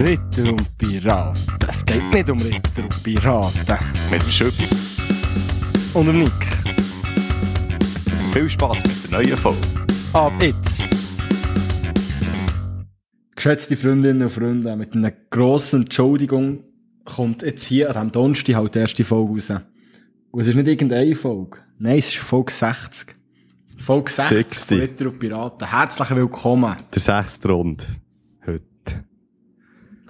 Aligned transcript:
Ritter 0.00 0.48
und 0.48 0.78
Piraten. 0.78 1.42
Es 1.68 1.84
geht 1.84 2.02
nicht 2.14 2.30
um 2.30 2.38
Ritter 2.38 2.84
und 2.84 3.02
Piraten. 3.04 3.78
Mit 4.10 4.22
dem 4.22 4.30
Schüppi. 4.30 4.64
Und 5.92 6.08
um 6.08 6.20
Nick. 6.20 6.32
Viel 8.32 8.48
Spass 8.48 8.78
mit 8.82 9.12
der 9.12 9.18
neuen 9.18 9.36
Folge. 9.36 9.58
Ab 10.14 10.32
jetzt. 10.40 10.88
Geschätzte 13.36 13.76
Freundinnen 13.76 14.22
und 14.22 14.30
Freunde, 14.30 14.74
mit 14.74 14.94
einer 14.94 15.10
grossen 15.10 15.82
Entschuldigung 15.82 16.64
kommt 17.04 17.42
jetzt 17.42 17.64
hier 17.64 17.88
an 17.88 17.94
diesem 17.94 18.12
Donnerstag 18.12 18.54
halt 18.54 18.74
die 18.74 18.78
erste 18.78 19.04
Folge 19.04 19.34
raus. 19.34 19.50
Und 20.30 20.40
es 20.40 20.48
ist 20.48 20.54
nicht 20.54 20.66
irgendeine 20.66 21.14
Folge. 21.14 21.58
Nein, 21.78 21.98
es 21.98 22.08
ist 22.08 22.16
Folge 22.16 22.52
60. 22.52 23.16
Folge 23.76 24.10
60 24.10 24.36
60. 24.38 24.68
von 24.68 24.78
Ritter 24.78 25.06
und 25.06 25.18
Piraten. 25.18 25.70
Herzlich 25.70 26.10
willkommen. 26.16 26.76
Der 26.94 27.00
sechste 27.02 27.48
Rund. 27.48 27.86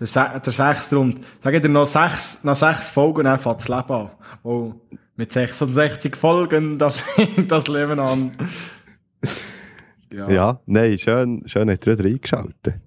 Der, 0.01 0.07
Se 0.07 0.41
der 0.45 0.53
sechste 0.53 0.97
Rund. 0.97 1.21
Sag 1.41 1.53
ich 1.53 1.61
dir 1.61 1.69
noch 1.69 1.85
sechs, 1.85 2.43
noch 2.43 2.57
sechs 2.57 2.89
Folgen 2.89 3.25
dann 3.25 3.39
fängt 3.39 3.61
das 3.61 3.69
Leben 3.69 3.93
an. 3.93 4.11
Oh, 4.43 4.73
mit 5.15 5.31
66 5.31 6.17
Folgen, 6.17 6.79
da 6.79 6.89
fängt 6.89 7.53
das 7.53 7.69
Leben 7.69 8.01
an. 8.01 8.33
Ja, 10.11 10.61
nein, 10.65 10.99
schön, 10.99 11.43
schön 11.47 11.71
hat 11.71 11.87
ihr 11.87 11.99
wieder 11.99 12.09
eingeschaltet. 12.09 12.81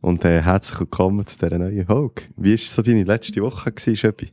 Und 0.00 0.24
äh, 0.24 0.40
herzlich 0.40 0.80
willkommen 0.80 1.26
zu 1.26 1.38
dieser 1.38 1.58
neuen 1.58 1.84
Folge. 1.84 2.22
Wie 2.36 2.52
war 2.52 2.58
so 2.58 2.80
deine 2.80 3.04
letzte 3.04 3.42
Woche, 3.42 3.72
Schöppi? 3.94 4.32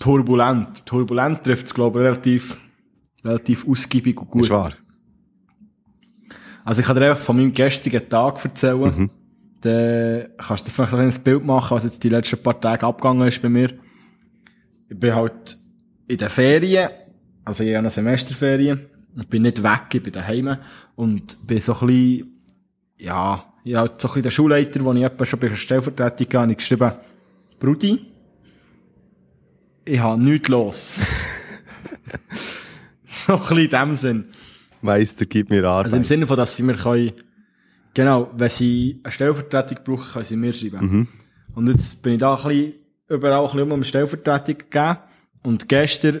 Turbulent. 0.00 0.86
Turbulent 0.86 1.44
trifft 1.44 1.66
es, 1.66 1.74
glaube 1.74 2.00
ich, 2.00 2.06
relativ, 2.06 2.58
relativ 3.22 3.68
ausgiebig 3.68 4.18
und 4.18 4.30
gut. 4.30 4.42
Ist 4.42 4.50
wahr? 4.50 4.72
Also 6.66 6.80
ich 6.80 6.86
kann 6.88 6.96
dir 6.96 7.10
einfach 7.10 7.22
von 7.22 7.36
meinem 7.36 7.52
gestrigen 7.52 8.08
Tag 8.08 8.44
erzählen. 8.44 8.80
Mhm. 8.80 9.10
Dann 9.60 10.26
kannst 10.36 10.66
du 10.66 10.70
dir 10.70 10.86
vielleicht 10.86 11.16
ein 11.16 11.22
Bild 11.22 11.44
machen, 11.44 11.76
was 11.76 11.84
jetzt 11.84 12.02
die 12.02 12.08
letzten 12.08 12.42
paar 12.42 12.60
Tage 12.60 12.84
abgegangen 12.84 13.28
ist 13.28 13.40
bei 13.40 13.48
mir. 13.48 13.72
Ich 14.88 14.98
bin 14.98 15.14
halt 15.14 15.56
in 16.08 16.18
den 16.18 16.28
Ferien, 16.28 16.90
also 17.44 17.62
ich 17.62 17.70
habe 17.70 17.78
eine 17.78 17.90
Semesterferien, 17.90 18.86
und 19.14 19.30
bin 19.30 19.42
nicht 19.42 19.62
weg, 19.62 19.94
ich 19.94 20.02
bin 20.02 20.12
daheim 20.12 20.56
und 20.96 21.46
bin 21.46 21.60
so 21.60 21.72
ein 21.72 21.86
bisschen, 21.86 22.42
ja, 22.98 23.44
ich 23.62 23.76
habe 23.76 23.88
halt 23.88 24.00
so 24.00 24.08
ein 24.08 24.14
bisschen 24.14 24.22
den 24.24 24.30
Schulleiter, 24.32 24.84
wo 24.84 24.92
ich 24.92 25.02
etwa 25.02 25.24
schon 25.24 25.38
bei 25.38 25.48
der 25.48 25.56
Stellvertretung 25.56 26.40
habe 26.40 26.50
ich 26.50 26.58
geschrieben, 26.58 26.92
Brudi, 27.60 28.06
ich 29.84 30.00
habe 30.00 30.20
nichts 30.20 30.48
los. 30.48 30.94
so 33.06 33.34
ein 33.34 33.40
bisschen 33.40 33.58
in 33.58 33.70
dem 33.70 33.96
Sinn. 33.96 34.24
Meister, 34.82 35.26
gib 35.26 35.50
mir 35.50 35.64
Arbeit. 35.64 35.86
Also 35.86 35.96
im 35.96 36.04
Sinne 36.04 36.26
von, 36.26 36.36
dass 36.36 36.56
sie 36.56 36.62
mir 36.62 36.74
können, 36.74 37.12
genau, 37.94 38.30
wenn 38.36 38.48
sie 38.48 39.00
eine 39.02 39.12
Stellvertretung 39.12 39.78
brauchen, 39.84 40.12
können 40.12 40.24
sie 40.24 40.36
mir 40.36 40.52
schreiben. 40.52 41.08
Und 41.54 41.68
jetzt 41.68 42.02
bin 42.02 42.14
ich 42.14 42.18
da 42.18 42.34
ein 42.34 42.42
bisschen, 42.42 42.72
überall 43.08 43.40
ein 43.40 43.44
bisschen 43.44 43.62
um 43.62 43.72
eine 43.72 43.84
Stellvertretung 43.84 44.58
gegeben. 44.58 44.98
Und 45.42 45.68
gestern 45.68 46.20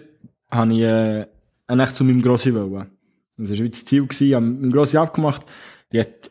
habe 0.50 0.72
ich, 0.74 0.80
äh, 0.80 1.26
eigentlich 1.66 1.92
zu 1.92 2.04
meinem 2.04 2.22
Grossi 2.22 2.54
wollen. 2.54 2.90
Das 3.36 3.50
war 3.50 3.58
wie 3.58 3.70
das 3.70 3.84
Ziel 3.84 4.06
gewesen, 4.06 4.28
ich 4.28 4.34
habe 4.34 4.46
mit 4.46 4.60
meinem 4.60 4.72
Grossi 4.72 4.96
abgemacht. 4.96 5.44
Die 5.92 6.00
hat, 6.00 6.30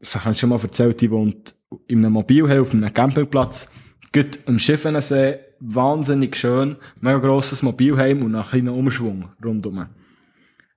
vielleicht 0.00 0.24
habe 0.24 0.32
ich 0.34 0.40
schon 0.40 0.50
mal 0.50 0.60
erzählt, 0.60 1.00
die 1.00 1.10
wohnt 1.10 1.54
in 1.86 2.04
einem 2.04 2.14
Mobilheim 2.14 2.62
auf 2.62 2.72
einem 2.72 2.92
Campingplatz. 2.92 3.70
Gut 4.12 4.40
am 4.46 4.58
Schiffenensee, 4.58 5.38
wahnsinnig 5.60 6.36
schön, 6.36 6.76
mega 7.00 7.18
grosses 7.18 7.62
Mobilheim 7.62 8.22
und 8.22 8.34
einen 8.34 8.44
kleinen 8.44 8.68
Umschwung 8.68 9.30
rundum. 9.42 9.86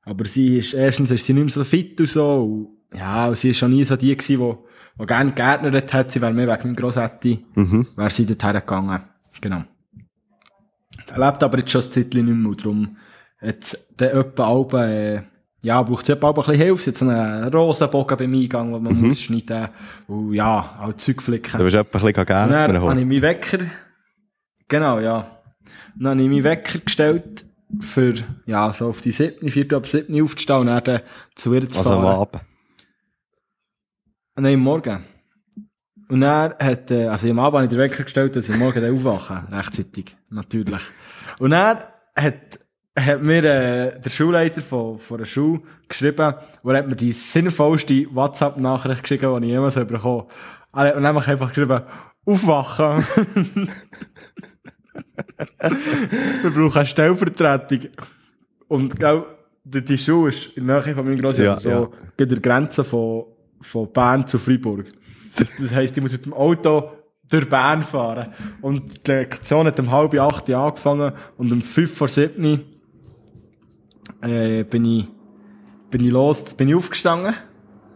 Aber 0.06 0.26
sie 0.26 0.58
ist, 0.58 0.74
erstens 0.74 1.12
ist 1.12 1.26
sie 1.26 1.34
nicht 1.34 1.44
mehr 1.46 1.52
so 1.52 1.64
fit 1.64 2.00
und 2.00 2.08
so. 2.10 2.44
Und, 2.92 2.98
ja, 2.98 3.28
und 3.28 3.38
sie 3.38 3.50
ist 3.50 3.58
schon 3.58 3.72
nie 3.72 3.84
so 3.84 3.96
die 3.96 4.16
gewesen, 4.16 4.40
die, 4.40 5.02
die 5.02 5.06
gerne 5.08 5.32
gärtnert 5.32 5.94
hat. 5.94 6.12
Sie 6.12 6.22
wäre 6.22 6.32
mehr 6.34 6.48
wegen 6.48 6.64
meinem 6.70 6.76
Grossetti, 6.76 7.44
Mhm. 7.56 7.88
wäre 7.96 8.10
sie 8.10 8.26
dorthin 8.26 8.54
gegangen. 8.54 9.02
Genau. 9.42 9.64
Er 11.08 11.20
lebt 11.20 11.44
aber 11.44 11.60
jetzt 11.60 11.72
schon 11.72 11.82
ein 11.82 11.92
Zeitchen 11.92 12.26
nicht 12.26 12.36
mehr. 12.36 12.50
und 12.50 12.62
Darum 12.64 12.98
hat 13.40 13.78
der 14.00 14.14
etwa 14.16 14.48
Alben, 14.48 14.82
äh, 14.90 15.22
ja, 15.62 15.82
braucht 15.82 16.06
sie 16.06 16.12
etwa 16.14 16.30
ein 16.30 16.34
bisschen 16.36 16.54
Hilfe. 16.56 16.84
Sie 16.84 16.90
hat 16.92 16.98
so 16.98 17.08
einen 17.08 17.54
Rosenbogen 17.54 18.18
beim 18.18 18.34
Eingang, 18.34 18.74
den 18.74 18.84
man 18.84 19.02
muss 19.02 19.22
schneiden. 19.22 19.70
Und 20.08 20.34
ja, 20.34 20.78
auch 20.82 20.94
Zeug 20.94 21.22
flicken. 21.22 21.58
Du 21.58 21.64
bist 21.64 21.76
etwa 21.76 21.98
ein 22.00 22.06
bisschen 22.06 22.20
Und 22.22 22.30
dann 22.52 22.82
habe 22.82 23.00
ich 23.00 23.06
meinen 23.06 23.22
Wecker, 23.22 23.60
genau, 24.68 25.00
ja. 25.00 25.32
Dann 25.98 26.10
habe 26.12 26.22
ich 26.22 26.30
meinen 26.30 26.44
Wecker 26.44 26.80
gestellt, 26.80 27.46
für, 27.80 28.14
ja, 28.46 28.72
so 28.74 28.90
auf 28.90 29.02
die 29.02 29.12
7, 29.12 29.50
4 29.50 29.74
ab 29.74 29.88
7 29.88 30.22
aufzustehen 30.22 30.60
und 30.60 30.68
dann 30.68 31.02
zu 31.36 31.54
ihr 31.54 31.70
zu 31.70 31.80
Also 31.80 31.94
am 31.94 32.02
fahren. 32.04 32.20
Abend. 32.20 32.42
Nein, 34.38 34.60
Morgen. 34.60 35.06
Und 36.08 36.22
dann 36.22 36.54
hat, 36.60 36.92
äh, 36.92 37.08
also 37.08 37.30
am 37.30 37.40
Abend 37.40 37.56
habe 37.56 37.66
ich 37.66 37.70
den 37.70 37.80
Wecker 37.80 38.04
gestellt, 38.04 38.36
dass 38.36 38.50
ich 38.50 38.58
Morgen 38.58 38.82
dann 38.82 38.94
aufwache. 38.94 39.44
Rechtzeitig. 39.52 40.16
Natürlich. 40.30 40.82
Und 41.40 41.52
dann 41.52 41.80
hat, 42.16 42.60
hat 42.98 43.22
mir, 43.24 43.44
äh, 43.44 44.00
der 44.00 44.10
Schulleiter 44.10 44.62
von, 44.62 45.00
von 45.00 45.18
der 45.18 45.26
Schule 45.26 45.62
geschrieben, 45.88 46.36
wo 46.64 46.72
er 46.72 46.80
hat 46.80 46.88
mir 46.88 46.96
die 46.96 47.12
sinnvollste 47.12 48.14
WhatsApp-Nachricht 48.14 49.02
geschickt, 49.04 49.24
die 49.24 49.46
ich 49.46 49.52
jemals 49.52 49.76
bekommen 49.76 50.28
habe. 50.74 50.88
Er 50.88 50.96
hat 50.96 51.28
einfach 51.28 51.50
geschrieben, 51.50 51.82
aufwachen. 52.26 53.06
Wir 56.42 56.52
brauchen 56.52 56.78
eine 56.78 56.86
Stellvertretung. 56.86 57.80
Und, 58.68 58.98
glaub, 58.98 59.28
die, 59.64 59.84
die 59.84 59.98
Schule 59.98 60.30
ist 60.30 60.58
in 60.58 60.68
der 60.68 60.84
Nähe 60.84 60.96
von 60.96 61.06
meinem 61.06 61.18
Grossi, 61.18 61.44
Ja, 61.44 61.54
also 61.54 61.70
ja. 61.70 61.78
so, 61.80 61.94
an 62.20 62.30
der 62.30 62.40
Grenze 62.40 62.84
von, 62.84 63.26
von 63.62 63.92
Bern 63.92 64.26
zu 64.28 64.38
Freiburg. 64.38 64.92
Das 65.60 65.74
heisst, 65.74 65.98
ich 65.98 66.04
muss 66.04 66.14
mit 66.14 66.26
dem 66.26 66.34
Auto 66.34 66.92
durch 67.30 67.50
Bern 67.50 67.84
fahren. 67.84 68.34
Und 68.62 69.08
die 69.08 69.12
Lektion 69.12 69.66
hat 69.68 69.80
um 69.80 69.92
halb 69.92 70.14
acht 70.20 70.48
Uhr 70.48 70.58
angefangen 70.58 71.14
und 71.38 71.52
um 71.52 71.62
fünf 71.62 71.94
vor 71.94 72.08
sieben 72.08 72.62
äh, 74.22 74.64
bin 74.64 74.86
ich, 74.86 75.08
bin 75.90 76.04
ich 76.04 76.12
los, 76.12 76.54
bin 76.54 76.70
ich 76.70 76.76
aufgestanden. 76.76 77.34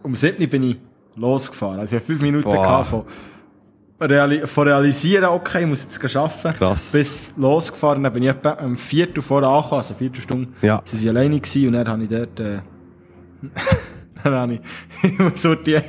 Um 0.02 0.14
sieben 0.14 0.48
bin 0.48 0.62
ich 0.62 0.76
losgefahren. 1.16 1.80
Also 1.80 1.96
ich 1.96 2.02
habe 2.02 2.06
fünf 2.06 2.22
Minuten 2.22 2.48
Boah. 2.48 2.62
gehabt 2.62 2.86
von, 2.88 3.04
reali 4.00 4.46
von 4.46 4.66
realisieren, 4.66 5.26
okay, 5.26 5.62
ich 5.62 5.66
muss 5.66 5.82
jetzt 5.82 6.16
arbeiten. 6.16 6.54
Krass. 6.54 6.90
Bis 6.92 7.34
losgefahren, 7.36 8.02
dann 8.02 8.12
bin 8.12 8.22
ich 8.22 8.30
etwa 8.30 8.52
um 8.52 8.76
Viertel 8.76 9.22
vor 9.22 9.42
angekommen, 9.42 9.78
also 9.78 9.94
Viertelstunde. 9.94 10.48
Ja. 10.62 10.82
Sie 10.84 11.06
waren 11.06 11.16
alleine 11.16 11.40
gewesen 11.40 11.68
und 11.68 11.72
dann 11.74 11.88
habe 11.88 12.02
ich 12.02 12.08
dort, 12.08 12.40
äh, 12.40 12.58
dann 14.24 14.34
habe 14.34 14.54
ich, 14.54 14.60
ich 15.10 15.18
muss 15.18 15.42
die, 15.42 15.80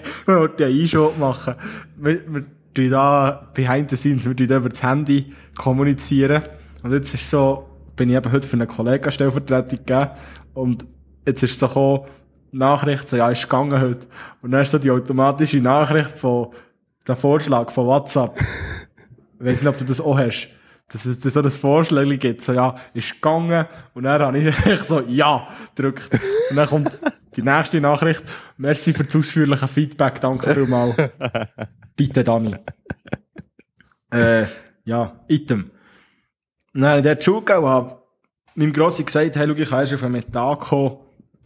die 0.59 0.63
Einschub 0.63 1.17
machen. 1.17 1.55
Wir, 1.97 2.21
wir 2.27 2.45
tun 2.73 2.89
da, 2.89 3.49
behind 3.53 3.89
the 3.89 3.95
scenes, 3.95 4.25
wir 4.25 4.35
tun 4.35 4.47
da 4.47 4.57
über 4.57 4.69
das 4.69 4.83
Handy 4.83 5.33
kommunizieren. 5.57 6.43
Und 6.83 6.91
jetzt 6.93 7.13
ist 7.13 7.29
so, 7.29 7.69
bin 7.95 8.09
ich 8.09 8.15
eben 8.15 8.31
heute 8.31 8.47
für 8.47 8.57
einen 8.57 8.67
Kollegen 8.67 9.11
Stellvertretung 9.11 9.79
gegeben. 9.79 10.09
Und 10.53 10.85
jetzt 11.25 11.43
ist 11.43 11.59
so 11.59 11.67
gekommen, 11.67 12.05
Nachricht, 12.53 13.07
so, 13.07 13.15
ja, 13.15 13.29
ist 13.29 13.43
gegangen 13.43 13.79
heute. 13.79 14.07
Und 14.41 14.51
dann 14.51 14.61
ist 14.61 14.71
so 14.71 14.77
die 14.77 14.91
automatische 14.91 15.61
Nachricht 15.61 16.17
von, 16.17 16.49
der 17.11 17.17
Vorschlag 17.17 17.71
von 17.71 17.87
WhatsApp. 17.87 18.39
Ich 19.39 19.45
weiss 19.45 19.61
nicht, 19.61 19.67
ob 19.67 19.77
du 19.77 19.83
das 19.83 19.99
auch 19.99 20.17
hast. 20.17 20.49
Dass 20.91 21.05
es 21.05 21.21
so 21.21 21.41
ein 21.41 21.49
Vorschlag 21.49 22.05
gibt, 22.19 22.41
so, 22.41 22.53
ja, 22.53 22.75
ist 22.93 23.13
gegangen. 23.13 23.65
Und 23.93 24.03
dann 24.03 24.21
habe 24.21 24.37
ich 24.37 24.79
so, 24.83 25.01
ja, 25.01 25.47
gedrückt. 25.75 26.09
Und 26.49 26.55
dann 26.55 26.67
kommt 26.67 26.97
die 27.35 27.41
nächste 27.41 27.81
Nachricht. 27.81 28.23
Merci 28.57 28.93
für 28.93 29.03
das 29.03 29.15
ausführliche 29.15 29.67
Feedback, 29.67 30.19
danke 30.21 30.53
vielmals. 30.53 30.95
Bitte, 31.95 32.23
Dani. 32.23 32.55
Äh, 34.11 34.45
ja, 34.85 35.19
Item. 35.27 35.71
Und 36.73 36.81
dann 36.81 36.91
habe 36.91 36.99
ich 36.99 37.05
dort 37.05 37.23
Schule 37.23 37.41
gegeben 37.41 37.63
und 37.65 37.69
habe 37.69 37.97
meinem 38.55 38.73
Grossi 38.73 39.03
gesagt, 39.03 39.35
hey, 39.35 39.47
schau, 39.47 39.53
ich 39.53 39.69
kann 39.69 39.79
erst 39.79 39.93
auf 39.93 40.03
einen 40.03 40.13
Mittag 40.13 40.59
kommen. 40.61 40.97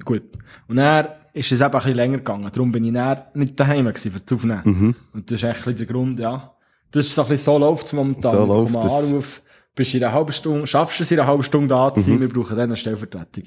Gut. 0.04 0.24
Und 0.68 0.78
dann 0.78 1.08
ist 1.36 1.52
es 1.52 1.60
eben 1.60 1.66
ein 1.66 1.72
bisschen 1.72 1.96
länger 1.96 2.18
gegangen. 2.18 2.50
Darum 2.52 2.72
bin 2.72 2.86
ich 2.86 2.92
nicht 2.92 3.60
daheim 3.60 3.86
gewesen, 3.86 4.12
für 4.12 4.20
das 4.20 4.34
Aufnehmen. 4.34 4.96
Und 5.14 5.32
das 5.32 5.44
ist 5.44 5.66
echt 5.68 5.80
der 5.80 5.86
Grund, 5.86 6.20
ja. 6.20 6.56
Das 6.92 7.06
ist 7.06 7.16
so 7.16 7.24
ein 7.24 7.28
bisschen 7.28 7.54
so 7.54 7.58
läuft 7.58 7.88
es 7.88 7.94
momentan. 7.94 8.32
So 8.32 8.46
läuft 8.46 8.76
einen 8.76 8.88
es. 8.88 8.94
Anruf, 8.94 9.42
bist 9.76 9.94
in 9.94 10.04
einer 10.04 10.14
halben 10.14 10.32
Stunde, 10.32 10.66
schaffst 10.66 11.00
du 11.00 11.04
es 11.04 11.12
in 11.12 11.20
einer 11.20 11.28
halben 11.28 11.44
Stunde 11.44 11.68
da 11.68 11.94
zu 11.94 12.00
sein, 12.00 12.22
wir 12.22 12.30
brauchen 12.30 12.56
dann 12.56 12.70
eine 12.70 12.78
Stellvertretung. 12.78 13.44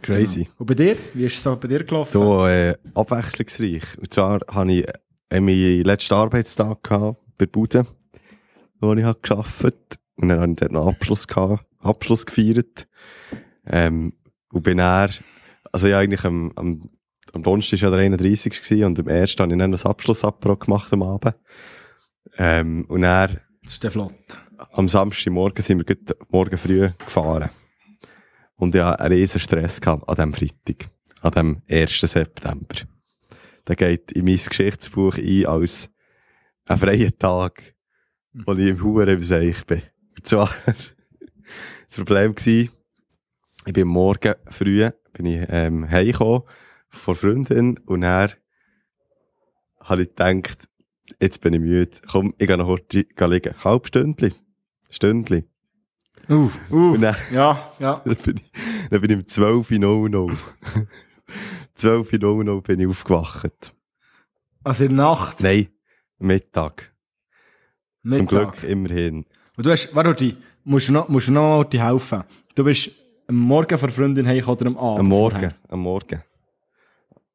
Crazy. 0.00 0.48
Und 0.58 0.66
bei 0.66 0.74
dir? 0.74 0.96
Wie 1.12 1.24
ist 1.24 1.34
es 1.34 1.42
so 1.42 1.56
bei 1.56 1.68
dir 1.68 1.84
gelaufen? 1.84 2.20
Da, 2.20 2.50
äh, 2.50 2.76
abwechslungsreich. 2.94 3.98
Und 3.98 4.12
zwar 4.12 4.40
hatte 4.48 4.72
ich 4.72 4.86
äh, 5.28 5.40
meinen 5.40 5.84
letzten 5.84 6.14
Arbeitstag 6.14 6.82
gehabt, 6.82 7.18
bei 7.36 7.46
Bude, 7.46 7.86
wo 8.80 8.92
ich 8.94 9.02
gearbeitet 9.22 9.98
Und 10.16 10.28
dann 10.28 10.40
hatte 10.40 10.50
ich 10.52 10.56
dort 10.56 10.72
noch 10.72 10.88
Abschluss, 10.88 11.26
gehabt, 11.26 11.64
Abschluss 11.80 12.24
gefeiert. 12.24 12.86
Ähm, 13.66 14.14
und 14.52 14.62
bin 14.62 14.78
dann, 14.78 15.10
also 15.72 15.86
ja, 15.86 15.98
eigentlich 15.98 16.24
am, 16.24 16.52
am, 16.56 16.90
am 17.32 17.42
Donnerstag 17.42 17.82
war 17.82 17.90
ja 17.90 17.96
der 17.96 18.04
31. 18.04 18.60
gewesen, 18.60 18.84
und 18.84 19.00
am 19.00 19.08
1. 19.08 19.36
habe 19.38 19.52
ich 19.52 19.58
dann 19.58 19.72
das 19.72 19.86
Abschlussapparat 19.86 20.60
gemacht 20.60 20.92
am 20.92 21.02
Abend. 21.02 21.34
Ähm, 22.36 22.84
und 22.88 23.02
dann, 23.02 23.40
Das 23.62 23.74
ist 23.74 23.82
der 23.82 23.90
flott. 23.90 24.12
am 24.72 24.88
Samstagmorgen 24.88 25.62
sind 25.62 25.86
wir 25.86 25.96
morgen 26.30 26.58
früh 26.58 26.90
gefahren. 26.98 27.50
Und 28.56 28.74
ich 28.74 28.82
hatte 28.82 29.00
einen 29.00 29.14
riesen 29.14 29.40
Stress 29.40 29.80
gehabt 29.80 30.08
an 30.08 30.14
diesem 30.14 30.34
Freitag. 30.34 30.90
An 31.22 31.32
dem 31.32 31.62
1. 31.68 32.00
September. 32.00 32.76
der 33.66 33.76
geht 33.76 34.12
in 34.12 34.26
mein 34.26 34.36
Geschichtsbuch 34.36 35.16
ein 35.16 35.46
als 35.46 35.90
ein 36.66 36.78
freier 36.78 37.16
Tag, 37.18 37.74
wo 38.32 38.52
ich 38.52 38.68
im 38.68 38.82
Huren 38.82 39.08
im 39.08 39.22
Seich 39.22 39.64
bin. 39.66 39.82
Und 40.16 40.26
zwar, 40.26 40.50
das 40.66 41.96
Problem 41.96 42.34
war, 42.36 42.46
ich 42.46 43.72
bin 43.72 43.88
morgen 43.88 44.34
früh, 44.50 44.90
bin 45.14 45.26
ich, 45.26 45.46
ähm, 45.48 45.90
heimgekommen 45.90 46.42
von 46.90 47.14
Freundin 47.14 47.78
und 47.78 48.02
er 48.02 48.30
habe 49.80 50.02
ich 50.02 50.08
gedacht, 50.14 50.68
jetzt 51.20 51.40
bin 51.40 51.54
ich 51.54 51.60
müde, 51.60 51.96
komm, 52.10 52.34
ich 52.38 52.46
gehe 52.46 52.56
noch 52.56 52.66
heute 52.66 53.06
liegen. 53.26 53.64
Halb. 53.64 53.88
Stündli. 54.90 55.44
Uh, 56.28 56.50
uh. 56.70 56.92
Und 56.94 57.02
dann, 57.02 57.16
Ja, 57.32 57.72
ja. 57.78 58.02
dann 58.04 58.16
bin 58.16 58.36
ich, 58.36 58.52
dann 58.90 59.00
bin 59.00 59.10
ich 59.10 59.16
um 59.16 59.22
12.00 59.22 60.36
12.00 61.76 62.60
bin 62.62 62.80
ich 62.80 62.86
aufgewacht. 62.86 63.74
Also 64.62 64.84
in 64.84 64.96
der 64.96 65.06
Nacht, 65.06 65.40
Nein, 65.40 65.68
Mittag. 66.18 66.94
Zum 68.02 68.10
Mittag. 68.10 68.28
Glück 68.28 68.62
immerhin. 68.62 69.26
Und 69.56 69.66
du 69.66 69.70
hast, 69.70 69.94
warte, 69.94 70.36
musst 70.64 70.88
du 70.88 70.92
noch, 70.92 71.08
musst 71.08 71.28
du 71.28 71.32
noch 71.32 71.56
Horti 71.56 71.78
helfen. 71.78 72.24
Du 72.54 72.64
bist 72.64 72.90
am 73.34 73.40
Morgen 73.40 73.78
von 73.78 73.88
der 73.88 73.94
Freundin 73.96 74.26
heimgekommen 74.26 74.60
oder 74.60 74.70
am 74.70 74.76
Abend? 74.78 75.00
Am 75.00 75.06
Morgen, 75.08 75.30
vorher? 75.32 75.54
am 75.68 75.80
Morgen. 75.80 76.22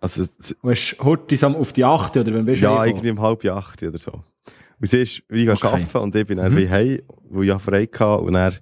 Also, 0.01 0.24
es- 0.24 0.56
Du 0.62 1.46
am- 1.46 1.56
auf 1.56 1.74
die 1.74 1.84
8 1.84 2.16
oder 2.18 2.34
wann 2.34 2.46
bist 2.46 2.62
du 2.62 2.66
ja, 2.66 2.86
irgendwie 2.86 3.12
um 3.12 3.22
halb 3.22 3.44
acht 3.46 3.84
oder 3.84 3.98
so. 3.98 4.24
Und 4.80 4.88
sie 4.90 5.01
ist 5.01 5.24
wie 5.28 5.50
Okay. 5.50 5.68
arbeiten 5.68 5.98
und 5.98 6.16
ich 6.16 6.25
bin 6.25 6.38
dann 6.38 6.54
Mhm. 6.54 6.57
wie 6.57 6.69
heim, 6.69 7.00
wo 7.30 7.42
ich 7.42 7.50
ja 7.50 7.60
frei 7.60 7.84
hatte. 7.86 8.18
Und 8.19 8.34
dann, 8.34 8.56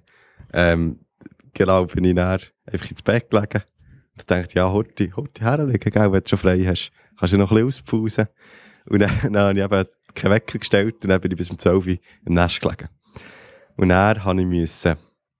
ähm, 0.52 0.98
genau, 1.54 1.84
bin 1.86 2.02
ich 2.04 2.14
dann 2.16 2.40
einfach 2.66 2.90
ins 2.90 3.02
Bett 3.02 3.30
gelegen. 3.30 3.62
Und 4.16 4.28
dachte, 4.30 4.54
ja, 4.56 4.68
Horti, 4.68 5.10
Horti 5.14 5.42
herlegen, 5.42 5.92
gell, 5.92 6.12
wenn 6.12 6.22
du 6.22 6.28
schon 6.28 6.38
frei 6.40 6.64
hast. 6.64 6.90
Kannst 7.18 7.34
du 7.34 7.38
noch 7.38 7.52
ein 7.52 7.64
bisschen 7.64 7.82
auspausen. 7.84 8.26
Und 8.86 8.98
dann, 9.00 9.32
dann 9.32 9.36
habe 9.38 9.58
ich 9.58 9.64
eben 9.64 9.84
keinen 10.14 10.32
Wecker 10.32 10.58
gestellt 10.58 10.96
und 11.04 11.10
dann 11.10 11.20
bin 11.20 11.30
ich 11.30 11.36
bis 11.38 11.50
um 11.50 11.58
12 11.58 11.86
Uhr 11.86 11.98
im 12.26 12.34
Nest 12.34 12.60
gelegen. 12.60 12.88
Und 13.76 13.90
dann 13.90 14.24
habe 14.24 14.40
ich 14.40 14.46
müssen, 14.46 14.96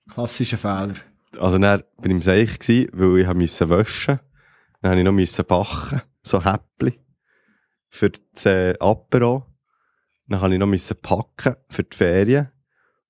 Klassischer 0.09 0.56
Fehler. 0.59 0.95
Also 1.36 1.58
dann 1.58 1.82
bin 2.00 2.12
ich 2.12 2.16
im 2.16 2.22
Seich 2.22 2.58
weil 2.92 3.20
ich 3.20 3.26
habe 3.26 3.38
müssen 3.38 3.69
waschen. 3.69 4.20
Dann 4.80 4.90
habe 4.90 5.00
ich 5.00 5.04
noch 5.04 5.12
müssen 5.12 5.44
backen, 5.44 6.02
so 6.22 6.44
Häppli. 6.44 7.00
Für 7.88 8.10
das 8.10 8.46
äh, 8.46 8.75
Apero. 8.78 9.46
Dann 10.26 10.40
habe 10.40 10.54
ich 10.54 10.60
noch 10.60 10.66
müssen 10.66 10.96
packen 11.00 11.56
für 11.69 11.84
die 11.84 11.96
Ferien. 11.96 12.50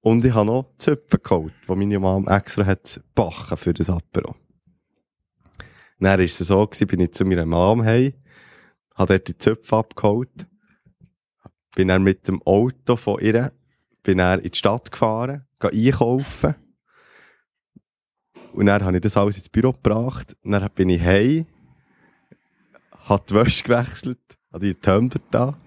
Und 0.01 0.25
ich 0.25 0.33
habe 0.33 0.47
noch 0.47 0.75
Zöpfe 0.79 1.19
geholt, 1.19 1.53
die 1.69 1.75
meine 1.75 1.99
Mom 1.99 2.29
extra 2.29 2.65
hat 2.65 3.01
backen 3.15 3.57
für 3.57 3.75
das 3.75 3.91
Apero. 3.91 4.37
Dann 5.99 6.19
war 6.19 6.21
es 6.21 6.39
so, 6.39 6.65
gewesen, 6.65 6.87
bin 6.87 7.01
ich 7.01 7.13
zu 7.13 7.25
meiner 7.25 7.45
Mom 7.45 7.85
heim, 7.85 8.15
habe 8.95 9.15
dort 9.15 9.29
die 9.29 9.37
Zöpfe 9.37 9.77
abgeholt, 9.77 10.47
bin 11.75 11.89
dann 11.89 12.05
mit 12.05 12.29
dem 12.29 12.41
Auto 12.43 12.97
von 12.97 13.21
ihr, 13.21 13.53
bin 14.05 14.19
dann 14.19 14.41
in 14.41 14.51
die 14.51 14.59
Stadt 14.59 14.93
gefahren, 14.93 15.47
einkaufen. 15.59 16.55
Und 18.53 18.67
dann 18.67 18.85
habe 18.85 18.97
ich 18.97 19.03
das 19.03 19.17
alles 19.17 19.37
ins 19.37 19.49
Büro 19.49 19.73
gebracht. 19.73 20.37
Und 20.43 20.51
dann 20.53 20.69
bin 20.75 20.89
ich 20.91 21.01
heim, 21.01 21.47
habe 23.05 23.25
die 23.29 23.35
Wäsche 23.35 23.65
gewechselt, 23.65 24.19
habe 24.53 24.67
die 24.67 24.75
Tumbler 24.75 25.21
da. 25.31 25.59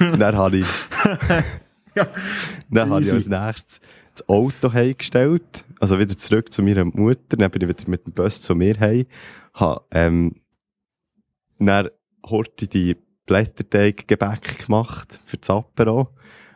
und 0.00 0.18
dann 0.18 0.36
habe 0.36 0.58
ich, 0.58 0.66
dann 2.70 2.90
habe 2.90 3.02
ich 3.02 3.12
als 3.12 3.28
nächstes 3.28 3.80
das 4.14 4.28
Auto 4.28 4.72
heimgestellt. 4.72 5.64
Also 5.80 5.98
wieder 5.98 6.16
zurück 6.16 6.52
zu 6.52 6.62
meiner 6.62 6.84
Mutter. 6.84 7.36
Dann 7.36 7.50
bin 7.50 7.62
ich 7.62 7.68
wieder 7.68 7.90
mit 7.90 8.06
dem 8.06 8.12
Bus 8.12 8.40
zu 8.40 8.54
mir 8.54 8.78
heim. 8.78 9.06
Habe, 9.54 9.84
ähm, 9.90 10.36
dann 11.58 11.90
Horti 12.24 12.68
die 12.68 12.96
Blätterteig-Gebäck 13.26 14.66
gemacht 14.66 15.20
für 15.24 15.36
das 15.36 15.50
Apero. 15.50 16.08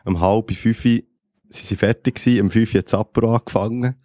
Um 0.05 0.21
halb 0.21 0.53
fünf 0.53 0.82
sind 0.82 1.05
sie 1.50 1.76
fertig. 1.76 2.21
Um 2.41 2.50
fünf 2.50 2.75
hat 2.75 2.87
das 2.87 2.94
Apero 2.94 3.35
angefangen. 3.35 3.97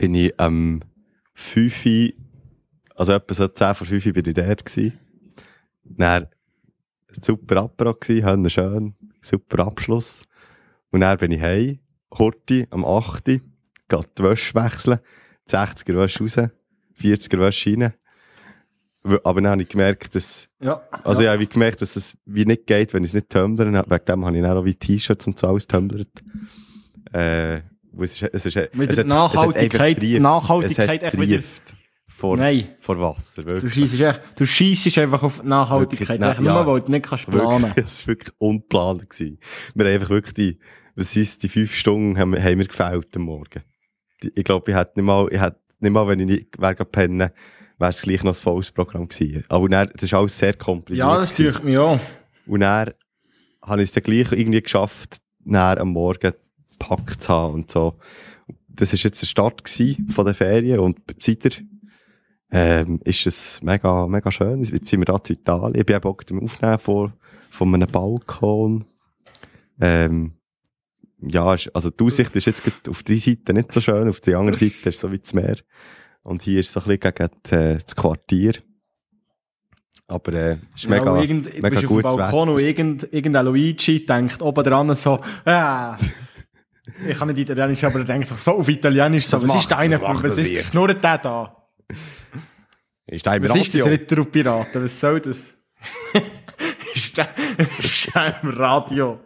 Bin 0.00 0.14
ich 0.14 0.32
am 0.40 0.80
fünf, 1.34 1.86
also 2.94 3.12
etwa 3.12 3.34
so 3.34 3.48
zehn 3.48 3.74
vor 3.74 3.86
fünf 3.86 4.04
bin 4.04 4.24
ich 4.26 4.32
dort 4.32 4.64
gewesen. 4.64 4.98
Dann 5.84 6.26
super 7.20 7.58
Apero 7.58 7.92
gewesen, 7.92 8.48
schön, 8.48 8.94
super 9.20 9.66
Abschluss. 9.66 10.24
Und 10.90 11.02
dann 11.02 11.18
bin 11.18 11.32
ich 11.32 11.42
heim, 11.42 11.80
Horti 12.18 12.66
am 12.70 12.86
8. 12.86 13.26
Geht 13.26 13.42
die 14.16 14.22
Wäsche 14.22 14.54
wechseln, 14.54 15.00
60er 15.50 15.94
Wäsche 15.98 16.22
raus, 16.22 16.50
40er 16.98 17.38
Wäsche 17.38 17.70
rein. 17.72 17.92
Aber 19.22 19.42
dann 19.42 19.50
habe 19.52 19.62
ich 19.62 19.68
gemerkt, 19.68 20.14
dass, 20.14 20.48
Ja. 20.62 20.80
also 21.04 21.22
ja. 21.22 21.34
ich 21.34 21.40
habe 21.40 21.46
gemerkt, 21.46 21.82
dass 21.82 21.96
es 21.96 22.16
wie 22.24 22.46
nicht 22.46 22.66
geht, 22.66 22.94
wenn 22.94 23.04
ich 23.04 23.10
es 23.10 23.14
nicht 23.14 23.28
tumblern. 23.28 23.74
Wegen 23.74 24.04
dem 24.06 24.24
habe 24.24 24.36
ich 24.36 24.42
dann 24.42 24.56
auch 24.56 24.64
wie 24.64 24.74
T-Shirts 24.74 25.26
und 25.26 25.38
so 25.38 25.46
alles 25.46 25.66
tumblert. 25.66 26.24
Äh, 27.12 27.60
es 27.98 28.20
ist, 28.22 28.22
es 28.34 28.46
es 28.56 28.74
Mit 28.74 28.96
der 28.96 29.04
Nachhaltigkeit, 29.04 30.02
es. 30.02 30.20
Nachhaltigkeit 30.20 31.02
es 31.02 31.08
echt 31.08 31.20
wieder. 31.20 31.42
vor, 32.06 32.36
Nein. 32.36 32.68
vor 32.78 32.98
Wasser. 33.00 33.42
Du 33.42 33.48
Wirklich. 33.50 33.72
schießt 33.74 34.00
echt, 34.00 34.20
du 34.36 34.44
schießt 34.44 34.98
einfach 34.98 35.22
auf 35.22 35.42
Nachhaltigkeit. 35.42 36.20
Wirklich, 36.20 36.38
nein, 36.38 36.44
nur, 36.44 36.52
ja. 36.54 36.66
weil 36.66 36.80
du 36.82 36.90
nicht 36.90 37.06
kannst 37.06 37.26
planen. 37.28 37.62
Wirklich, 37.68 37.84
es 37.84 38.00
war 38.00 38.06
wirklich 38.08 38.34
unplanbar. 38.38 39.06
Gewesen. 39.06 39.38
Wir 39.74 39.86
haben 39.86 39.92
einfach 39.94 40.10
wirklich 40.10 40.34
die, 40.34 40.58
was 40.96 41.16
ist, 41.16 41.42
die 41.42 41.48
fünf 41.48 41.74
Stunden 41.74 42.18
haben, 42.18 42.32
wir- 42.34 42.42
haben 42.42 42.58
mir 42.58 42.66
gefällt 42.66 43.16
am 43.16 43.22
Morgen. 43.22 43.62
Die, 44.22 44.32
ich 44.34 44.44
glaube, 44.44 44.70
ich 44.70 44.76
hätte 44.76 44.92
nicht 44.96 45.06
mal, 45.06 45.28
ich 45.30 45.40
hätte 45.40 45.58
nicht 45.80 45.92
mal, 45.92 46.06
wenn 46.08 46.20
ich 46.20 46.26
nicht 46.26 46.60
wäre 46.60 46.84
pennen, 46.84 47.30
wäre 47.78 47.90
es 47.90 48.02
gleich 48.02 48.22
noch 48.22 48.32
ein 48.34 48.40
volles 48.42 48.70
Programm 48.70 49.08
gewesen. 49.08 49.42
Aber 49.48 49.68
dann, 49.68 49.88
das 49.94 50.02
ist 50.02 50.12
alles 50.14 50.36
sehr 50.36 50.52
kompliziert. 50.54 51.06
Ja, 51.08 51.16
das 51.16 51.34
tue 51.34 51.48
ich 51.48 51.62
mir 51.62 51.82
auch. 51.82 51.98
Und 52.46 52.60
dann 52.60 52.90
habe 53.62 53.82
ich 53.82 53.88
es 53.88 53.92
dann 53.94 54.02
gleich 54.02 54.30
irgendwie 54.32 54.60
geschafft, 54.60 55.18
dann 55.44 55.78
am 55.78 55.88
Morgen 55.88 56.34
gepackt 56.80 57.22
zu 57.22 57.28
haben 57.32 57.54
und 57.54 57.70
so. 57.70 57.94
Das 58.68 58.92
war 58.92 58.98
jetzt 58.98 59.20
der 59.22 59.26
Start 59.26 59.68
von 60.10 60.24
den 60.24 60.34
Ferien 60.34 60.80
und 60.80 60.98
seither 61.20 61.52
ähm, 62.50 63.00
ist 63.04 63.26
es 63.26 63.60
mega, 63.62 64.06
mega 64.06 64.32
schön. 64.32 64.62
Jetzt 64.62 64.88
sind 64.88 65.00
wir 65.00 65.04
da 65.04 65.16
in 65.28 65.34
Italien. 65.34 65.78
Ich 65.78 65.86
bin 65.86 65.96
eben 65.96 66.04
auch 66.08 66.18
am 66.30 66.42
Aufnehmen 66.42 66.78
von, 66.78 67.12
von 67.50 67.74
einem 67.74 67.88
Balkon. 67.90 68.84
Ähm, 69.80 70.32
ja, 71.20 71.54
ist- 71.54 71.70
also 71.74 71.90
die 71.90 72.02
Aussicht 72.04 72.34
ist 72.34 72.46
jetzt 72.46 72.62
auf 72.88 73.02
die 73.02 73.18
Seite 73.18 73.52
nicht 73.52 73.72
so 73.72 73.80
schön, 73.80 74.08
auf 74.08 74.20
die 74.20 74.34
andere 74.34 74.56
Seite 74.56 74.88
ist 74.88 74.98
so 75.00 75.12
wie 75.12 75.18
das 75.18 75.32
Meer. 75.34 75.58
Und 76.22 76.42
hier 76.42 76.60
ist 76.60 76.68
es 76.68 76.72
so 76.72 76.80
ein 76.80 76.86
bisschen 76.98 77.14
gegen 77.14 77.30
die, 77.46 77.54
äh, 77.54 77.74
das 77.78 77.94
Quartier. 77.96 78.54
Aber 80.08 80.32
äh, 80.32 80.52
es 80.52 80.58
ist 80.76 80.84
Ja, 80.84 80.90
mega, 80.90 81.12
und 81.12 81.20
irgend, 81.20 81.46
du 81.46 81.50
mega 81.60 81.68
bist 81.68 81.84
auf 81.84 81.90
dem 81.90 82.02
Balkon 82.02 82.48
Wetter. 82.48 82.52
und 82.52 82.58
irgend, 82.60 83.12
irgendein 83.12 83.44
Luigi 83.46 84.04
denkt 84.04 84.42
oben 84.42 84.64
dran 84.64 84.94
so, 84.96 85.20
ah, 85.44 85.96
ich 87.08 87.18
kann 87.18 87.28
nicht 87.28 87.38
Italienisch, 87.38 87.82
aber 87.84 88.00
er 88.00 88.04
denkt 88.04 88.28
sich 88.28 88.38
so 88.38 88.52
auf 88.52 88.68
Italienisch, 88.68 89.26
so, 89.26 89.36
Was 89.36 89.42
was, 89.42 89.48
macht- 89.48 89.60
ist 89.60 89.70
deine, 89.70 90.00
was 90.00 90.08
macht 90.14 90.24
was 90.24 90.36
das 90.36 90.46
ist, 90.46 90.64
schnurrt 90.66 91.02
der 91.04 91.18
da? 91.18 91.56
Ist 93.06 93.26
ein 93.26 93.42
Was 93.42 93.56
ist 93.56 93.74
das 93.74 93.80
Radio? 93.82 93.92
Retro-Piraten? 93.92 94.84
Was 94.84 95.00
soll 95.00 95.20
das? 95.20 95.56
ist 96.94 97.16
der, 97.16 97.28
ist 97.78 98.14
der 98.14 98.40
im 98.42 98.50
Radio? 98.50 99.20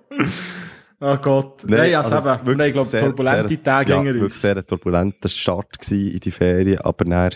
Oh 1.01 1.17
Gott. 1.19 1.65
Nein, 1.67 1.95
also, 1.97 2.15
eben, 2.17 2.25
wir 2.25 2.31
haben, 2.33 2.47
wirklich 2.47 2.73
glaube 2.73 2.89
sehr- 2.89 3.01
turbulente 3.01 3.49
sehr- 3.49 3.63
Tage 3.63 3.91
ja, 3.91 3.97
hinter 3.99 4.15
wirklich 4.15 4.25
uns. 4.33 4.41
sehr 4.41 4.57
ein 4.57 4.67
turbulenter 4.67 5.29
Start 5.29 5.91
in 5.91 6.19
die 6.21 6.31
Ferien, 6.31 6.81
aber 6.81 7.05
dann 7.05 7.31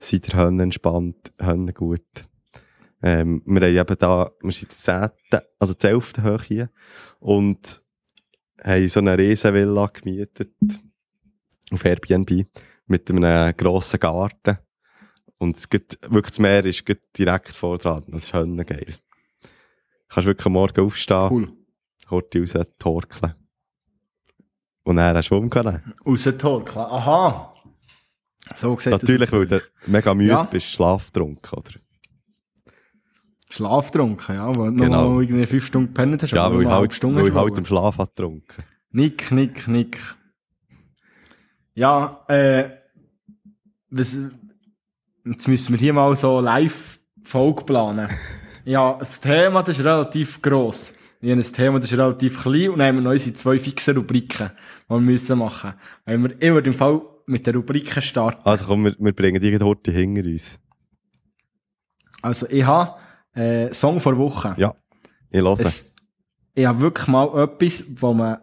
seid 0.00 0.28
ihr 0.28 0.34
Hönn 0.38 0.58
entspannt, 0.58 1.32
Hönn 1.40 1.72
gut. 1.74 2.02
Ähm, 3.02 3.42
wir 3.44 3.60
haben 3.60 3.76
eben 3.76 3.96
da, 3.98 4.30
wir 4.42 4.50
sind 4.52 4.70
das 4.70 4.82
10., 4.82 5.10
also 5.60 5.74
das 5.74 5.84
11. 5.90 6.12
hoch 6.24 6.42
hier 6.42 6.70
und 7.20 7.82
haben 8.62 8.88
so 8.88 9.00
eine 9.00 9.18
Riesenvilla 9.18 9.86
gemietet 9.86 10.52
auf 11.70 11.84
Airbnb 11.84 12.46
mit 12.86 13.10
einem 13.10 13.56
grossen 13.56 14.00
Garten 14.00 14.58
und 15.38 15.56
es 15.56 15.68
gibt, 15.68 15.98
wirklich 16.02 16.30
das 16.32 16.38
Meer 16.38 16.64
ist 16.64 16.84
direkt 17.18 17.50
vor 17.52 17.78
dran, 17.78 18.04
das 18.08 18.24
ist 18.24 18.32
geil. 18.32 18.86
Du 18.86 20.14
kannst 20.14 20.26
wirklich 20.26 20.46
am 20.46 20.52
Morgen 20.52 20.80
aufstehen, 20.84 21.28
Cool. 21.30 21.52
Horti 22.10 22.40
raus, 22.40 22.52
torkeln. 22.78 23.34
Und 24.84 24.96
dann. 24.96 25.94
Aus 26.04 26.22
dem 26.24 26.38
Tor, 26.38 26.64
klar. 26.64 26.92
Aha. 26.92 27.54
So 28.54 28.76
gesagt. 28.76 29.02
Natürlich, 29.02 29.32
weil 29.32 29.46
du 29.46 29.62
mega 29.86 30.14
müde 30.14 30.30
Ja. 30.30 30.42
bist, 30.44 30.66
schlaftrunken, 30.66 31.58
oder? 31.58 31.70
Schlaftrunken, 33.50 34.34
ja, 34.34 34.54
weil 34.56 34.72
Genau. 34.72 35.14
noch 35.14 35.20
irgendwie 35.20 35.46
fünf 35.46 35.66
Stunden 35.66 35.88
gepennt 35.88 36.22
hast. 36.22 36.32
Ja, 36.32 36.44
aber 36.44 36.56
weil 36.56 36.62
ich 36.62 36.68
halt, 36.68 37.02
weil 37.02 37.26
ich 37.26 37.34
hast 37.34 37.42
halt 37.42 37.58
im 37.58 37.64
Schlaf 37.64 37.98
hat 37.98 38.16
getrunken. 38.16 38.62
Nick, 38.90 39.30
nick, 39.30 39.68
nick. 39.68 39.98
Ja, 41.74 42.24
äh, 42.28 42.70
was, 43.90 44.18
jetzt 45.24 45.48
müssen 45.48 45.72
wir 45.72 45.78
hier 45.78 45.92
mal 45.92 46.16
so 46.16 46.40
live 46.40 47.00
Folge 47.22 47.64
planen. 47.64 48.08
ja, 48.64 48.94
das 48.98 49.20
Thema, 49.20 49.62
das 49.62 49.78
ist 49.78 49.84
relativ 49.84 50.40
gross. 50.40 50.94
Wir 51.20 51.32
haben 51.32 51.40
ein 51.40 51.52
Thema, 51.52 51.80
das 51.80 51.90
ist 51.90 51.98
relativ 51.98 52.42
klein 52.42 52.68
und 52.70 52.78
dann 52.78 52.88
haben 52.88 52.96
wir 52.96 53.02
noch 53.02 53.10
unsere 53.12 53.34
zwei 53.34 53.58
fixe 53.58 53.94
Rubriken, 53.94 54.50
die 54.88 54.90
wir 54.92 55.00
müssen 55.00 55.38
machen. 55.38 55.74
Wenn 56.04 56.22
wir, 56.22 56.30
ich 56.38 56.50
würde 56.52 56.70
im 56.70 56.74
Fall 56.74 57.00
mit 57.26 57.46
den 57.46 57.56
Rubriken 57.56 58.02
starten. 58.02 58.42
Also 58.44 58.66
komm, 58.66 58.84
wir, 58.84 58.94
wir 58.98 59.12
bringen 59.12 59.40
die 59.40 59.58
Horti 59.58 59.90
hinter 59.92 60.24
uns. 60.28 60.58
Also 62.20 62.46
ich 62.48 62.64
habe 62.64 62.94
Äh, 63.34 63.72
Song 63.74 64.00
vor 64.00 64.16
Woche. 64.16 64.54
Ja, 64.58 64.74
ich 65.30 65.40
höre. 65.40 65.58
Es, 65.60 65.92
ich 66.54 66.66
habe 66.66 66.80
wirklich 66.80 67.08
mal 67.08 67.26
etwas, 67.42 67.84
wo, 67.96 68.12
man, 68.14 68.38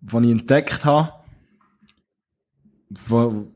wo 0.00 0.20
ich 0.20 0.30
entdeckt 0.30 0.84
habe, 0.84 1.12
wo 3.06 3.28
ein 3.28 3.54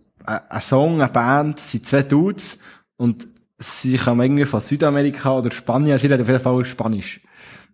ein 0.50 0.60
Song, 0.60 1.00
eine 1.00 1.10
Band, 1.10 1.58
sind 1.58 1.86
zwei 1.86 2.02
Dudes 2.02 2.58
und 2.96 3.26
sie 3.58 3.96
kommen 3.96 4.20
irgendwie 4.20 4.44
von 4.44 4.60
Südamerika 4.60 5.38
oder 5.38 5.50
Spanien, 5.50 5.98
sie 5.98 6.06
reden 6.06 6.22
auf 6.22 6.28
jeden 6.28 6.40
Fall 6.40 6.64
Spanisch. 6.64 7.20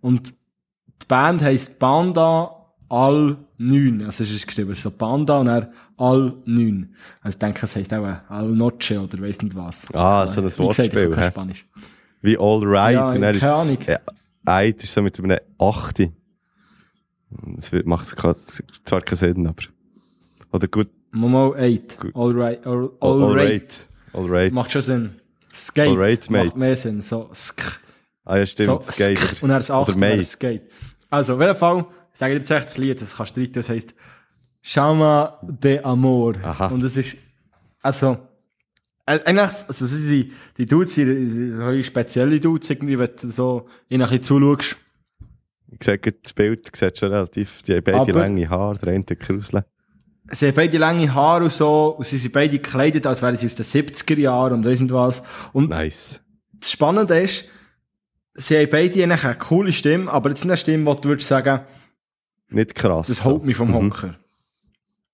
Und 0.00 0.30
die 0.30 1.06
Band 1.08 1.42
heisst 1.42 1.78
Banda 1.78 2.50
Al 2.88 3.36
9. 3.58 4.04
Also 4.04 4.24
es 4.24 4.30
ist 4.30 4.46
geschrieben, 4.46 4.74
so 4.74 4.90
Banda 4.90 5.40
und 5.40 5.46
dann 5.46 5.72
Al 5.96 6.34
9. 6.44 6.94
Also 7.22 7.34
ich 7.34 7.38
denke, 7.38 7.66
es 7.66 7.76
heisst 7.76 7.92
auch 7.92 8.06
Al 8.28 8.48
Noche 8.48 9.00
oder 9.00 9.20
weiss 9.20 9.42
nicht 9.42 9.56
was. 9.56 9.92
Ah, 9.94 10.26
so 10.26 10.40
ein 10.40 10.44
gesagt, 10.44 10.58
ich 10.60 10.78
Wortspiel, 10.78 11.10
kann 11.10 11.20
kein? 11.20 11.30
Spanisch. 11.32 11.66
Wie 12.24 12.38
All 12.38 12.62
Right. 12.64 12.94
Ja, 12.94 13.10
und 13.10 13.20
dann 13.20 13.34
ist 13.34 13.40
keine 13.40 13.54
Ahnung. 13.54 13.78
äh, 13.86 13.98
Eid 14.46 14.82
ist 14.82 14.94
so 14.94 15.02
mit 15.02 15.18
einem 15.20 15.38
Achte. 15.58 16.12
Das 17.30 17.70
macht 17.84 18.08
zwar 18.08 19.00
keinen 19.02 19.16
Sinn, 19.16 19.46
aber. 19.46 19.62
Oder 20.52 20.68
gut. 20.68 20.88
Momo 21.12 21.54
8. 21.54 22.00
Gut. 22.00 22.16
All 22.16 22.32
right. 22.32 22.66
All, 22.66 22.90
All, 23.00 23.34
right. 23.34 23.50
right. 23.50 23.88
All 24.14 24.26
right. 24.28 24.52
Macht 24.52 24.72
schon 24.72 24.82
Sinn. 24.82 25.20
Skate. 25.54 25.88
All 25.88 25.98
right, 25.98 26.30
mate. 26.30 26.46
Macht 26.46 26.56
mehr 26.56 26.76
Sinn. 26.76 27.02
So, 27.02 27.28
sk. 27.34 27.80
Ah, 28.24 28.38
ja, 28.38 28.46
stimmt. 28.46 28.82
so, 28.84 28.92
Skate. 28.92 29.18
sk. 29.18 29.42
Und 29.42 29.50
dann 29.50 29.58
das 29.58 29.70
8 29.70 29.94
oder 29.96 30.22
Skate. 30.22 30.62
Also, 31.10 31.34
auf 31.34 31.40
jeden 31.40 31.56
Fall, 31.56 31.84
ich 32.12 32.18
sage 32.18 32.34
dir 32.34 32.40
jetzt 32.40 32.50
echt 32.50 32.64
das 32.68 32.78
Lied, 32.78 33.00
das 33.02 33.16
kannst 33.16 33.36
du 33.36 33.40
streiten, 33.40 33.52
das 33.54 33.68
heisst 33.68 33.94
Chama 34.62 35.38
de 35.42 35.82
Amor. 35.82 36.34
Aha. 36.42 36.68
Und 36.68 36.82
es 36.82 36.96
ist, 36.96 37.16
also, 37.82 38.16
äh, 39.06 39.20
eigentlich, 39.24 39.68
also, 39.68 39.86
sie 39.86 40.32
die 40.56 40.66
Dudes 40.66 40.94
sind, 40.94 41.50
so 41.50 41.82
spezielle 41.82 42.40
Dudes, 42.40 42.70
irgendwie, 42.70 42.98
wenn 42.98 43.10
du 43.20 43.28
so 43.28 43.68
ihnen 43.88 44.02
ein 44.02 44.08
bisschen 44.18 44.22
zuschaust. 44.22 44.76
Ich 45.70 45.78
gerade 45.80 46.12
das 46.22 46.32
Bild, 46.32 46.74
sieht 46.76 46.98
schon 46.98 47.10
relativ, 47.12 47.62
die 47.62 47.74
haben 47.74 47.84
beide 47.84 47.98
Aber- 47.98 48.12
lange 48.20 48.48
Haare, 48.48 48.78
der 48.78 48.94
eine 48.94 49.04
Krusle. 49.04 49.64
Sie 50.30 50.46
haben 50.46 50.54
beide 50.54 50.78
lange 50.78 51.12
Haare 51.12 51.44
und 51.44 51.52
so, 51.52 51.96
und 51.98 52.06
sie 52.06 52.16
sind 52.16 52.32
beide 52.32 52.58
gekleidet, 52.58 53.06
als 53.06 53.20
wären 53.20 53.36
sie 53.36 53.46
aus 53.46 53.56
den 53.56 53.64
70er 53.66 54.18
Jahren 54.18 54.54
und 54.54 54.64
weiss 54.64 54.80
nicht 54.80 54.92
was. 54.94 55.22
Und 55.52 55.70
Nice. 55.70 56.22
das 56.58 56.70
Spannende 56.70 57.18
ist, 57.20 57.44
sie 58.34 58.56
haben 58.56 58.70
beide 58.70 59.02
eigentlich 59.02 59.24
eine 59.24 59.34
coole 59.34 59.72
Stimme, 59.72 60.10
aber 60.10 60.30
jetzt 60.30 60.44
eine 60.44 60.56
Stimme, 60.56 60.86
wo 60.86 60.94
du 60.94 61.10
würdest 61.10 61.28
sagen, 61.28 61.60
Nicht 62.48 62.74
krass. 62.74 63.08
das 63.08 63.22
holt 63.24 63.44
mich 63.44 63.56
vom 63.56 63.68
Mhm. 63.68 63.74
Hocker. 63.74 64.14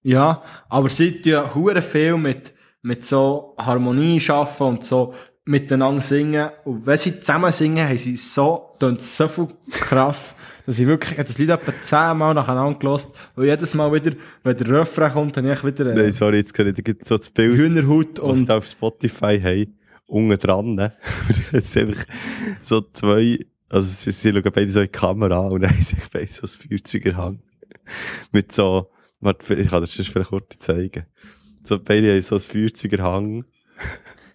Ja, 0.02 0.42
aber 0.68 0.88
sie 0.90 1.20
tun 1.20 1.54
hure 1.54 1.82
viel 1.82 2.16
mit, 2.16 2.52
mit 2.82 3.04
so 3.04 3.54
Harmonie 3.58 4.20
schaffen 4.20 4.66
und 4.66 4.84
so 4.84 5.14
miteinander 5.44 6.02
singen. 6.02 6.50
Und 6.64 6.86
wenn 6.86 6.98
sie 6.98 7.18
zusammen 7.18 7.52
singen, 7.52 7.86
haben 7.86 7.98
sie 7.98 8.16
so, 8.16 8.74
tönt 8.78 9.02
so 9.02 9.28
viel 9.28 9.48
krass, 9.70 10.36
dass 10.66 10.78
ich 10.78 10.86
wirklich, 10.86 11.12
ich 11.12 11.18
habe 11.18 11.28
das 11.28 11.38
Lied 11.38 11.50
etwa 11.50 11.72
zehnmal 11.82 12.34
nacheinander 12.34 12.78
gelost, 12.78 13.10
und 13.36 13.44
jedes 13.44 13.74
Mal 13.74 13.92
wieder, 13.92 14.12
wenn 14.44 14.56
der 14.56 14.68
Refrain 14.68 15.12
kommt, 15.12 15.36
dann 15.36 15.50
ich 15.50 15.64
wieder 15.64 15.84
Nein, 15.84 15.98
äh, 15.98 16.12
sorry, 16.12 16.38
jetzt 16.38 16.54
gerade 16.54 16.72
gibt 16.72 17.06
so 17.06 17.18
das 17.18 17.30
Bild, 17.30 17.56
Hühnerhaut 17.56 18.18
was 18.18 18.38
und 18.38 18.46
sie 18.46 18.56
auf 18.56 18.66
Spotify 18.66 19.40
haben, 19.40 19.78
unten 20.06 20.38
dran. 20.38 20.74
ne? 20.74 20.92
Es 21.52 21.72
sind 21.72 21.90
einfach 21.90 22.04
so 22.62 22.82
zwei, 22.92 23.40
also 23.68 23.88
sie, 23.88 24.12
sie 24.12 24.30
schauen 24.30 24.52
beide 24.54 24.70
so 24.70 24.80
in 24.80 24.86
die 24.86 24.92
Kamera 24.92 25.46
an 25.46 25.52
und 25.52 25.62
dann 25.62 25.70
haben 25.74 25.82
sie 25.82 25.96
beide 26.12 26.32
so 26.32 26.46
ein 26.46 26.68
Feuerzeug 26.68 27.06
in 27.06 27.16
Hand. 27.16 27.40
Mit 28.30 28.52
so, 28.52 28.90
warte, 29.20 29.54
ich 29.54 29.68
kann 29.68 29.80
das 29.80 29.94
vielleicht 29.94 30.28
kurz 30.28 30.58
zeigen. 30.58 31.06
So, 31.62 31.78
beide 31.78 32.12
haben 32.12 32.22
so 32.22 32.36
ein 32.36 32.40
Feuerzeug 32.40 32.98
Hand. 33.00 33.44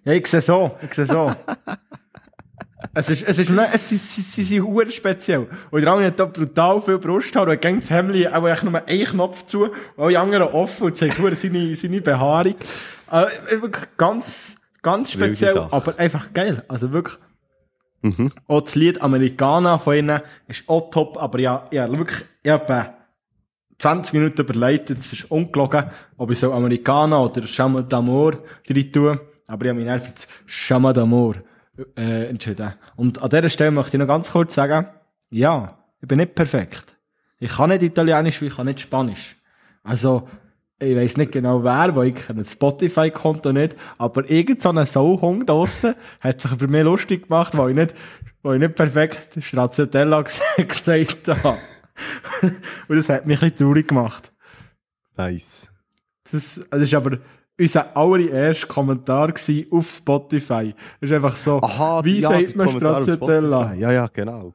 Ja, 0.03 0.13
ich 0.13 0.27
sehe 0.27 0.41
so, 0.41 0.71
ich 0.81 0.93
sehe 0.93 1.05
so. 1.05 1.33
es 2.93 3.09
ist, 3.09 3.27
es 3.27 3.39
ist, 3.39 3.49
es 3.49 3.91
ist, 3.91 4.33
sie, 4.33 4.41
sind 4.43 4.93
speziell. 4.93 5.47
Und 5.71 5.81
der 5.81 5.91
andere 5.91 6.07
hat 6.07 6.19
da 6.19 6.25
brutal 6.25 6.81
viel 6.81 6.99
Brusthaar 6.99 7.47
und 7.47 7.61
gegen 7.61 7.79
das 7.79 7.89
Hemd 7.89 8.15
auch 8.33 8.47
echt 8.47 8.63
nur 8.63 8.87
einen 8.87 9.05
Knopf 9.05 9.45
zu, 9.45 9.63
und 9.63 9.73
alle 9.97 10.19
anderen 10.19 10.47
offen 10.49 10.87
und 10.87 10.95
zeigt 10.95 11.17
seine, 11.17 11.75
seine 11.75 12.01
Behaarung. 12.01 12.55
Äh, 13.11 13.25
wirklich 13.61 13.85
ganz, 13.97 14.55
ganz 14.81 15.11
speziell, 15.11 15.57
aber 15.57 15.97
einfach 15.97 16.33
geil. 16.33 16.63
Also 16.67 16.91
wirklich, 16.91 17.17
Mhm. 18.05 18.31
auch 18.47 18.61
das 18.61 18.75
Lied 18.75 19.01
Americana 19.01 19.79
von 19.79 19.95
ihnen 19.95 20.21
ist 20.47 20.63
auch 20.67 20.91
top, 20.91 21.17
aber 21.17 21.39
ja, 21.39 21.65
ja, 21.71 21.89
wirklich, 21.91 22.23
äh, 22.43 22.83
20 23.77 24.13
Minuten 24.13 24.41
überlegt, 24.41 24.89
das 24.89 25.13
ist 25.13 25.29
ungelogen, 25.31 25.85
ob 26.17 26.31
ich 26.31 26.39
so 26.39 26.53
Americana 26.53 27.21
oder 27.21 27.45
Chama 27.45 27.81
d'Amour 27.81 28.37
drin 28.67 28.91
tue, 28.91 29.19
aber 29.47 29.65
ich 29.65 29.69
habe 29.69 29.79
mich 29.79 29.87
dann 29.87 29.99
für 29.99 30.11
das 30.11 30.27
Chama 30.45 30.91
d'Amour 30.91 31.35
äh, 31.97 32.29
entschieden. 32.29 32.73
Und 32.95 33.21
an 33.21 33.29
dieser 33.29 33.49
Stelle 33.49 33.71
möchte 33.71 33.97
ich 33.97 33.99
noch 33.99 34.07
ganz 34.07 34.31
kurz 34.31 34.55
sagen, 34.55 34.87
ja, 35.29 35.77
ich 36.01 36.07
bin 36.07 36.19
nicht 36.19 36.35
perfekt. 36.35 36.95
Ich 37.39 37.51
kann 37.51 37.69
nicht 37.69 37.83
Italienisch, 37.83 38.41
ich 38.41 38.55
kann 38.55 38.67
nicht 38.67 38.79
Spanisch. 38.79 39.35
Also, 39.83 40.27
ich 40.79 40.95
weiss 40.95 41.17
nicht 41.17 41.31
genau 41.31 41.63
wer, 41.63 41.95
weil 41.95 42.09
ich 42.09 42.25
das 42.27 42.51
Spotify-Konto 42.53 43.53
nicht, 43.53 43.75
aber 43.97 44.29
irgend 44.29 44.61
so 44.61 44.69
ein 44.69 44.85
Sauhung 44.85 45.45
da 45.45 45.53
draussen 45.53 45.95
hat 46.19 46.41
sich 46.41 46.51
über 46.51 46.67
mich 46.67 46.83
lustig 46.83 47.23
gemacht, 47.23 47.57
weil 47.57 47.71
ich 47.71 47.75
nicht, 47.75 47.95
weil 48.41 48.55
ich 48.55 48.61
nicht 48.61 48.75
perfekt 48.75 49.41
Stracciatella 49.41 50.21
gesagt 50.57 51.27
habe. 51.27 51.57
Und 52.87 52.97
das 52.97 53.09
hat 53.09 53.25
mich 53.25 53.41
ein 53.41 53.49
bisschen 53.49 53.67
traurig 53.67 53.87
gemacht. 53.87 54.33
Nice. 55.17 55.69
Das, 56.31 56.61
das 56.69 56.81
ist 56.81 56.93
aber 56.93 57.19
unser 57.57 57.95
allererster 57.95 58.67
Kommentar 58.67 59.33
auf 59.71 59.89
Spotify. 59.89 60.73
Das 60.99 61.09
ist 61.09 61.15
einfach 61.15 61.35
so, 61.35 61.61
wie 62.03 62.19
ja, 62.19 62.29
sagt 62.29 62.55
man 62.55 62.69
Stracciatella? 62.69 63.73
Ja, 63.75 63.91
ja, 63.91 64.07
genau. 64.07 64.53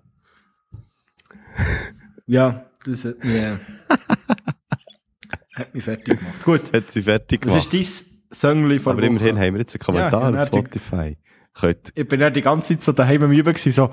Ja, 2.26 2.66
das 2.84 3.04
hat 3.04 3.24
mich, 3.24 3.34
äh, 3.34 3.56
hat 5.54 5.74
mich 5.74 5.84
fertig 5.84 6.18
gemacht. 6.18 6.44
Gut, 6.44 6.72
Hat 6.72 6.90
sie 6.90 7.02
fertig 7.02 7.40
das 7.42 7.52
gemacht. 7.52 7.74
ist 7.74 8.02
dein 8.02 8.06
Söngli 8.30 8.78
von 8.78 8.92
Aber 8.92 9.02
immerhin 9.02 9.36
haben 9.38 9.54
wir 9.54 9.60
jetzt 9.60 9.74
einen 9.74 9.80
Kommentar 9.80 10.32
Ja, 10.32 10.40
auf 10.40 10.46
Spotify. 10.46 11.16
Könnt, 11.54 11.92
Ich 11.96 12.06
bin 12.08 12.20
ja 12.20 12.30
die 12.30 12.42
ganze 12.42 12.74
Zeit 12.74 12.82
so 12.84 12.92
daheim 12.92 13.22
am 13.24 13.32
Üben 13.32 13.52
gewesen, 13.52 13.72
so, 13.72 13.90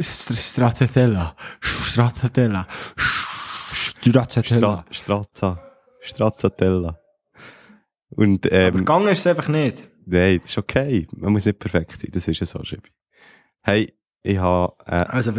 Stracciatella, 0.00 1.36
Stracciatella, 1.60 2.66
Stracciatella. 2.96 4.84
Stra 4.90 5.20
Strazza. 5.24 5.62
Strazzatella. 6.00 6.98
Und, 8.10 8.46
Aber 8.46 8.54
ähm, 8.54 8.76
gegangen 8.78 9.08
ist 9.08 9.18
es 9.20 9.26
einfach 9.26 9.48
nicht. 9.48 9.88
nein, 10.06 10.38
das 10.40 10.50
ist 10.50 10.58
okay. 10.58 11.06
Man 11.16 11.32
muss 11.32 11.44
nicht 11.44 11.58
perfekt 11.58 12.00
sein. 12.00 12.10
Das 12.12 12.26
ist 12.28 12.38
ja 12.40 12.46
so, 12.46 12.62
Schibi. 12.62 12.88
Hey, 13.62 13.92
ich 14.22 14.38
habe, 14.38 14.72
äh, 14.86 15.04
Also, 15.08 15.32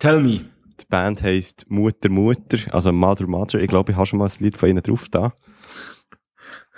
tell 0.00 0.20
me. 0.20 0.40
die 0.80 0.86
Band 0.88 1.22
heisst 1.22 1.70
Mutter 1.70 2.08
Mutter, 2.08 2.58
also 2.74 2.92
Mother 2.92 3.26
Mother. 3.26 3.60
Ich 3.60 3.68
glaube, 3.68 3.92
ich 3.92 3.96
habe 3.96 4.06
schon 4.06 4.18
mal 4.18 4.26
ein 4.26 4.32
Lied 4.44 4.56
von 4.56 4.68
ihnen 4.68 4.82
drauf 4.82 5.08
da. 5.08 5.32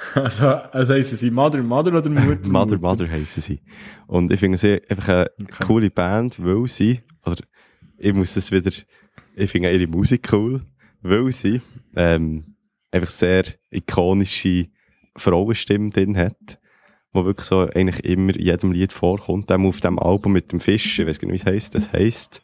Also, 0.14 0.46
also 0.46 0.92
heissen 0.94 1.16
sie 1.18 1.30
Mother, 1.30 1.62
Mother 1.62 1.98
oder 1.98 2.08
Mutter? 2.10 2.48
Mother 2.50 2.78
Mother 2.78 3.08
heissen 3.08 3.42
sie. 3.42 3.60
Und 4.06 4.32
ich 4.32 4.40
finde 4.40 4.58
sie 4.58 4.80
einfach 4.88 5.08
eine 5.08 5.26
Okay. 5.42 5.64
coole 5.66 5.90
Band, 5.90 6.42
weil 6.42 6.66
sie, 6.68 7.00
oder 7.24 7.42
ich 7.98 8.14
muss 8.14 8.36
es 8.36 8.50
wieder, 8.50 8.70
ich 9.36 9.50
finde 9.50 9.70
ihre 9.72 9.86
Musik 9.86 10.32
cool, 10.32 10.62
weil 11.02 11.30
sie 11.32 11.60
ähm, 11.96 12.56
einfach 12.90 13.10
sehr 13.10 13.44
ikonische 13.70 14.68
Frauenstimmen 15.16 15.90
drin 15.90 16.16
hat, 16.16 16.58
wo 17.12 17.24
wirklich 17.24 17.46
so 17.46 17.60
eigentlich 17.68 18.04
immer 18.04 18.34
in 18.34 18.42
jedem 18.42 18.72
Lied 18.72 18.92
vorkommt. 18.92 19.50
Auch 19.52 19.58
auf 19.60 19.80
dem 19.80 19.98
Album 19.98 20.32
mit 20.32 20.50
dem 20.52 20.60
Fisch, 20.60 20.98
ich 20.98 21.06
weiß 21.06 21.18
gar 21.18 21.28
nicht, 21.28 21.44
wie 21.44 21.48
es 21.48 21.52
heisst, 21.54 21.74
das 21.74 21.92
heisst 21.92 22.42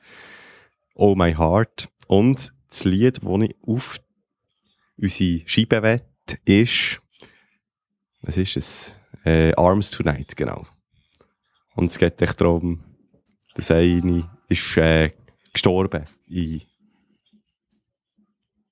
Oh 0.95 1.15
My 1.15 1.33
Heart. 1.35 1.89
Und 2.07 2.53
das 2.69 2.85
Lied, 2.85 3.21
das 3.23 3.41
ich 3.43 3.55
auf 3.63 4.01
unsere 4.99 5.43
Scheibe 5.47 5.83
wette, 5.83 6.39
ist, 6.45 7.01
was 8.27 8.37
ist 8.37 8.57
es? 8.57 8.99
Äh, 9.25 9.55
Arms 9.55 9.91
Tonight, 9.91 10.37
genau. 10.37 10.67
Und 11.75 11.87
es 11.91 11.99
geht 11.99 12.21
echt 12.23 12.41
darum, 12.41 12.85
dass 13.55 13.71
eine 13.71 14.29
ist 14.49 14.77
äh, 14.77 15.13
gestorben 15.53 16.05
in, 16.27 16.63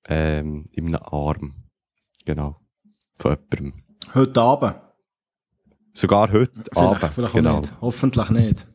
ähm, 0.07 0.65
in 0.71 0.87
einem 0.87 1.01
Arm. 1.03 1.53
Genau. 2.25 2.59
Von 3.19 3.37
jemandem. 3.51 3.83
Heute 4.13 4.41
Abend. 4.41 4.75
Sogar 5.93 6.31
heute 6.31 6.51
Vielleicht, 6.73 6.77
Abend. 7.03 7.13
vielleicht 7.13 7.33
genau. 7.35 7.55
auch 7.57 7.61
nicht. 7.61 7.81
Hoffentlich 7.81 8.29
nicht. 8.29 8.67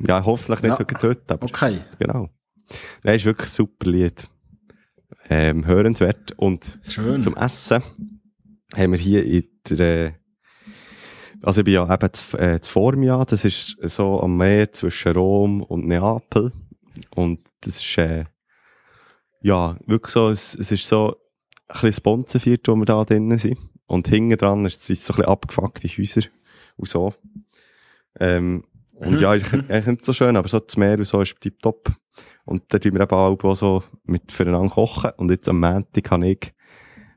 Ja, 0.00 0.24
hoffentlich 0.24 0.62
nicht 0.62 0.78
Ja. 0.92 1.02
heute, 1.02 1.34
aber 1.34 1.44
Okay. 1.44 1.80
genau. 1.98 2.28
Nein, 3.02 3.16
ist 3.16 3.24
wirklich 3.24 3.48
ein 3.48 3.52
super 3.52 3.90
Lied. 3.90 4.28
Ähm, 5.30 5.64
hörenswert. 5.64 6.32
Und 6.36 6.78
Schön. 6.82 7.22
zum 7.22 7.36
Essen 7.36 7.82
haben 8.76 8.92
wir 8.92 8.98
hier 8.98 9.24
in 9.24 9.48
der, 9.70 10.14
also 11.42 11.60
ich 11.60 11.64
bin 11.64 11.74
ja 11.74 11.92
eben 11.92 12.12
zu, 12.12 12.38
äh, 12.38 12.60
zu 12.60 12.70
Formia, 12.70 13.24
das 13.24 13.44
ist 13.44 13.76
so 13.82 14.20
am 14.20 14.36
Meer 14.36 14.72
zwischen 14.72 15.12
Rom 15.12 15.62
und 15.62 15.86
Neapel 15.86 16.52
und 17.14 17.40
das 17.60 17.76
ist 17.76 17.98
äh, 17.98 18.24
ja 19.40 19.76
wirklich 19.86 20.12
so, 20.12 20.30
es, 20.30 20.54
es 20.54 20.72
ist 20.72 20.86
so 20.86 21.16
ein 21.68 21.72
bisschen 21.72 21.88
das 21.90 22.00
Bonzenviertel, 22.00 22.74
wo 22.74 22.78
wir 22.78 22.84
da 22.86 23.04
drinnen 23.04 23.38
sind 23.38 23.58
und 23.86 24.08
hinten 24.08 24.36
dran 24.36 24.66
ist, 24.66 24.84
sind 24.84 24.98
so 24.98 25.12
ein 25.12 25.16
bisschen 25.16 25.30
abgefuckte 25.30 25.88
Häuser 25.88 26.22
und 26.76 26.88
so. 26.88 27.14
Ähm, 28.18 28.64
Und 28.96 29.20
ja, 29.20 29.34
ich, 29.34 29.44
ich 29.68 29.86
nicht 29.86 30.04
so 30.04 30.12
schön, 30.12 30.36
aber 30.36 30.48
so 30.48 30.60
das 30.60 30.76
Meer 30.76 30.98
und 30.98 31.06
so 31.06 31.20
ist 31.20 31.40
tipptopp. 31.40 31.92
Und 32.44 32.62
dann 32.68 32.80
tun 32.80 32.94
wir 32.94 33.02
eben 33.02 33.12
auch 33.12 33.56
so 33.56 33.82
mit 34.04 34.30
füreinander 34.30 34.74
kochen. 34.74 35.10
Und 35.16 35.30
jetzt 35.30 35.48
am 35.48 35.60
Montag 35.60 36.10
habe 36.10 36.28
ich 36.28 36.52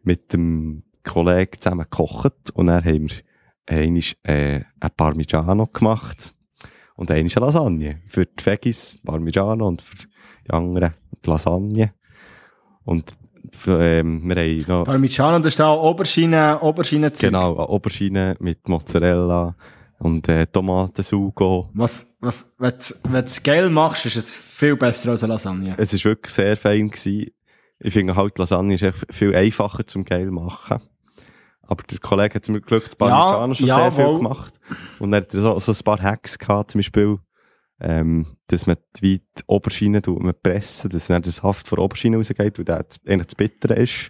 mit 0.04 0.34
dem 0.34 0.84
Kollegen 1.08 1.60
zusammen 1.60 1.84
gekocht. 1.90 2.52
Und 2.54 2.68
dann 2.68 2.84
haben 2.84 3.10
wir 3.10 3.18
einmal, 3.66 4.04
äh, 4.24 4.62
ein 4.80 4.92
Parmigiano 4.96 5.68
gemacht. 5.68 6.34
Und 6.96 7.12
einmal 7.12 7.32
eine 7.36 7.46
Lasagne. 7.46 8.02
Für 8.08 8.26
die 8.26 8.46
Veggies 8.46 9.02
Parmigiano 9.04 9.68
und 9.68 9.82
für 9.82 9.96
die 9.96 10.52
anderen 10.52 10.94
die 11.26 11.30
Lasagne. 11.30 11.94
Und 12.84 13.12
für, 13.52 13.82
ähm, 13.82 14.28
wir 14.28 14.36
haben 14.36 14.66
noch... 14.68 14.84
Parmigiano, 14.86 15.40
da 15.40 15.50
steht 15.50 15.66
auch 15.66 15.92
Oberschiene, 15.92 16.60
Oberschiene 16.62 17.12
Genau, 17.12 17.56
Aubergine 17.58 18.36
mit 18.40 18.68
Mozzarella 18.68 19.56
und 20.00 20.28
äh, 20.28 20.48
Tomatensugo. 20.48 21.70
Was, 21.74 22.08
was, 22.20 22.54
wenn 22.58 22.72
du 22.72 23.22
du's 23.22 23.44
geil 23.44 23.70
machst, 23.70 24.06
ist 24.06 24.16
es 24.16 24.34
viel 24.34 24.76
besser 24.76 25.12
als 25.12 25.24
eine 25.24 25.34
Lasagne. 25.34 25.76
Es 25.78 25.94
war 25.94 26.04
wirklich 26.04 26.34
sehr 26.34 26.58
fein. 26.58 26.90
Gewesen. 26.90 27.32
Ich 27.80 27.94
finde 27.94 28.16
halt, 28.16 28.38
Lasagne 28.38 28.76
ist 28.76 28.84
echt 28.84 29.06
viel 29.12 29.36
einfacher 29.36 29.86
zum 29.86 30.04
geil 30.04 30.32
machen. 30.32 30.82
Aber 31.68 31.84
der 31.84 32.00
Kollege 32.00 32.36
hat 32.36 32.46
zum 32.46 32.62
Glück 32.62 32.86
das 32.86 32.96
Parmigiano 32.96 33.48
Ja, 33.50 33.56
schon 33.56 33.66
sehr 33.68 33.92
viel 33.92 34.04
jawohl. 34.06 34.18
gemacht. 34.18 34.54
Und 35.00 35.14
er 35.14 35.22
hat 35.22 35.32
so, 35.32 35.60
so 35.60 35.72
ein 35.72 35.78
paar 35.84 36.02
Hacks 36.02 36.38
gehabt, 36.40 36.72
zum 36.72 36.80
Beispiel, 36.80 37.18
ähm, 37.80 38.26
dass 38.48 38.66
man 38.66 38.78
die 38.96 39.14
weite 39.16 39.44
Oberschiene 39.48 40.02
tut, 40.02 40.22
man 40.22 40.34
pressen, 40.42 40.90
dass 40.90 41.08
dann 41.08 41.22
das 41.22 41.44
Haft 41.44 41.68
von 41.68 41.76
der 41.78 41.84
Oberschiene 41.86 42.18
rausgeht, 42.18 42.58
weil 42.58 42.66
der 42.66 42.86
eigentlich 43.06 43.28
das 43.28 43.36
Bittere 43.36 43.76
ist. 43.76 44.10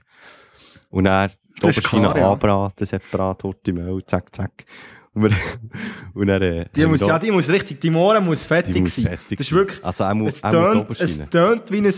Und 0.89 1.05
dann 1.05 1.29
die 1.29 1.61
Das 1.61 1.77
Oberschiene 1.77 2.03
klar, 2.03 2.17
ja. 2.17 2.31
anbraten, 2.33 2.85
separat, 2.85 3.43
Horti 3.43 3.73
Mehl, 3.73 4.01
zack, 4.05 4.33
zack. 4.33 4.65
Und, 5.13 5.23
wir, 5.23 5.31
und 6.13 6.27
dann, 6.27 6.41
äh, 6.41 6.65
Die 6.75 6.85
muss, 6.85 7.01
ja, 7.01 7.17
die 7.19 7.31
muss 7.31 7.49
richtig, 7.49 7.81
die 7.81 7.89
Mohren 7.89 8.23
muss 8.23 8.45
fertig 8.45 8.73
die 8.75 8.81
muss 8.81 8.95
sein. 8.95 9.05
fertig 9.05 9.37
das 9.39 9.47
ist 9.47 9.51
wirklich, 9.53 9.83
Also 9.83 10.03
auch, 10.03 10.13
mu- 10.13 10.27
es 10.27 10.41
tönt, 10.41 10.99
es 10.99 11.29
tönt 11.29 11.71
wie 11.71 11.79
ein, 11.79 11.93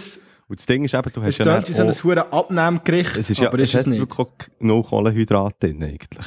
Und 0.49 0.59
das 0.59 0.65
Ding 0.65 0.83
ist 0.83 0.93
eben, 0.95 1.11
du 1.13 1.21
es 1.21 1.25
hast 1.27 1.37
ja 1.37 1.45
dann 1.45 1.55
tönt 1.63 1.69
wie 1.69 1.73
so 1.73 1.83
ein 1.83 1.93
hure 2.03 2.33
Abnehmgericht, 2.33 3.17
es 3.17 3.29
ist 3.29 3.39
ja, 3.39 3.47
aber 3.47 3.59
ist 3.59 3.73
es 3.75 3.81
hat 3.81 3.87
nicht. 3.87 3.99
wirklich 3.99 4.19
auch 4.19 4.33
no 4.59 4.81
Kohlenhydrate 4.83 5.67
drin, 5.67 5.83
eigentlich. 5.83 6.25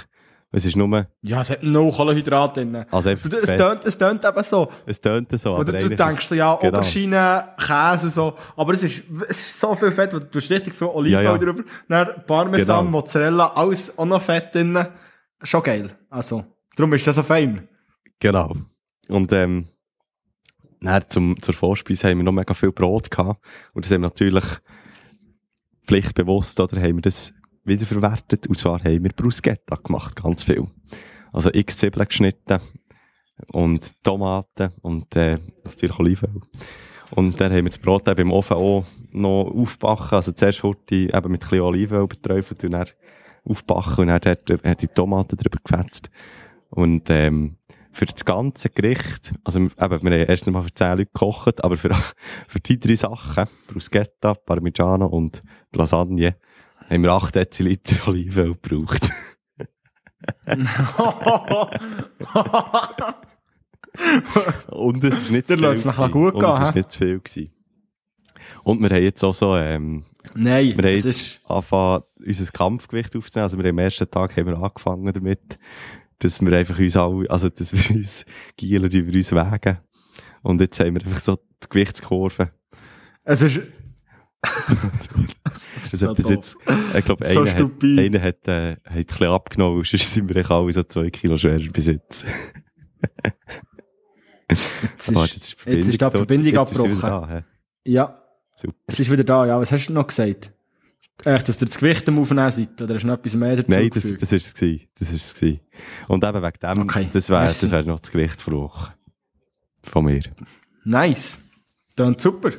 Es 0.55 0.67
ist 0.67 0.77
nur, 0.77 1.07
Ja, 1.23 1.41
es 1.41 1.51
hat 1.51 1.63
no 1.63 1.91
Kohlenhydrate 1.91 2.61
drin. 2.61 2.85
also 2.91 3.09
einfach 3.09 3.29
Du, 3.29 3.37
es 3.37 3.47
tönt, 3.47 3.85
es 3.85 3.97
tönt 3.99 4.25
eben 4.25 4.45
so. 4.45 4.69
Es 4.87 5.01
tönt 5.01 5.33
so. 5.41 5.57
Oder 5.57 5.73
du 5.79 5.89
denkst 5.89 6.27
so, 6.27 6.35
ja, 6.35 6.55
genau. 6.57 6.79
Oberschiene, 6.79 7.49
Käse 7.59 8.11
so. 8.11 8.35
Aber 8.57 8.75
es 8.75 8.83
ist, 8.85 9.03
es 9.29 9.41
ist 9.41 9.59
so 9.61 9.75
viel 9.75 9.91
Fett, 9.91 10.13
du 10.13 10.21
tust 10.21 10.51
richtig 10.51 10.75
viel 10.75 10.89
Olivenöl 10.89 11.25
Ja, 11.25 11.33
ja. 11.33 11.39
drüber. 11.39 11.65
Dann 11.89 12.09
Parmesan, 12.27 12.79
Genau. 12.85 12.91
Mozzarella, 12.91 13.47
alles 13.55 13.99
auch 13.99 14.05
noch 14.05 14.21
Fett 14.23 14.55
drin. 14.55 14.87
Schon 15.43 15.63
geil. 15.63 15.89
Also, 16.11 16.45
darum 16.77 16.93
ist 16.93 17.07
das 17.07 17.17
so 17.17 17.23
fein. 17.23 17.67
Genau. 18.21 18.55
Und, 19.09 19.33
ähm, 19.33 19.67
dann 20.87 21.05
zum, 21.09 21.39
zur 21.41 21.55
Vorspeise 21.55 22.09
haben 22.09 22.19
wir 22.19 22.25
noch 22.25 22.33
mega 22.33 22.55
viel 22.55 22.73
Brot 22.73 23.11
gehabt. 23.11 23.45
Und 23.73 23.85
das 23.85 23.93
haben 23.93 24.03
wir 24.03 24.09
natürlich 24.09 24.45
pflichtbewusst, 25.87 26.61
oder, 26.61 26.81
haben 26.81 26.97
wir 26.97 27.03
das 27.03 27.33
wiederverwertet. 27.65 28.47
Und 28.47 28.59
zwar 28.59 28.81
haben 28.81 29.03
wir 29.03 29.11
Bruschetta 29.11 29.77
gemacht, 29.77 30.17
ganz 30.23 30.43
viel. 30.43 30.67
Also 31.33 31.51
x 31.53 31.79
Zwiebeln 31.79 32.07
geschnitten 32.07 32.61
und 33.49 34.03
Tomaten 34.03 34.73
und, 34.83 35.15
äh, 35.17 35.39
natürlich 35.65 35.99
Olivenöl. 35.99 36.43
Und 37.11 37.41
dann 37.41 37.53
haben 37.53 37.65
wir 37.65 37.71
das 37.71 37.79
Brot 37.79 38.09
eben 38.09 38.23
im 38.23 38.33
Ofen 38.33 38.57
auch 38.57 38.87
noch 39.11 39.45
aufbacken. 39.55 40.17
Also 40.17 40.33
zuerst 40.33 40.63
Horti 40.63 41.11
eben 41.13 41.33
mit 41.33 41.43
ein 41.43 41.49
bisschen 41.49 41.61
Olivenöl 41.61 42.07
beträufelt 42.07 42.65
und 42.65 42.73
dann 42.73 42.89
aufbacken 43.45 44.09
und 44.09 44.25
dann 44.25 44.37
äh, 44.49 44.69
hat 44.71 44.83
die 44.83 44.89
Tomaten 44.89 45.37
drüber 45.37 45.59
gefetzt. 45.63 46.11
Und, 46.71 47.11
ähm, 47.11 47.59
für 47.93 48.07
das 48.07 48.25
ganze 48.25 48.71
Gericht, 48.71 49.35
also 49.45 49.61
eben, 49.61 49.71
wir 49.79 49.89
haben 49.89 50.07
erst 50.13 50.47
einmal 50.47 50.63
für 50.63 50.75
10 50.75 50.89
Leute 50.99 51.07
gekocht, 51.07 51.63
aber 51.63 51.77
für, 51.77 51.95
für 52.49 52.61
die 52.61 52.79
drei 52.79 52.97
Sachen, 52.97 53.47
Bruschetta, 53.69 54.35
Parmigiano 54.35 55.07
und 55.07 55.43
die 55.75 55.79
Lasagne, 55.79 56.37
haben 56.89 57.03
wir 57.03 57.13
8 57.13 57.35
Deziliter 57.35 58.09
Olivenöl 58.09 58.57
gebraucht. 58.61 59.11
Und 64.69 65.05
es 65.05 65.19
ist 65.19 65.31
nicht 65.31 65.49
Der 65.51 65.57
zu 65.57 65.63
viel. 65.63 65.71
lässt's 65.71 65.85
nachher 65.85 66.09
gut 66.09 66.35
Und 66.35 66.41
gehen, 66.41 66.63
es 66.63 66.69
ist 66.69 66.75
nicht 66.75 66.93
zu 66.93 66.99
viel 66.99 67.21
gewesen. 67.21 67.53
Und 68.65 68.81
wir 68.81 68.91
haben 68.91 69.03
jetzt 69.03 69.23
auch 69.25 69.35
so, 69.35 69.57
ähm, 69.57 70.05
Nein, 70.35 70.75
wir 70.77 70.91
haben 70.91 70.99
es 70.99 71.05
ist, 71.05 71.41
angefangen, 71.49 72.03
unser 72.25 72.53
Kampfgewicht 72.53 73.17
aufzunehmen. 73.17 73.45
Also 73.45 73.59
wir 73.59 73.65
haben 73.65 73.79
am 73.79 73.85
ersten 73.85 74.11
Tag 74.11 74.37
haben 74.37 74.47
wir 74.47 74.59
angefangen 74.59 75.13
damit, 75.13 75.59
dass 76.23 76.41
wir 76.41 76.53
einfach 76.57 76.79
uns 76.79 76.97
alle, 76.97 77.29
also 77.31 77.49
dass 77.49 77.73
wir 77.73 77.97
uns 77.97 78.25
gielen 78.57 78.91
über 78.91 79.13
uns 79.13 79.33
wägen. 79.33 79.79
Und 80.43 80.61
jetzt 80.61 80.79
haben 80.81 80.95
wir 80.97 81.05
einfach 81.05 81.21
so 81.21 81.37
die 81.37 81.69
Gewichtskurve. 81.69 82.51
es 83.25 83.43
ist, 83.43 83.61
Das 85.93 86.01
bis 86.01 86.01
doof. 86.01 86.31
jetzt, 86.31 86.57
ich 86.97 87.05
glaube, 87.05 87.27
So 87.33 87.41
einer, 87.43 87.53
hat, 87.53 87.83
einer 87.83 88.23
hat, 88.23 88.49
äh, 88.49 88.73
hat 88.73 88.87
ein 88.87 89.05
bisschen 89.05 89.27
abgenommen, 89.29 89.85
sonst 89.85 90.13
sind 90.15 90.29
wir 90.29 90.37
echt 90.37 90.51
alle 90.51 90.73
so 90.73 90.83
zwei 90.83 91.11
Kilo 91.11 91.37
schwerer 91.37 91.69
bis 91.73 91.87
jetzt. 91.87 92.25
Jetzt 94.51 95.09
ist, 95.09 95.15
Warte, 95.15 95.35
jetzt 95.35 95.55
ist 95.65 95.89
ist 95.89 96.01
die. 96.01 96.11
Verbindung 96.11 96.53
Jetzt 96.53 96.73
ist 96.73 96.79
sie 96.79 96.85
wieder 96.85 97.13
abgebrochen. 97.13 97.31
da, 97.31 97.45
ja, 97.85 98.23
Super. 98.57 98.75
es 98.87 99.01
ist 99.01 99.11
wieder 99.11 99.25
da, 99.25 99.47
ja. 99.47 99.61
Was 99.61 99.71
hast 99.73 99.87
du 99.89 99.93
noch 99.93 100.07
gesagt? 100.07 100.52
Echt, 101.25 101.49
dass 101.49 101.61
ihr 101.63 101.67
das 101.67 101.79
Gewicht 101.79 102.09
am 102.09 102.19
Aufnehmen 102.19 102.51
seid? 102.51 102.81
Oder 102.81 102.95
hast 102.95 103.03
du 103.03 103.07
noch 103.07 103.15
etwas 103.15 103.35
mehr 103.35 103.57
dazu 103.57 103.71
Nein, 103.71 103.91
das, 103.93 104.03
das 104.03 104.33
ist 104.33 104.47
es 104.47 104.55
gewesen. 104.55 104.89
Das 104.99 105.13
ist 105.13 105.25
es 105.27 105.35
gewesen. 105.35 105.61
Und 106.09 106.25
eben 106.25 106.43
wegen 106.43 106.59
dem, 106.61 106.83
Okay, 106.83 107.09
das 107.13 107.29
wäre, 107.31 107.45
das 107.45 107.71
wäre 107.71 107.85
noch 107.85 108.01
das 108.01 108.13
Woche. 108.15 108.95
Von 109.85 110.05
mir. 110.05 110.23
Nice. 110.85 111.39
Dann 111.97 112.19
super. 112.19 112.51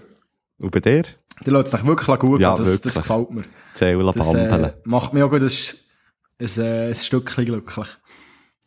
Und 0.60 0.72
bei 0.72 0.80
dir? 0.80 1.04
Der 1.46 1.54
lässt 1.54 1.72
sich 1.72 1.86
wirklich 1.86 2.20
gut 2.20 2.42
Ja, 2.42 2.56
das, 2.56 2.82
das 2.82 2.96
wirklich. 2.96 2.96
gefällt 2.96 3.32
mir. 3.32 3.44
Zählen, 3.74 4.12
Das 4.16 4.34
äh, 4.34 4.74
macht 4.86 5.14
mich 5.14 5.24
auch 5.24 5.30
gut 5.30 5.42
ein, 5.42 5.50
ein, 6.40 6.62
ein 6.90 6.96
Stückchen 6.96 7.46
glücklich. 7.46 7.88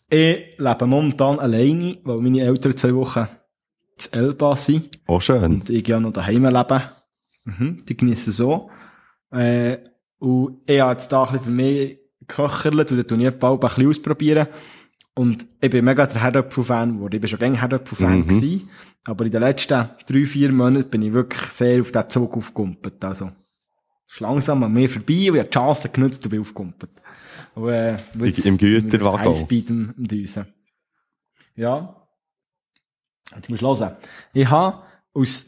Ich 0.09 0.59
lebe 0.59 0.87
momentan 0.87 1.39
alleine, 1.39 1.99
weil 2.05 2.19
meine 2.19 2.41
Eltern 2.43 2.77
zwei 2.77 2.95
Wochen 2.95 3.29
zu 3.97 4.13
Elba 4.13 4.57
sind 4.57 4.99
Auch 5.07 5.21
schön. 5.21 5.43
und 5.45 5.71
ich 5.71 5.87
ja 5.89 5.99
noch 6.01 6.13
daheim 6.13 6.45
lebe. 6.45 6.83
Mhm, 7.45 7.79
die 7.89 7.97
genießen 7.97 8.33
so. 8.33 8.71
Äh, 9.31 9.79
und 10.19 10.61
ich 10.67 10.81
habe 10.81 10.93
jetzt 10.93 11.11
da 11.13 11.23
ein 11.25 11.33
bisschen 11.33 11.45
für 11.45 11.51
mich 11.51 11.99
geköchert 12.21 12.91
und 12.93 12.97
dann 12.99 13.07
tue 13.07 13.29
ich 13.29 13.35
bald 13.35 13.63
ein 13.63 13.69
bisschen 13.69 13.89
ausprobieren. 13.89 14.47
Und 15.15 15.47
ich 15.61 15.71
bin 15.71 15.85
mega 15.85 16.07
der 16.07 16.23
Herdöpfel-Fan 16.23 16.95
geworden. 16.97 17.15
Ich 17.15 17.21
bin 17.21 17.29
schon 17.29 17.39
gerne 17.39 17.61
Herdöpfel-Fan 17.61 18.19
Mhm. 18.21 18.29
gewesen. 18.29 18.71
Aber 19.05 19.25
in 19.25 19.31
den 19.31 19.41
letzten 19.41 19.89
drei, 20.07 20.25
vier 20.25 20.53
Monaten 20.53 20.91
bin 20.91 21.03
ich 21.03 21.13
wirklich 21.13 21.41
sehr 21.53 21.81
auf 21.81 21.93
diesen 21.93 22.11
Zug 22.11 22.37
aufgekumpelt. 22.37 23.03
Also, 23.05 23.31
ist 24.09 24.21
langsam 24.21 24.63
an 24.63 24.73
mir 24.73 24.89
vorbei 24.89 25.31
und 25.31 25.37
ich 25.37 25.41
habe 25.41 25.45
die 25.45 25.51
Chance 25.51 25.89
genutzt 25.91 26.25
und 26.25 26.31
bin 26.31 26.41
aufgekumpelt. 26.41 26.91
Und, 27.55 27.69
äh, 27.71 27.97
jetzt 28.19 28.45
Im 28.47 28.59
Güterwaggon. 28.59 29.29
auf 29.29 29.37
Highspeed 29.39 29.71
am, 29.71 29.95
am 29.97 30.05
Düsen. 30.07 30.47
Ja. 31.55 32.07
Jetzt 33.35 33.49
musst 33.51 33.63
du 33.63 33.67
hören. 33.67 33.97
Ich 34.35 34.49
habe 34.51 34.83
aus 35.15 35.47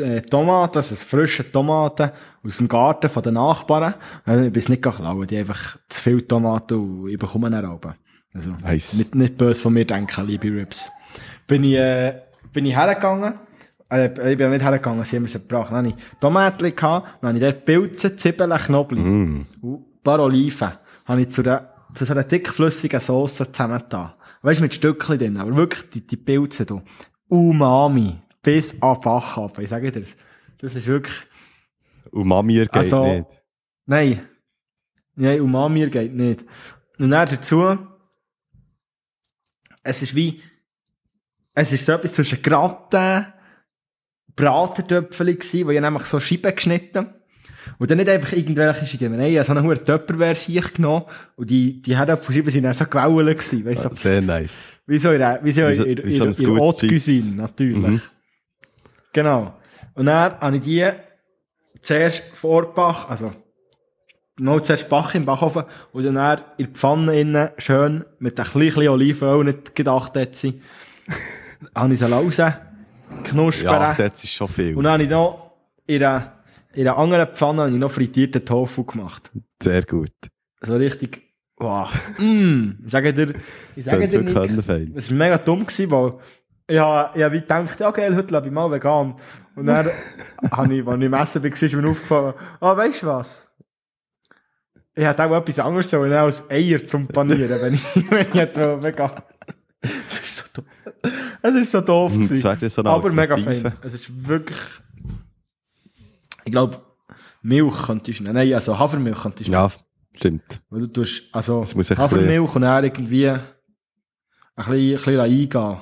äh, 0.00 0.22
Tomaten, 0.22 0.78
also 0.78 0.94
frische 0.96 1.50
Tomaten 1.50 2.10
aus 2.44 2.56
dem 2.58 2.68
Garten 2.68 3.08
von 3.08 3.22
den 3.22 3.34
Nachbarn, 3.34 3.94
äh, 4.26 4.46
ich 4.46 4.52
bin 4.52 4.60
es 4.60 4.68
nicht 4.68 4.82
klauen, 4.82 5.26
die 5.26 5.36
einfach 5.38 5.76
zu 5.88 6.00
viel 6.02 6.22
Tomaten 6.22 6.74
und 6.74 7.08
ich 7.08 7.18
bekomme 7.18 7.50
dann 7.50 7.66
oben. 7.66 7.94
Also, 8.34 8.52
Nice. 8.62 8.94
nicht, 8.94 9.14
nicht 9.14 9.36
böse 9.36 9.60
von 9.62 9.72
mir 9.72 9.84
denken, 9.86 10.26
liebe 10.26 10.48
Rips. 10.48 10.90
Bin 11.46 11.64
ich, 11.64 11.74
äh, 11.76 12.20
bin 12.52 12.66
ich 12.66 12.76
hergegangen, 12.76 13.34
äh, 13.90 14.32
ich 14.32 14.36
bin 14.38 14.50
nicht 14.50 14.62
hergegangen, 14.62 15.02
sie 15.04 15.16
haben 15.16 15.22
mir 15.24 15.28
sie 15.28 15.38
gebracht. 15.38 15.70
Dann 15.70 15.78
habe 15.78 15.88
ich 15.88 15.94
Tomaten 16.20 16.74
gehabt, 16.76 17.08
dann 17.22 17.28
habe 17.28 17.38
ich 17.38 17.44
dort 17.44 17.64
Pilze, 17.64 18.14
Zwiebeln, 18.16 18.50
Knoblauch 18.52 19.02
Mm. 19.04 19.46
und 19.62 19.74
ein 19.74 20.02
paar 20.04 20.20
Oliven 20.20 20.72
habe 21.06 21.22
ich 21.22 21.30
zu, 21.30 21.42
der, 21.42 21.72
zu 21.94 22.04
so 22.04 22.12
einer 22.12 22.24
dickflüssigen 22.24 23.00
Sauce 23.00 23.36
zusammengetan. 23.36 24.12
Weißt 24.42 24.60
du, 24.60 24.62
mit 24.62 24.74
Stückchen 24.74 25.18
drin, 25.18 25.36
aber 25.38 25.56
wirklich 25.56 25.88
die, 25.90 26.06
die 26.06 26.16
Pilze 26.16 26.64
da. 26.66 26.80
Umami. 27.28 28.18
Bis 28.42 28.80
an 28.82 29.00
Bach 29.00 29.36
ab. 29.38 29.58
Ich 29.58 29.68
sage 29.68 29.90
dir 29.92 30.00
das. 30.00 30.16
Das 30.58 30.74
ist 30.74 30.86
wirklich, 30.86 31.14
Und 32.10 32.26
Mami 32.26 32.54
geht 32.54 32.72
Also- 32.74 33.04
nicht. 33.14 33.26
nein. 33.86 34.20
Nein, 35.20 35.40
Umami 35.40 35.88
geht 35.90 36.14
nicht. 36.14 36.44
Und 36.98 37.10
dann 37.10 37.28
dazu, 37.28 37.76
es 39.82 40.02
ist 40.02 40.14
wie, 40.14 40.40
es 41.54 41.72
ist 41.72 41.84
so 41.86 41.92
etwas 41.92 42.12
zwischen 42.12 42.40
Gratin, 42.42 43.26
Bratentöpfchen 44.36 45.38
gsi, 45.38 45.66
wo 45.66 45.70
ich 45.70 45.80
nämlich 45.80 46.04
so 46.04 46.20
Scheiben 46.20 46.54
geschnitten 46.54 47.08
und 47.78 47.90
dann 47.90 47.98
nicht 47.98 48.08
einfach 48.08 48.32
irgendwelche 48.32 48.86
Scheiben. 48.86 49.16
Nein, 49.16 49.32
ich 49.32 49.38
habe 49.38 49.46
so 49.46 49.52
eine 49.52 49.62
hohe 49.64 49.82
Töpperware 49.82 50.36
sich 50.36 50.72
genommen 50.74 51.06
und 51.34 51.50
die, 51.50 51.82
die 51.82 51.96
Herdöpfelscheiben 51.96 52.52
sind 52.52 52.62
dann 52.62 52.74
so 52.74 52.84
gewellen 52.86 53.36
gsi. 53.36 53.64
Weißt 53.64 53.82
so, 53.82 53.94
Sehr 53.94 54.22
nice. 54.22 54.68
wie 54.86 54.98
so 54.98 55.10
in 55.10 55.20
wie 55.42 55.52
so 55.52 55.66
in, 55.66 55.82
in, 55.82 55.98
in, 55.98 56.32
in. 56.38 56.88
Cuisine, 56.88 57.36
natürlich. 57.36 57.76
Mhm. 57.80 58.00
Genau. 59.12 59.54
Und 59.94 60.06
dann 60.06 60.38
habe 60.40 60.56
ich 60.56 60.62
die 60.62 60.88
zuerst 61.82 62.36
vorbach, 62.36 63.08
also 63.08 63.32
mal 64.38 64.62
zuerst 64.62 64.88
Bach 64.88 65.14
im 65.14 65.24
Backofen 65.24 65.64
und 65.92 66.04
dann, 66.04 66.14
dann 66.14 66.40
in 66.56 66.66
die 66.66 66.72
Pfanne 66.72 67.20
innen 67.20 67.50
schön 67.58 68.04
mit 68.18 68.38
ein 68.38 68.46
bisschen 68.52 68.88
Olivenöl, 68.88 69.44
nicht 69.44 69.74
gedacht 69.74 70.16
hat 70.16 70.34
sie, 70.34 70.60
habe 71.74 71.92
ich 71.92 71.98
sie 71.98 72.10
rausknuspern. 72.10 73.62
Ja, 73.64 73.94
das 73.94 74.24
ist 74.24 74.32
schon 74.32 74.48
viel. 74.48 74.76
Und 74.76 74.84
dann 74.84 74.94
habe 74.94 75.02
ich 75.02 75.10
noch 75.10 75.52
in 75.86 76.02
einer, 76.02 76.32
in 76.74 76.86
einer 76.86 76.98
anderen 76.98 77.28
Pfanne 77.34 77.62
habe 77.62 77.72
ich 77.72 77.78
noch 77.78 77.90
frittierten 77.90 78.44
Tofu 78.44 78.84
gemacht. 78.84 79.30
Sehr 79.62 79.82
gut. 79.82 80.12
So 80.60 80.76
richtig, 80.76 81.22
wow. 81.56 81.88
mm, 82.18 82.70
ich 82.84 82.90
sage 82.90 83.12
dir, 83.12 83.34
ich 83.74 83.84
sage 83.84 84.08
dir 84.08 84.20
nicht, 84.20 84.36
es 84.94 85.10
war 85.10 85.16
mega 85.16 85.38
dumm, 85.38 85.66
gewesen, 85.66 85.90
weil 85.90 86.14
ich 86.68 86.78
habe 86.78 87.32
wie 87.32 87.40
gedacht, 87.40 87.80
ja 87.80 87.90
geil, 87.90 88.14
heute 88.14 88.34
lebe 88.34 88.46
ich 88.46 88.52
mal 88.52 88.70
vegan. 88.70 89.14
Und 89.56 89.66
dann 89.66 89.86
habe 90.52 90.74
ich, 90.74 90.86
als 90.86 90.96
ich 90.98 91.02
im 91.02 91.14
Essen 91.14 91.42
war, 91.42 91.50
ist 91.50 91.74
mir 91.74 91.88
aufgefallen, 91.88 92.34
ah, 92.60 92.76
weißt 92.76 93.02
du 93.02 93.06
was? 93.06 93.42
Ich 94.94 95.04
hätte 95.04 95.24
auch 95.24 95.36
etwas 95.36 95.58
anderes 95.60 95.88
sollen, 95.90 96.12
als 96.12 96.48
Eier 96.50 96.84
zum 96.84 97.06
Panieren, 97.06 97.60
wenn 97.62 97.74
ich, 97.74 97.84
wenn 98.10 98.26
ich 98.28 98.34
hätte 98.34 98.82
vegan. 98.82 99.12
Es 99.80 100.20
ist 100.20 100.36
so 100.36 100.60
doof. 100.60 100.64
Es 101.40 101.54
ist 101.54 101.70
so 101.70 101.80
doof 101.80 102.12
Hm, 102.12 102.20
das 102.28 102.28
gewesen. 102.28 102.70
so 102.70 102.84
Aber 102.84 103.10
mega 103.12 103.36
fein. 103.36 103.72
Es 103.82 103.94
ist 103.94 104.28
wirklich, 104.28 104.58
ich 106.44 106.52
glaube, 106.52 106.78
Milch 107.42 107.82
könntest 107.86 108.18
du 108.18 108.24
nehmen. 108.24 108.34
Nein, 108.34 108.52
also 108.52 108.78
Hafermilch 108.78 109.22
könntest 109.22 109.48
du 109.48 109.52
nehmen. 109.52 109.68
Ja, 109.68 109.72
stimmt. 110.14 110.60
Weil 110.68 110.80
du 110.80 110.86
tust, 110.88 111.22
also, 111.32 111.64
Hafermilch 111.64 112.54
und 112.56 112.62
dann 112.62 112.84
irgendwie 112.84 113.28
ein 113.28 113.40
bisschen, 114.56 114.74
ein 114.74 114.92
bisschen 114.92 115.20
eingehen. 115.20 115.80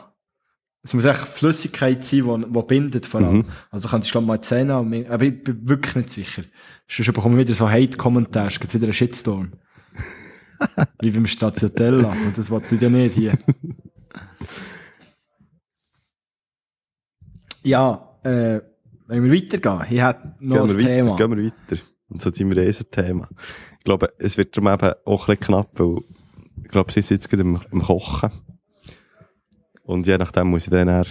Es 0.87 0.94
muss 0.94 1.05
echt 1.05 1.18
Flüssigkeit 1.18 2.05
sein, 2.05 2.46
die, 2.49 2.62
bindet 2.62 3.07
vor 3.07 3.20
allem. 3.20 3.38
Mhm. 3.38 3.44
Also 3.72 3.88
könntest 3.88 4.14
du 4.14 4.18
glaub, 4.20 4.25
mal 4.25 4.40
Zähne 4.40 4.75
haben, 4.75 5.07
aber 5.09 5.25
ich 5.25 5.42
bin 5.42 5.68
wirklich 5.68 5.96
nicht 5.96 6.11
sicher. 6.11 6.44
Sonst 6.87 7.12
bekomme 7.12 7.35
ich 7.40 7.49
wieder 7.49 7.57
so 7.57 7.68
Hate-Kommentare, 7.68 8.46
es 8.46 8.61
gibt 8.61 8.72
wieder 8.72 8.85
einen 8.85 8.92
Shitstorm. 8.92 9.51
Wie 11.03 11.11
beim 11.11 11.27
Stracciatella. 11.27 12.12
Und 12.25 12.38
das 12.38 12.51
wollte 12.51 12.77
ich 12.77 12.81
ja 12.81 12.88
nicht 12.88 13.14
hier. 13.14 13.37
ja, 17.64 18.16
äh, 18.22 18.61
wenn 19.09 19.25
wir 19.25 19.33
weitergehen, 19.33 19.83
ich 19.90 20.01
hätte 20.01 20.37
noch 20.38 20.55
Gehen 20.55 20.62
ein 20.62 20.68
wir, 20.68 20.77
weiter, 20.77 20.87
Thema. 20.87 21.16
gehen 21.16 21.37
wir 21.37 21.44
weiter. 21.46 21.83
Und 22.11 22.22
so 22.22 22.31
deinem 22.31 22.53
Riesenthema. 22.53 23.29
Ich 23.79 23.85
glaube, 23.85 24.12
es 24.20 24.38
wird 24.38 24.57
darum 24.57 24.72
eben 24.72 24.94
auch 25.05 25.29
ein 25.29 25.37
bisschen 25.37 25.53
knapp, 25.53 25.70
weil 25.81 25.96
ich 26.62 26.70
glaube, 26.70 26.92
sie 26.92 27.01
ist 27.01 27.11
jetzt 27.11 27.29
gerade 27.29 27.42
im, 27.42 27.61
im 27.72 27.83
Kochen. 27.83 28.31
Und 29.87 30.07
je 30.07 30.18
nachdem 30.18 30.49
muss 30.49 30.64
ich 30.64 30.70
dann 30.70 30.88
eher 30.88 31.05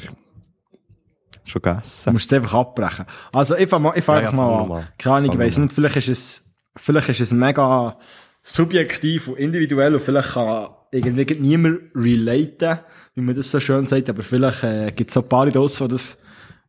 schon 1.45 1.61
Du 1.61 1.69
essen. 1.69 2.13
musst 2.13 2.31
es 2.31 2.37
einfach 2.37 2.53
abbrechen. 2.55 3.05
Also, 3.31 3.55
ich 3.55 3.69
fange 3.69 3.91
fang 4.01 4.15
Ja, 4.17 4.21
ja, 4.21 4.27
einfach 4.29 4.35
fang 4.35 4.67
mal 4.67 4.77
an. 4.79 4.87
Keine 4.97 5.15
Ahnung, 5.15 5.31
ich 5.31 5.39
weiss 5.39 5.57
nicht, 5.57 5.73
vielleicht 5.73 5.95
ist 5.97 6.09
es, 6.09 6.43
vielleicht 6.75 7.09
ist 7.09 7.21
es 7.21 7.31
mega 7.31 7.97
subjektiv 8.43 9.27
und 9.29 9.37
individuell 9.39 9.93
und 9.93 10.01
vielleicht 10.01 10.33
kann 10.33 10.69
irgendwie 10.91 11.25
niemand 11.39 11.79
relaten, 11.95 12.79
wie 13.15 13.21
man 13.21 13.35
das 13.35 13.51
so 13.51 13.59
schön 13.59 13.85
sagt, 13.85 14.09
aber 14.09 14.23
vielleicht 14.23 14.63
äh, 14.63 14.91
gibt 14.91 15.09
es 15.09 15.13
so 15.15 15.21
ein 15.21 15.29
paar 15.29 15.49
draussen, 15.49 15.87
die 15.87 15.93
das 15.93 16.17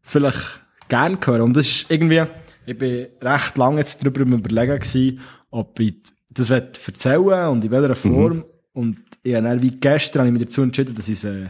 vielleicht 0.03 0.61
gerne 0.89 1.19
hören. 1.25 1.43
Und 1.43 1.57
das 1.57 1.67
ist 1.67 1.91
irgendwie, 1.91 2.25
ich 2.65 2.79
bin 2.79 3.07
recht 3.23 3.59
lange 3.59 3.79
jetzt 3.79 4.03
darüber 4.03 4.21
überlegen 4.21 4.79
gewesen, 4.79 5.21
ob 5.51 5.79
ich 5.81 5.97
das 6.31 6.51
erzählen 6.51 7.49
und 7.49 7.65
in 7.65 7.71
welcher 7.71 7.95
Form. 7.95 8.45
Und 8.73 8.99
ich 9.23 9.35
habe 9.35 9.45
dann 9.45 9.63
wie 9.63 9.71
gestern 9.71 10.21
habe 10.21 10.29
ich 10.29 10.35
mich 10.35 10.45
dazu 10.45 10.63
entschieden, 10.63 10.95
dass 10.95 11.09
ich 11.09 11.15
es, 11.15 11.25
äh, 11.25 11.49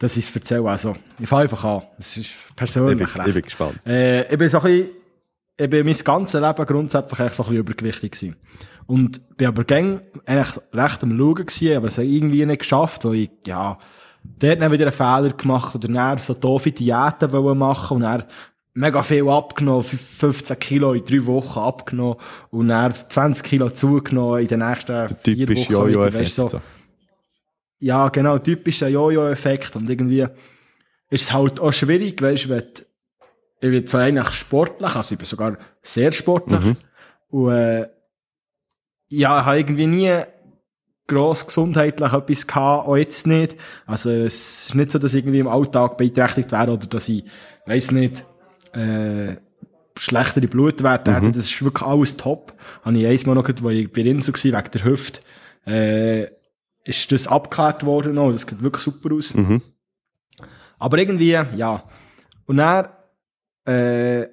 dass 0.00 0.16
ich 0.16 0.28
es 0.28 0.34
erzähle. 0.34 0.68
Also, 0.68 0.96
ich 1.20 1.28
fange 1.28 1.42
einfach 1.42 1.64
an. 1.64 1.82
Das 1.98 2.16
ist 2.16 2.26
Ich 2.26 2.34
bin, 2.46 2.56
persönlich 2.56 3.08
ich 3.08 3.16
recht. 3.18 3.34
bin 3.34 3.42
gespannt. 3.42 3.78
Äh, 3.86 4.22
ich 4.32 4.36
bin 4.38 4.48
so 4.48 4.58
ein 4.58 4.64
bisschen, 4.64 4.90
ich 5.56 5.70
bin 5.70 5.86
mein 5.86 5.96
ganzes 6.02 6.40
Leben 6.40 6.66
grundsätzlich 6.66 7.20
eigentlich 7.20 7.32
so 7.34 7.42
ein 7.44 7.46
bisschen 7.50 7.60
übergewichtig 7.60 8.12
gewesen. 8.12 8.36
Und 8.86 9.36
bin 9.36 9.46
aber 9.46 9.62
gäng 9.62 10.00
eigentlich 10.26 10.56
recht 10.74 11.02
am 11.04 11.16
Schauen 11.16 11.34
gewesen, 11.46 11.76
aber 11.76 11.86
es 11.86 11.98
hat 11.98 12.04
irgendwie 12.06 12.44
nicht 12.44 12.58
geschafft, 12.60 13.04
weil 13.04 13.14
ich, 13.14 13.30
ja, 13.46 13.78
dort 14.24 14.60
dann 14.60 14.72
wieder 14.72 14.86
einen 14.86 14.92
Fehler 14.92 15.30
gemacht 15.36 15.74
oder 15.76 15.86
dann 15.88 16.18
so 16.18 16.34
doofe 16.34 16.72
Diäten 16.72 17.30
wollen 17.30 17.56
machen 17.58 17.98
und 17.98 18.02
dann 18.02 18.24
mega 18.74 19.02
viel 19.02 19.28
abgenommen, 19.28 19.82
fünf- 19.82 20.18
15 20.18 20.58
Kilo 20.58 20.92
in 20.94 21.04
drei 21.04 21.24
Wochen 21.26 21.58
abgenommen 21.58 22.16
und 22.50 22.68
dann 22.68 22.92
20 22.94 23.44
Kilo 23.44 23.70
zugenommen 23.70 24.40
in 24.40 24.48
den 24.48 24.60
nächsten 24.60 25.08
vier 25.08 25.36
Typisch 25.46 25.60
Wochen. 25.70 25.72
Jojo-Effekt. 25.72 26.32
So. 26.32 26.60
Ja, 27.80 28.08
genau, 28.08 28.38
typischer 28.38 28.88
Jojo-Effekt. 28.88 29.74
Und 29.74 29.90
irgendwie 29.90 30.26
ist 31.10 31.22
es 31.22 31.32
halt 31.32 31.58
auch 31.60 31.72
schwierig, 31.72 32.22
weißt 32.22 32.48
du, 32.48 32.62
ich 33.62 33.70
bin 33.70 33.86
zwar 33.86 34.02
eigentlich 34.02 34.30
sportlich, 34.30 34.94
also 34.94 35.12
ich 35.12 35.18
bin 35.18 35.26
sogar 35.26 35.58
sehr 35.82 36.12
sportlich. 36.12 36.60
Mhm. 36.60 36.76
Und, 37.30 37.52
äh, 37.52 37.88
ja, 39.08 39.40
ich 39.40 39.46
habe 39.46 39.58
irgendwie 39.58 39.86
nie 39.86 40.12
gross 41.06 41.44
gesundheitlich 41.44 42.12
etwas 42.12 42.46
gehabt, 42.46 42.86
auch 42.86 42.96
jetzt 42.96 43.26
nicht. 43.26 43.56
Also, 43.86 44.10
es 44.10 44.68
ist 44.68 44.74
nicht 44.74 44.92
so, 44.92 44.98
dass 44.98 45.12
ich 45.12 45.24
irgendwie 45.24 45.40
im 45.40 45.48
Alltag 45.48 45.96
beeinträchtigt 45.98 46.52
wäre 46.52 46.70
oder 46.70 46.86
dass 46.86 47.08
ich, 47.08 47.24
weiss 47.66 47.90
nicht, 47.90 48.24
äh, 48.72 49.36
schlechtere 49.98 50.46
Blutwerte 50.46 51.14
hätte. 51.14 51.32
Das 51.32 51.46
ist 51.46 51.62
wirklich 51.62 51.86
alles 51.86 52.16
top. 52.16 52.54
Habe 52.82 52.96
ich 52.96 53.06
einmal 53.06 53.34
noch, 53.34 53.48
wo 53.60 53.70
ich 53.70 53.92
bei 53.92 54.02
Rinso 54.02 54.32
war, 54.32 54.42
wegen 54.42 54.70
der 54.70 54.84
Hüfte, 54.84 55.20
äh, 55.66 56.26
ist 56.90 57.12
das 57.12 57.26
abgeklärt 57.26 57.84
worden 57.84 58.14
noch. 58.14 58.32
Das 58.32 58.42
sieht 58.42 58.62
wirklich 58.62 58.82
super 58.82 59.14
aus. 59.14 59.32
Mhm. 59.34 59.62
Aber 60.78 60.98
irgendwie, 60.98 61.30
ja. 61.30 61.84
Und 62.46 62.56
dann, 62.56 62.88
äh, 63.64 64.26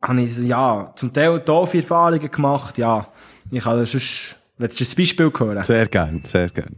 habe 0.00 0.22
ich, 0.22 0.38
ja, 0.38 0.92
zum 0.96 1.12
Teil 1.12 1.40
doofe 1.40 1.78
Erfahrungen 1.78 2.30
gemacht, 2.30 2.78
ja. 2.78 3.08
Ich 3.50 3.64
habe 3.64 3.84
sonst, 3.86 4.36
willst 4.58 4.80
du 4.80 4.84
ein 4.84 4.96
Beispiel 4.96 5.32
hören? 5.36 5.64
Sehr 5.64 5.86
gern, 5.86 6.22
sehr 6.24 6.48
gern. 6.48 6.76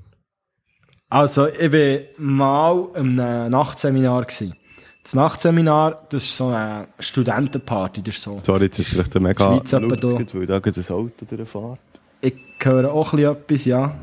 Also, 1.09 1.47
ich 1.49 1.73
war 1.73 2.01
mal 2.19 2.89
in 2.97 3.21
einem 3.21 3.51
Nachtseminar. 3.51 4.25
Gewesen. 4.25 4.55
Das 5.03 5.15
Nachtseminar, 5.15 6.07
das 6.09 6.25
ist 6.25 6.37
so 6.37 6.49
eine 6.49 6.89
Studentenparty. 6.99 8.03
Das 8.03 8.17
ist 8.17 8.23
so. 8.23 8.41
Sorry, 8.43 8.65
jetzt 8.65 8.79
ist 8.79 8.89
vielleicht 8.89 9.15
ein 9.15 9.23
mega 9.23 9.45
Schweiz 9.45 9.73
laut, 9.73 10.03
da. 10.03 10.35
weil 10.35 10.47
da 10.47 10.59
gerade 10.59 10.81
ein 10.81 10.95
Auto 10.95 11.25
durchfährt. 11.25 11.79
Ich 12.21 12.35
höre 12.63 12.91
auch 12.91 13.13
ein 13.13 13.19
bisschen 13.19 13.33
etwas, 13.33 13.65
ja. 13.67 13.95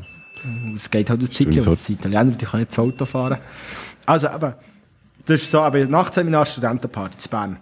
Es 0.74 0.90
geht 0.90 1.08
halt 1.08 1.34
Zeit, 1.34 1.54
so. 1.54 1.66
weil 1.66 1.76
die 1.76 1.92
Italiener, 1.92 2.24
die 2.24 2.44
können 2.44 2.62
nicht 2.62 2.72
das 2.72 2.78
Auto 2.78 3.04
fahren. 3.04 3.38
Also, 4.06 4.28
aber, 4.28 4.58
das 5.24 5.42
ist 5.42 5.50
so, 5.50 5.60
aber 5.60 5.84
Nachtseminar 5.84 6.46
Studentenparty 6.46 7.16
in 7.24 7.30
Bern. 7.30 7.56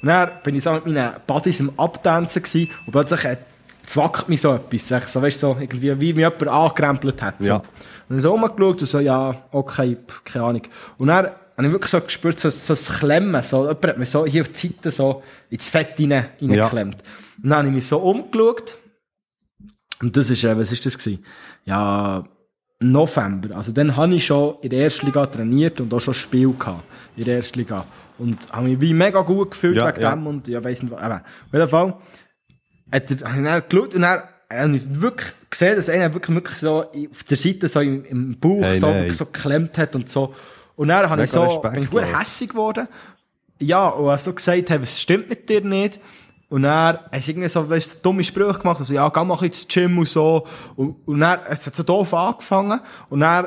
Und 0.00 0.08
dann 0.08 0.30
bin 0.42 0.54
ich 0.54 0.64
so 0.64 0.72
mit 0.72 0.86
meinen 0.86 1.12
Buddies 1.26 1.60
im 1.60 1.78
Abtanzen 1.78 2.42
gewesen, 2.42 2.70
und 2.86 2.92
plötzlich 2.92 3.24
äh, 3.24 3.36
zwackt 3.84 4.28
mich 4.28 4.40
so 4.40 4.54
etwas. 4.54 4.90
Ich 4.90 5.04
so, 5.08 5.22
weißt 5.22 5.40
so, 5.40 5.56
irgendwie, 5.60 6.00
wie 6.00 6.12
mich 6.12 6.22
jemand 6.22 6.48
angekrempelt 6.48 7.22
hat. 7.22 7.36
So. 7.38 7.46
Ja. 7.46 7.56
Und 7.56 7.64
dann 8.08 8.20
so 8.20 8.30
rumgeschaut 8.32 8.80
und 8.80 8.86
so, 8.86 9.00
ja, 9.00 9.34
okay, 9.50 9.96
keine 10.24 10.44
Ahnung. 10.44 10.62
Und 10.98 11.08
dann 11.08 11.26
habe 11.26 11.66
ich 11.66 11.72
wirklich 11.72 11.90
so 11.90 12.00
gespürt, 12.00 12.38
so, 12.38 12.50
so 12.50 12.72
das 12.72 12.98
Klemmen, 12.98 13.42
so, 13.42 13.62
jemand 13.62 13.86
hat 13.86 13.98
mir 13.98 14.06
so 14.06 14.26
hier 14.26 14.42
auf 14.42 14.48
die 14.48 14.68
Seite 14.68 14.90
so 14.90 15.22
ins 15.50 15.68
Fett 15.68 15.98
rein, 15.98 16.26
reingeklemmt. 16.40 16.96
Und 17.42 17.50
dann 17.50 17.58
habe 17.58 17.68
ich 17.68 17.74
mich 17.74 17.86
so 17.86 17.98
umgeschaut, 17.98 18.76
und 20.02 20.16
das 20.16 20.28
ist, 20.30 20.44
äh, 20.44 20.58
was 20.58 20.72
ist 20.72 20.84
das 20.84 20.98
gewesen? 20.98 21.24
Ja, 21.64 22.24
November. 22.80 23.56
Also 23.56 23.70
dann 23.72 23.96
habe 23.96 24.14
ich 24.14 24.26
schon 24.26 24.56
in 24.60 24.70
der 24.70 24.80
ersten 24.80 25.06
Liga 25.06 25.24
trainiert 25.26 25.80
und 25.80 25.94
auch 25.94 26.00
schon 26.00 26.14
Spiel 26.14 26.52
gehabt 26.52 26.82
in 27.16 27.24
der 27.24 27.36
ersten 27.36 27.60
Liga. 27.60 27.86
Und 28.18 28.52
habe 28.52 28.68
mich 28.68 28.80
wie 28.80 28.92
mega 28.92 29.20
gut 29.22 29.52
gefühlt 29.52 29.76
Ja, 29.76 29.88
wegen 29.88 30.02
ja. 30.02 30.10
dem 30.10 30.26
und 30.26 30.48
ja, 30.48 30.62
weiss 30.62 30.82
nicht. 30.82 30.92
Eben, 30.92 31.00
auf 31.02 31.52
jeden 31.52 31.68
Fall 31.68 31.96
hat 32.92 33.10
er, 33.10 33.28
habe 33.28 33.38
ich 33.38 33.44
dann 33.44 33.62
geschaut 33.68 33.94
und 33.94 34.02
dann 34.02 34.22
habe 34.52 34.76
ich 34.76 35.00
wirklich 35.00 35.32
gesehen, 35.48 35.76
dass 35.76 35.88
einer 35.88 36.12
wirklich, 36.12 36.34
wirklich 36.34 36.58
so 36.58 36.82
auf 36.82 37.24
der 37.24 37.36
Seite 37.36 37.68
so 37.68 37.80
im, 37.80 38.04
im 38.04 38.38
Bauch 38.38 38.62
Hey, 38.62 38.76
so, 38.76 38.88
wirklich 38.88 39.16
so 39.16 39.26
geklemmt 39.26 39.78
hat 39.78 39.94
und 39.94 40.10
so. 40.10 40.34
Und 40.74 40.88
dann 40.88 41.08
habe 41.08 41.22
ich 41.22 41.30
so, 41.30 41.60
bin 41.72 41.84
ich 41.84 42.18
hässig 42.18 42.50
geworden. 42.50 42.88
Ja, 43.60 43.88
und 43.88 44.18
so 44.20 44.32
gesagt, 44.32 44.68
hey, 44.68 44.82
was 44.82 45.00
stimmt 45.00 45.28
mit 45.28 45.48
dir 45.48 45.60
nicht? 45.60 46.00
Und 46.52 46.64
dann 46.64 46.98
haben 47.10 47.20
sie 47.20 47.30
irgendwie 47.32 47.48
so, 47.48 47.68
weißt 47.68 47.94
du, 47.94 47.98
dumme 48.02 48.22
Sprüche 48.22 48.58
gemacht, 48.58 48.78
also, 48.78 48.92
ja, 48.92 49.08
geh 49.08 49.24
mal 49.24 49.42
ins 49.42 49.66
Gym 49.66 49.96
und 49.98 50.06
so. 50.08 50.44
Und, 50.76 50.96
und 51.06 51.20
dann, 51.20 51.40
es 51.48 51.66
hat 51.66 51.74
so 51.74 51.82
doof 51.82 52.12
angefangen. 52.12 52.78
Und 53.08 53.20
dann 53.20 53.46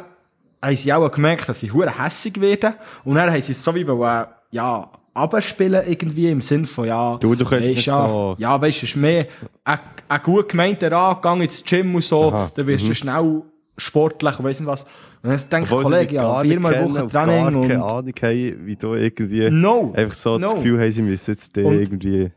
haben 0.62 0.76
sie 0.76 0.92
auch 0.92 1.12
gemerkt, 1.12 1.48
dass 1.48 1.60
sie 1.60 1.72
hure 1.72 2.04
hässig 2.04 2.42
werden. 2.42 2.74
Und 3.04 3.16
dann 3.16 3.32
haben 3.32 3.42
sie 3.44 3.52
es 3.52 3.64
so 3.64 3.76
wie, 3.76 3.86
wollen, 3.88 4.26
ja, 4.50 4.90
abspielen 5.14 5.84
irgendwie, 5.88 6.30
im 6.30 6.42
Sinn 6.42 6.66
von, 6.66 6.88
ja, 6.88 7.18
Du, 7.18 7.36
du 7.36 7.46
nicht 7.58 7.86
ja, 7.86 7.96
so- 8.08 8.36
ja, 8.40 8.60
weißt 8.60 8.82
du, 8.82 8.86
es 8.86 8.90
ist 8.92 8.96
mehr 8.98 9.28
ein, 9.64 9.80
ein 10.10 10.22
gut 10.24 10.50
gemeinter 10.50 10.92
Angang 10.92 11.42
ins 11.42 11.64
Gym 11.64 11.94
und 11.94 12.04
so, 12.04 12.30
Aha, 12.32 12.52
dann 12.56 12.66
wirst 12.68 12.88
du 12.88 12.96
schnell 12.96 13.44
sportlich 13.78 14.40
und 14.40 14.46
weiss 14.46 14.60
nicht 14.60 14.68
was. 14.68 14.84
Und 15.24 15.54
dann 15.54 15.64
Obwohl 15.64 15.80
sie 15.80 15.84
Kollege, 15.84 16.16
ja, 16.16 16.40
viermal 16.40 16.74
kennen 16.74 16.94
Woche 16.96 17.04
und 17.04 17.12
Training 17.12 17.44
gar 17.44 17.52
keine 17.52 17.84
und, 17.84 17.92
Ahnung 17.92 18.14
haben, 18.22 18.66
wie 18.66 18.76
du 18.76 18.94
irgendwie 18.96 19.50
no, 19.52 19.94
einfach 19.96 20.16
so 20.16 20.38
no. 20.38 20.48
das 20.48 20.56
Gefühl 20.56 20.80
haben, 20.82 20.92
sie 20.92 21.02
müssen 21.04 21.32
jetzt 21.32 21.58
Und- 21.58 21.80
irgendwie 21.80 22.32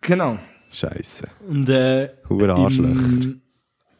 genau. 0.00 0.38
Scheiße. 0.70 1.24
Und, 1.48 1.68
äh, 1.68 2.10
Hure 2.28 2.54
Arschlöcher. 2.54 2.90
im- 2.90 3.40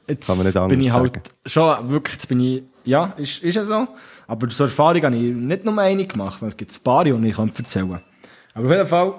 Jetzt 0.07 0.27
Kann 0.27 0.39
man 0.39 0.47
nicht 0.47 0.57
anders 0.57 0.71
bin 0.71 0.81
ich 0.81 0.91
halt 0.91 1.15
sagen. 1.15 1.23
schon, 1.45 1.91
wirklich, 1.91 2.15
jetzt 2.15 2.29
bin 2.29 2.41
ich, 2.41 2.63
ja, 2.85 3.13
ist, 3.19 3.43
ist 3.43 3.55
ja 3.57 3.65
so. 3.67 3.89
Aber 4.27 4.49
so 4.49 4.65
Erfahrung 4.65 5.03
habe 5.03 5.17
ich 5.17 5.35
nicht 5.35 5.65
nur 5.67 5.79
eine 5.79 6.07
gemacht, 6.07 6.41
es 6.43 6.57
gibt 6.57 6.75
ein 6.75 6.83
paar, 6.83 7.05
die 7.05 7.11
ich 7.29 7.37
kann 7.37 7.53
erzählen 7.55 8.01
Aber 8.55 8.65
auf 8.65 8.71
jeden 8.71 8.87
Fall 8.87 9.15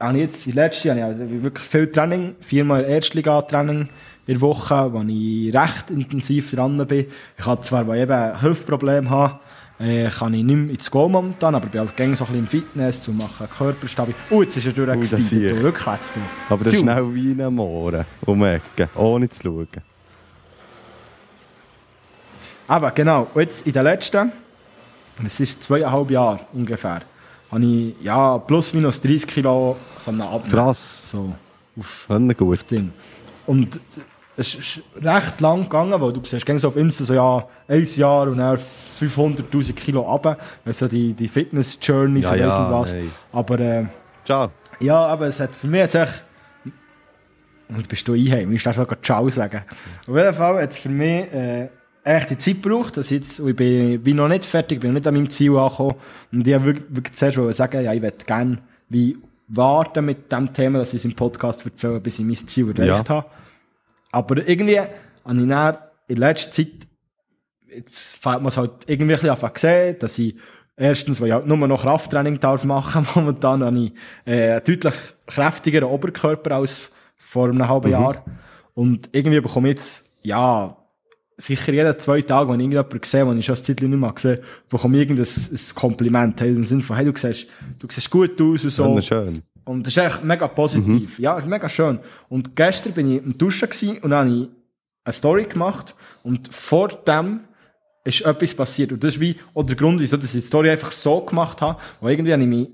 habe 0.00 0.16
ich 0.18 0.24
jetzt, 0.24 0.46
die 0.46 0.52
letzte, 0.52 0.90
habe 0.90 1.00
ich 1.00 1.04
halt 1.04 1.42
wirklich 1.42 1.66
viel 1.68 1.90
Training, 1.92 2.36
viermal 2.40 2.84
Erstliga-Training 2.84 3.80
in 4.26 4.34
der 4.34 4.40
Woche, 4.40 4.90
wo 4.94 5.02
ich 5.02 5.54
recht 5.54 5.90
intensiv 5.90 6.52
dran 6.52 6.78
bin. 6.86 7.06
Ich 7.38 7.44
habe 7.44 7.60
zwar, 7.60 7.86
weil 7.86 8.00
eben 8.00 8.12
ein 8.12 8.40
Hüftproblem 8.40 9.10
habe, 9.10 9.40
äh, 9.78 10.08
kann 10.08 10.34
ich 10.34 10.44
nicht 10.44 10.56
mehr 10.56 10.70
ins 10.70 10.90
Go 10.90 11.08
momentan, 11.08 11.54
aber 11.54 11.66
bin 11.66 11.80
auch 11.80 11.94
gerne 11.96 12.16
so 12.16 12.24
ein 12.24 12.28
bisschen 12.28 12.38
im 12.40 12.46
Fitness, 12.48 13.02
zu 13.02 13.12
machen 13.12 13.48
Körperstabil. 13.50 14.14
Oh, 14.30 14.42
jetzt 14.42 14.56
ist 14.56 14.66
er 14.66 14.72
Oh, 14.72 14.86
durchgespeedet, 14.86 15.52
ich. 15.52 15.58
du, 15.60 15.64
rückwärts. 15.66 16.14
Aber 16.48 16.64
das 16.64 16.72
ist 16.74 16.80
schnell 16.80 17.14
wie 17.14 17.30
ein 17.42 17.54
Mohren. 17.54 18.04
Um 18.24 18.44
Ecke, 18.44 18.88
ohne 18.94 19.28
zu 19.28 19.42
schauen. 19.42 19.68
Aber 22.66 22.90
genau, 22.92 23.28
jetzt 23.34 23.66
in 23.66 23.72
den 23.72 23.84
letzten, 23.84 24.32
das 25.22 25.40
ist 25.40 25.62
zweieinhalb 25.62 26.10
Jahre 26.10 26.40
ungefähr, 26.52 27.02
habe 27.50 27.64
ich 27.64 27.94
ja 28.02 28.38
plus 28.38 28.72
minus 28.72 29.00
30 29.00 29.26
Kilo 29.26 29.76
abnehmen. 30.06 30.42
Krass. 30.50 31.10
So, 31.10 31.34
auf 31.78 32.06
gut. 32.36 32.70
Ding. 32.70 32.92
Und 33.46 33.80
es 34.36 34.54
ist 34.54 34.80
recht 35.00 35.40
lang 35.40 35.64
gegangen, 35.64 36.00
weil 36.00 36.12
du 36.12 36.20
siehst 36.24 36.44
gängig 36.44 36.60
so 36.62 36.68
auf 36.68 36.76
Insta 36.76 37.04
so, 37.04 37.14
ja, 37.14 37.46
ein 37.68 37.84
Jahr 37.96 38.28
und 38.28 38.38
dann 38.38 38.56
500'000 38.56 39.72
Kilo 39.74 40.00
runter. 40.02 40.36
Also 40.64 40.88
die, 40.88 41.12
die 41.12 41.28
Fitness-Journey, 41.28 42.20
Ja, 42.20 42.28
so 42.30 42.34
ja, 42.34 42.46
weiss 42.48 42.58
nicht 42.58 42.70
was. 42.70 42.92
nein. 42.94 43.10
Aber 43.32 43.60
äh, 43.60 43.84
Ciao. 44.24 44.50
ja, 44.80 44.96
aber 45.06 45.26
es 45.28 45.38
hat 45.40 45.54
für 45.54 45.66
mich 45.68 45.80
jetzt 45.80 45.94
echt... 45.94 46.24
Und 47.68 47.88
bist 47.88 48.06
du 48.06 48.12
einheim, 48.12 48.52
ich 48.52 48.62
darf 48.62 48.76
sogar 48.76 49.00
Ciao 49.02 49.28
sagen. 49.30 49.62
Auf 50.06 50.16
jeden 50.16 50.34
Fall 50.34 50.62
hat 50.62 50.70
es 50.70 50.78
für 50.78 50.90
mich 50.90 51.32
äh, 51.32 51.68
echt 52.04 52.30
die 52.30 52.38
Zeit 52.38 52.62
gebraucht, 52.62 52.96
dass 52.96 53.06
ich 53.06 53.22
jetzt, 53.22 53.38
ich 53.40 53.56
bin, 53.56 54.02
bin 54.02 54.16
noch 54.16 54.28
nicht 54.28 54.44
fertig, 54.44 54.80
bin 54.80 54.90
noch 54.92 54.98
nicht 55.00 55.06
an 55.06 55.14
meinem 55.14 55.30
Ziel 55.30 55.56
angekommen. 55.56 55.94
Und 56.30 56.46
ich 56.46 56.52
wollte 56.54 56.66
wirklich, 56.66 56.84
wirklich 56.90 57.14
zuerst 57.16 57.56
sagen, 57.56 57.82
ja, 57.82 57.92
ich 57.94 58.02
möchte 58.02 58.26
gerne 58.26 58.58
wie 58.90 59.16
warten 59.48 60.04
mit 60.04 60.30
dem 60.30 60.52
Thema, 60.52 60.78
dass 60.80 60.90
ich 60.92 61.00
es 61.00 61.04
im 61.06 61.14
Podcast 61.14 61.64
erzähle, 61.64 62.00
bis 62.00 62.18
ich 62.18 62.24
mein 62.24 62.36
Ziel 62.36 62.68
erreicht 62.78 63.08
Ja. 63.08 63.14
habe. 63.16 63.26
Aber 64.14 64.46
irgendwie 64.46 64.78
habe 64.78 64.90
ich 65.40 65.48
dann 65.48 65.78
in 66.06 66.16
letzter 66.16 66.52
Zeit, 66.52 66.86
jetzt 67.68 68.16
fällt 68.16 68.42
mir 68.42 68.48
es 68.48 68.56
halt 68.56 68.72
irgendwie 68.86 69.14
ein 69.14 69.20
bisschen 69.20 69.52
gesehen, 69.52 69.96
dass 69.98 70.18
ich 70.18 70.36
erstens, 70.76 71.20
weil 71.20 71.28
ich 71.28 71.34
halt 71.34 71.46
nur 71.46 71.56
noch 71.56 71.82
Krafttraining 71.82 72.38
darf 72.38 72.64
machen, 72.64 73.06
momentan 73.14 73.64
habe 73.64 73.78
ich 73.78 73.92
äh, 74.24 74.52
einen 74.52 74.64
deutlich 74.64 74.94
kräftigeren 75.26 75.88
Oberkörper 75.88 76.56
als 76.56 76.90
vor 77.16 77.48
einem 77.48 77.68
halben 77.68 77.90
Jahr. 77.90 78.24
Und 78.74 79.08
irgendwie 79.12 79.40
bekomme 79.40 79.70
ich 79.70 79.76
jetzt, 79.76 80.10
ja, 80.22 80.76
sicher 81.36 81.72
jeden 81.72 81.98
zwei 81.98 82.22
Tage, 82.22 82.48
wenn 82.48 82.60
ich 82.60 82.64
irgendjemanden 82.64 83.00
sehe, 83.04 83.24
den 83.24 83.38
ich 83.38 83.46
schon 83.46 83.56
ein 83.56 83.64
Zeitchen 83.64 83.90
nicht 83.90 83.98
mehr 83.98 84.12
gesehen 84.12 84.38
bekomme 84.68 84.96
ich 84.96 85.08
irgendein 85.08 85.26
ein 85.26 85.74
Kompliment. 85.74 86.40
Hey, 86.40 86.50
Im 86.50 86.64
Sinne 86.64 86.82
von, 86.82 86.96
hey, 86.96 87.04
du 87.04 87.16
siehst, 87.16 87.48
du 87.80 87.88
siehst 87.90 88.10
gut 88.10 88.40
aus 88.40 88.64
und 88.64 88.70
so. 88.70 88.84
Wunderschön. 88.84 89.42
Und 89.64 89.86
das 89.86 89.96
ist 89.96 90.02
echt 90.02 90.24
mega 90.24 90.46
positiv. 90.48 91.18
Ja, 91.18 91.34
das 91.34 91.44
ist 91.44 91.50
mega 91.50 91.68
schön. 91.68 91.98
Und 92.28 92.54
gestern 92.54 92.92
bin 92.92 93.10
ich 93.10 93.24
im 93.24 93.36
Duschen 93.36 93.68
gewesen 93.68 93.98
und 93.98 94.12
habe 94.12 94.28
ich 94.28 94.48
eine 95.04 95.12
Story 95.12 95.44
gemacht 95.44 95.94
und 96.22 96.52
vor 96.52 96.88
dem 96.88 97.40
ist 98.04 98.20
etwas 98.22 98.54
passiert. 98.54 98.92
Und 98.92 99.02
das 99.02 99.14
ist 99.14 99.20
wie, 99.20 99.36
oder 99.54 99.68
der 99.68 99.76
Grund, 99.76 100.00
wieso 100.00 100.16
ich 100.18 100.30
die 100.30 100.40
Story 100.40 100.70
einfach 100.70 100.92
so 100.92 101.20
gemacht 101.22 101.60
habe, 101.60 101.80
weil 102.00 102.12
irgendwie 102.12 102.32
habe 102.32 102.42
ich 102.42 102.48
mich 102.48 102.68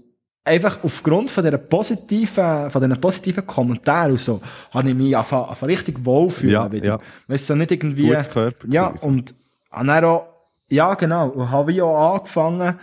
einfach 0.45 0.79
aufgrund 0.83 1.31
von 1.31 1.45
dieser 1.45 1.59
positiven, 1.59 2.71
von 2.71 2.83
diesen 2.83 3.01
positiven 3.01 3.47
Kommentaren 3.47 4.13
und 4.13 4.21
so, 4.21 4.41
habe 4.73 4.89
ich 4.89 4.95
mich 4.95 5.17
einfach, 5.17 5.49
einfach 5.51 5.67
richtig 5.67 6.05
wohlfühlen 6.05 6.55
Ja, 6.55 6.73
wieder. 6.73 6.87
ja. 6.87 6.99
Weißt 7.29 7.51
du, 7.51 7.57
nicht 7.57 7.71
irgendwie, 7.71 8.09
Gutes 8.09 8.31
Körpergefühl, 8.31 8.75
ja, 8.75 8.93
so. 8.97 9.07
und 9.07 9.35
habe 9.71 9.87
dann 9.87 10.05
auch, 10.05 10.27
ja, 10.69 10.95
genau, 10.95 11.29
und 11.29 11.51
habe 11.51 11.73
wie 11.73 11.83
auch 11.83 12.15
angefangen, 12.17 12.77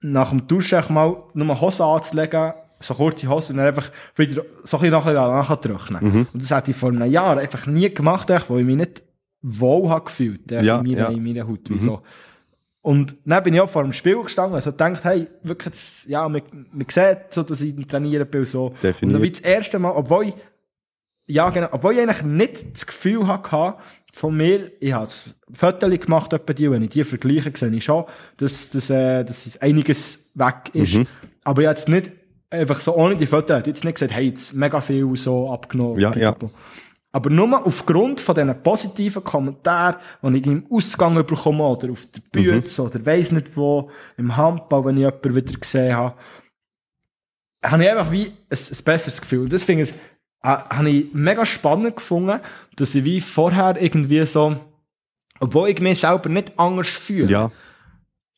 nach 0.00 0.30
dem 0.30 0.46
Duschen 0.46 0.82
mal 0.90 1.16
nur 1.32 1.60
Hose 1.60 1.84
anzulegen, 1.84 2.52
so 2.86 2.94
kurze 2.94 3.28
Hose, 3.28 3.52
und 3.52 3.58
dann 3.58 3.66
einfach 3.66 3.90
wieder 4.16 4.42
so 4.64 4.76
ein 4.78 4.80
bisschen 4.82 4.90
nachher 4.90 5.12
nachtrocknen. 5.14 6.04
Mhm. 6.04 6.26
Und 6.32 6.42
das 6.42 6.50
hätte 6.50 6.70
ich 6.70 6.76
vor 6.76 6.90
einem 6.90 7.10
Jahr 7.10 7.36
einfach 7.38 7.66
nie 7.66 7.90
gemacht, 7.90 8.28
weil 8.28 8.60
ich 8.60 8.64
mich 8.66 8.76
nicht 8.76 9.02
wohl 9.42 9.88
habe 9.88 10.04
gefühlt, 10.06 10.50
Ja, 10.50 10.78
in, 10.78 10.86
meiner, 10.86 10.98
ja. 10.98 11.08
in 11.08 11.22
meiner 11.22 11.46
Haut, 11.46 11.68
Mhm. 11.70 11.78
so. 11.78 12.02
Und 12.82 13.16
dann 13.24 13.42
bin 13.42 13.54
ich 13.54 13.60
auch 13.60 13.68
vor 13.68 13.82
dem 13.82 13.92
Spiel 13.92 14.22
gestanden, 14.22 14.54
also 14.54 14.70
gedacht, 14.70 15.02
hey, 15.04 15.26
wirklich, 15.42 16.04
ja, 16.06 16.28
man, 16.28 16.40
man 16.70 16.86
sieht 16.88 17.18
so, 17.30 17.42
dass 17.42 17.60
ich 17.60 17.74
Trainieren 17.86 18.28
bin, 18.28 18.40
und 18.40 18.46
so. 18.48 18.74
Definiert. 18.80 19.02
Und 19.02 19.12
dann 19.14 19.22
wie 19.22 19.30
das 19.30 19.40
erste 19.40 19.78
Mal, 19.80 19.90
obwohl 19.90 20.26
ich, 20.26 20.34
ja, 21.26 21.50
genau, 21.50 21.68
obwohl 21.72 21.94
ich 21.94 22.00
eigentlich 22.00 22.22
nicht 22.22 22.74
das 22.74 22.86
Gefühl 22.86 23.26
hatte, 23.26 23.74
von 24.12 24.36
mir, 24.36 24.70
ich 24.80 24.92
habe 24.92 25.10
Fotos 25.52 25.98
gemacht, 26.00 26.32
etwa 26.32 26.52
die, 26.52 26.70
wenn 26.70 26.82
ich 26.82 26.90
die 26.90 27.04
vergleiche, 27.04 27.50
sehe 27.54 27.70
ich 27.70 27.84
schon, 27.84 28.04
dass, 28.36 28.70
dass, 28.70 28.88
äh, 28.88 29.24
dass 29.24 29.60
einiges 29.60 30.30
weg 30.34 30.70
ist. 30.72 30.94
Mhm. 30.94 31.06
Aber 31.44 31.62
ich 31.62 31.66
habe 31.68 31.76
jetzt 31.76 31.88
nicht, 31.88 32.12
einfach 32.50 32.80
so 32.80 32.94
ohne 32.96 33.16
die 33.16 33.26
Fotos, 33.26 33.56
habe 33.56 33.68
jetzt 33.68 33.84
nicht 33.84 33.94
gesagt, 33.94 34.12
hey, 34.12 34.28
jetzt 34.28 34.54
mega 34.54 34.80
viel 34.80 35.14
so 35.16 35.50
abgenommen. 35.50 35.98
Ja, 36.00 36.14
ja. 36.16 36.36
Aber 37.12 37.30
nur 37.30 37.66
aufgrund 37.66 38.20
von 38.20 38.34
diesen 38.34 38.62
positiven 38.62 39.24
Kommentaren, 39.24 39.96
die 40.22 40.38
ich 40.38 40.46
im 40.46 40.66
Ausgang 40.70 41.14
bekomme, 41.14 41.64
oder 41.64 41.90
auf 41.90 42.06
der 42.06 42.20
Bühne, 42.30 42.62
oder 42.78 43.06
weiss 43.06 43.32
nicht 43.32 43.56
wo, 43.56 43.90
im 44.18 44.36
Handball, 44.36 44.84
wenn 44.84 44.96
ich 44.96 45.04
jemanden 45.04 45.34
wieder 45.34 45.58
gesehen 45.58 45.96
habe, 45.96 46.14
habe 47.64 47.82
ich 47.82 47.90
einfach 47.90 48.12
wie 48.12 48.26
ein, 48.26 48.32
ein 48.50 48.84
besseres 48.84 49.20
Gefühl. 49.20 49.44
Und 49.44 49.52
das 49.52 49.64
finde 49.64 49.84
ich, 49.84 49.90
äh, 50.42 50.48
habe 50.48 50.90
ich 50.90 51.06
mega 51.14 51.46
spannend 51.46 51.96
gefunden, 51.96 52.38
dass 52.76 52.94
ich 52.94 53.04
wie 53.04 53.20
vorher 53.20 53.80
irgendwie 53.80 54.24
so, 54.26 54.56
obwohl 55.40 55.70
ich 55.70 55.80
mich 55.80 56.00
selber 56.00 56.28
nicht 56.28 56.58
anders 56.58 56.88
fühle, 56.88 57.30
Ja, 57.32 57.50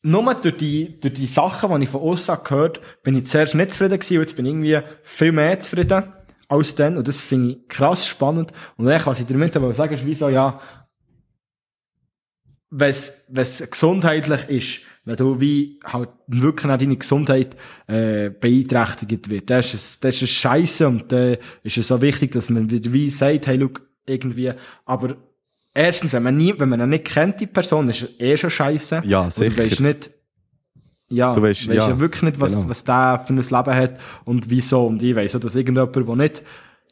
nur 0.01 0.33
durch 0.35 0.57
die, 0.57 0.99
durch 0.99 1.13
die 1.13 1.27
Sachen, 1.27 1.77
die 1.77 1.83
ich 1.83 1.89
von 1.89 2.01
außen 2.01 2.37
gehört 2.43 2.79
bin 3.03 3.17
ich 3.17 3.27
zuerst 3.27 3.55
nicht 3.55 3.71
zufrieden 3.71 3.99
gewesen, 3.99 4.17
und 4.17 4.21
jetzt 4.21 4.35
bin 4.35 4.45
ich 4.45 4.51
irgendwie 4.51 4.79
viel 5.03 5.31
mehr 5.31 5.59
zufrieden 5.59 6.13
als 6.47 6.75
dann. 6.75 6.97
Und 6.97 7.07
das 7.07 7.19
finde 7.19 7.51
ich 7.51 7.67
krass 7.67 8.07
spannend. 8.07 8.51
Und 8.77 8.87
eigentlich, 8.87 9.05
was 9.05 9.19
ich 9.19 9.27
damit 9.27 9.55
aber 9.55 9.73
sagen 9.73 9.93
ist, 9.93 10.05
wie 10.05 10.15
so, 10.15 10.29
ja, 10.29 10.59
wenn 12.71 12.89
es 12.89 13.69
gesundheitlich 13.69 14.47
ist, 14.49 14.81
wenn 15.05 15.15
du 15.15 15.41
wie 15.41 15.79
halt 15.83 16.09
wirklich 16.27 16.71
auch 16.71 16.77
deine 16.77 16.97
Gesundheit 16.97 17.55
äh, 17.87 18.29
beeinträchtigt 18.29 19.29
wird, 19.29 19.49
dann 19.49 19.61
ist 19.61 20.03
dann 20.03 20.11
ist 20.11 20.21
es 20.21 20.29
scheiße 20.29 20.87
und 20.87 21.11
dann 21.11 21.37
ist 21.63 21.77
es 21.77 21.87
so 21.87 21.99
wichtig, 22.01 22.31
dass 22.31 22.49
man 22.49 22.69
wieder 22.69 22.93
wie 22.93 23.09
sagt, 23.09 23.47
hey, 23.47 23.57
look, 23.57 23.89
irgendwie, 24.05 24.51
aber 24.85 25.17
erstens, 25.79 26.13
wenn 26.13 26.23
man 26.23 26.35
nie, 26.37 26.53
wenn 26.57 26.69
man 26.69 26.89
nicht 26.89 27.05
kennt, 27.05 27.39
die 27.39 27.47
Person, 27.47 27.89
ist 27.89 28.03
es 28.03 28.19
eh 28.19 28.37
schon 28.37 28.49
scheiße. 28.49 29.01
Ja, 29.05 29.29
sicher. 29.29 29.49
Du 29.49 29.63
weißt 29.63 29.79
nicht, 29.81 30.11
ja, 31.09 31.33
Du 31.33 31.41
du 31.41 31.47
weisst- 31.47 31.67
weißt, 31.67 31.77
ja, 31.77 31.89
ja 31.89 31.99
wirklich 31.99 32.21
nicht, 32.23 32.39
was, 32.39 32.55
genau. 32.57 32.69
was 32.69 32.83
der 32.83 33.23
für 33.25 33.33
ein 33.33 33.37
Leben 33.37 33.75
hat 33.75 33.99
und 34.25 34.49
wieso. 34.49 34.85
Und 34.85 35.01
ich 35.01 35.15
weiss 35.15 35.35
auch, 35.35 35.39
dass 35.39 35.55
irgendjemand, 35.55 35.95
der 35.95 36.15
nicht, 36.15 36.43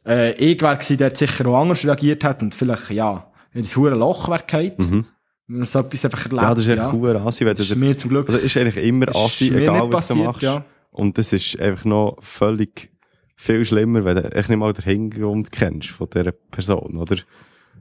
äh, 0.08 0.32
ich 0.34 0.62
wäre 0.62 0.76
gewesen, 0.76 0.98
der 0.98 1.16
sicher 1.16 1.46
auch 1.48 1.62
anders 1.62 1.86
reagiert 1.86 2.24
hat 2.24 2.42
und 2.42 2.56
vielleicht, 2.56 2.90
ja, 2.92 3.32
in 3.54 3.62
das 3.62 3.76
hure 3.76 3.96
Loch 3.96 4.28
wäre 4.30 4.44
gefallen. 4.46 5.06
Wenn 5.50 5.58
man 5.60 5.66
so 5.66 5.80
etwas 5.80 6.04
einfach 6.06 6.26
erlebt. 6.26 6.42
Mhm. 6.42 6.48
ja, 6.48 6.56
das 6.56 6.66
ist 6.66 6.72
echt 6.80 6.94
cool 6.94 7.16
assi, 7.18 7.46
wenn 7.46 7.56
Das 7.56 7.68
du 7.68 7.74
ist 7.74 7.80
mir 7.80 7.98
zum 7.98 8.10
Glück. 8.10 8.28
Also 8.30 8.40
ist 8.42 8.58
eigentlich 8.58 8.86
immer 8.86 9.08
assi, 9.16 9.48
egal 9.56 9.82
was 9.92 10.08
du 10.08 10.14
passiert, 10.16 10.26
machst. 10.26 10.42
ja. 10.42 10.66
Und 10.92 11.18
das 11.18 11.32
ist 11.32 11.60
einfach 11.60 11.86
noch 11.86 12.18
völlig 12.22 12.90
viel 13.36 13.64
schlimmer, 13.66 14.04
wenn 14.04 14.16
du 14.18 14.24
echt 14.34 14.50
nicht 14.50 14.58
mal 14.58 14.74
den 14.74 14.84
Hintergrund 14.84 15.52
kennst 15.52 15.90
von 15.90 16.08
dieser 16.14 16.32
Person, 16.32 16.98
oder? 16.98 17.18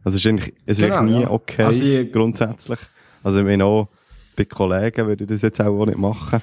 Also 0.07 0.19
es 0.19 0.25
ist 0.25 0.29
eigentlich, 0.29 0.55
es 0.67 0.79
ist 0.79 0.85
Genau, 0.85 0.99
eigentlich 0.99 1.17
nie 1.17 1.23
ja. 1.23 1.31
okay, 1.31 1.63
Also 1.65 1.83
ich- 1.85 2.13
grundsätzlich. 2.13 2.79
Also 3.25 3.41
ich 3.41 3.45
meine 3.45 3.65
auch, 3.65 3.89
bei 4.37 4.45
Kollegen 4.45 5.05
würde 5.09 5.25
ich 5.25 5.31
das 5.31 5.43
jetzt 5.43 5.61
auch 5.61 5.85
nicht 5.85 5.99
machen. 5.99 6.41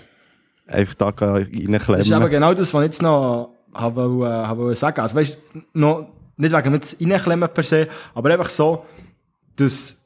Einfach 0.68 0.96
da 0.96 1.06
reinklemmen. 1.08 1.80
Das 1.80 2.08
ist 2.08 2.12
aber 2.12 2.28
genau 2.28 2.54
das, 2.54 2.74
was 2.74 2.82
ich 2.82 2.86
jetzt 2.88 3.02
noch 3.02 3.52
habe, 3.74 4.12
wollen- 4.18 4.30
habe 4.48 4.76
sagen. 4.76 5.00
Also 5.00 5.16
weißt, 5.16 5.38
noch, 5.76 6.10
nicht 6.36 6.52
wegen 6.54 6.74
jetzt 6.74 6.98
reinklemmen 7.02 7.48
per 7.54 7.64
se, 7.64 7.88
aber 8.14 8.32
einfach 8.34 8.50
so, 8.50 8.84
dass, 9.56 10.06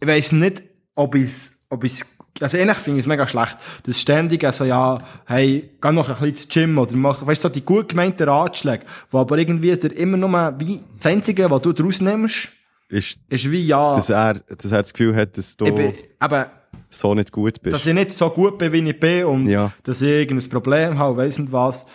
ich 0.00 0.08
weiss 0.08 0.32
nicht, 0.32 0.62
ob 0.96 1.14
ich 1.14 1.30
ob 1.70 1.84
ich's, 1.84 2.04
also 2.42 2.56
ähnlich 2.56 2.76
finde 2.76 2.98
ich 3.00 3.04
es 3.04 3.08
mega 3.08 3.26
schlecht, 3.26 3.56
dass 3.84 4.00
ständig 4.00 4.44
also 4.44 4.64
ja, 4.64 5.02
hey, 5.26 5.70
geh 5.80 5.92
noch 5.92 6.08
ein 6.08 6.14
bisschen 6.14 6.28
ins 6.28 6.48
Gym 6.48 6.78
oder 6.78 6.96
mach, 6.96 7.26
weißt 7.26 7.44
du, 7.44 7.48
so 7.48 7.54
die 7.54 7.64
gut 7.64 7.90
gemeinten 7.90 8.28
Ratschläge, 8.28 8.84
wo 9.10 9.18
aber 9.18 9.38
irgendwie 9.38 9.76
der 9.76 9.96
immer 9.96 10.16
nur, 10.16 10.54
wie, 10.58 10.80
das 10.98 11.12
Einzige, 11.12 11.50
was 11.50 11.62
du 11.62 11.72
daraus 11.72 12.00
nimmst, 12.00 12.48
ist, 12.88 13.16
ist 13.28 13.50
wie, 13.50 13.66
ja, 13.66 13.94
dass 13.94 14.10
er, 14.10 14.34
dass 14.34 14.70
er 14.70 14.82
das 14.82 14.92
Gefühl 14.92 15.16
hat, 15.16 15.38
dass 15.38 15.56
du 15.56 15.64
bin, 15.64 15.92
eben, 16.22 16.44
so 16.90 17.14
nicht 17.14 17.32
gut 17.32 17.62
bist. 17.62 17.74
dass 17.74 17.86
ich 17.86 17.94
nicht 17.94 18.12
so 18.12 18.30
gut 18.30 18.58
bin, 18.58 18.72
wie 18.72 18.88
ich 18.88 19.00
bin 19.00 19.24
und 19.24 19.46
Ja. 19.46 19.72
dass 19.82 20.02
ich 20.02 20.08
irgendein 20.08 20.48
Problem 20.50 20.98
habe, 20.98 21.16
weiss 21.16 21.38
nicht 21.38 21.52
was. 21.52 21.86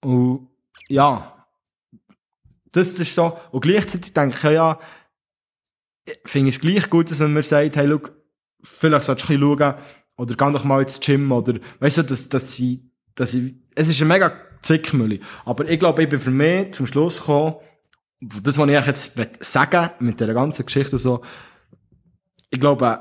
Und 0.00 0.48
ja, 0.88 1.46
das, 2.72 2.92
ist 2.98 3.14
so. 3.14 3.36
Und 3.50 3.60
gleichzeitig 3.60 4.12
denke 4.12 4.36
ich, 4.36 4.42
ja, 4.42 4.78
finde 6.24 6.50
ich 6.50 6.56
es 6.56 6.60
gleich 6.60 6.90
gut, 6.90 7.10
dass 7.10 7.20
man 7.20 7.32
mir 7.32 7.42
sagt, 7.42 7.76
hey, 7.76 7.86
look, 7.86 8.12
vielleicht 8.62 9.04
solltest 9.04 9.28
du 9.28 9.34
ein 9.34 9.40
bisschen 9.40 9.58
schauen, 9.58 9.74
oder 10.16 10.34
geh 10.34 10.52
doch 10.52 10.64
mal 10.64 10.82
ins 10.82 11.00
Gym, 11.00 11.32
oder, 11.32 11.54
weißt 11.80 11.98
du, 11.98 12.02
dass, 12.02 12.28
dass 12.28 12.58
ich, 12.58 12.80
dass 13.14 13.34
ich, 13.34 13.54
es 13.74 13.88
ist 13.88 14.00
ein 14.02 14.08
mega 14.08 14.32
Zwickmühle. 14.62 15.20
Aber 15.44 15.68
ich 15.68 15.78
glaube, 15.78 16.02
ich 16.02 16.08
bin 16.08 16.20
für 16.20 16.30
mich 16.30 16.72
zum 16.72 16.86
Schluss 16.86 17.20
gekommen, 17.20 17.56
das, 18.20 18.58
was 18.58 18.68
ich 18.68 18.86
jetzt 18.86 19.12
sagen 19.40 19.90
mit 20.00 20.20
dieser 20.20 20.34
ganzen 20.34 20.66
Geschichte 20.66 20.98
so, 20.98 21.22
ich 22.50 22.60
glaube, 22.60 23.00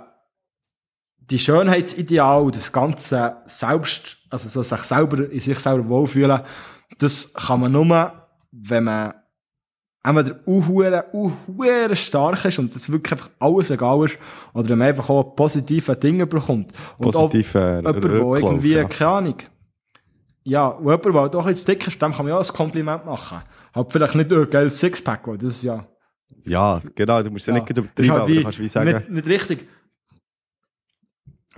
die 1.17 1.39
Schönheitsideal, 1.39 2.49
das 2.51 2.71
ganze 2.71 3.37
Selbst, 3.45 4.17
also 4.29 4.47
so 4.47 4.63
sich 4.63 4.83
selber, 4.83 5.29
in 5.29 5.39
sich 5.39 5.59
selber 5.59 5.87
wohlfühlen, 5.89 6.41
das 6.97 7.33
kann 7.33 7.59
man 7.59 7.71
nur, 7.71 8.29
wenn 8.51 8.83
man 8.85 9.13
entweder 10.03 10.39
unhure, 10.45 11.05
unhure 11.11 11.95
stark 11.95 12.45
ist 12.45 12.59
und 12.59 12.73
das 12.73 12.89
wirklich 12.91 13.13
einfach 13.13 13.29
alles 13.39 13.69
egal 13.69 14.05
ist, 14.05 14.17
oder 14.53 14.75
man 14.75 14.87
einfach 14.87 15.09
auch 15.09 15.35
positive 15.35 15.95
Dinge 15.95 16.25
bekommt. 16.25 16.71
Und 16.97 17.11
Positive 17.11 17.81
auch 17.85 17.93
jemand, 17.93 18.03
der 18.03 18.13
irgendwie, 18.13 18.73
ja. 18.73 18.83
keine 18.85 19.11
Ahnung, 19.11 19.35
ja, 20.43 20.67
und 20.67 20.85
jemand, 20.85 21.05
der 21.05 21.29
doch 21.29 21.47
jetzt 21.47 21.67
dick 21.67 21.85
ist, 21.87 22.01
dem 22.01 22.11
kann 22.11 22.25
man 22.25 22.33
ja 22.33 22.39
auch 22.39 22.49
ein 22.49 22.55
Kompliment 22.55 23.05
machen. 23.05 23.41
Halt 23.75 23.91
vielleicht 23.91 24.15
nicht 24.15 24.31
ein 24.31 24.49
geiles 24.49 24.79
Sixpack, 24.79 25.27
weil 25.27 25.37
das 25.37 25.51
ist 25.51 25.63
ja... 25.63 25.85
Ja, 26.45 26.81
genau, 26.95 27.21
du 27.21 27.29
musst 27.29 27.47
ja, 27.47 27.53
Ja, 27.53 27.59
nicht 27.59 27.77
das 27.77 27.77
übertreiben, 27.77 28.11
halt 28.11 28.21
aber 28.31 28.43
kannst 28.43 28.59
wie 28.59 28.67
sagen, 28.69 28.93
Nicht, 28.93 29.09
nicht 29.09 29.27
richtig. 29.27 29.67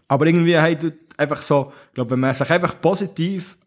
Aber 0.07 0.25
irgendwie 0.25 0.75
du 0.75 0.91
einfach 1.15 1.41
so, 1.41 1.71
ich 1.87 1.93
glaube, 1.93 2.11
wenn 2.11 2.19
man 2.19 2.33
sich 2.33 2.49
einfach 2.49 2.81
positiv 2.81 3.57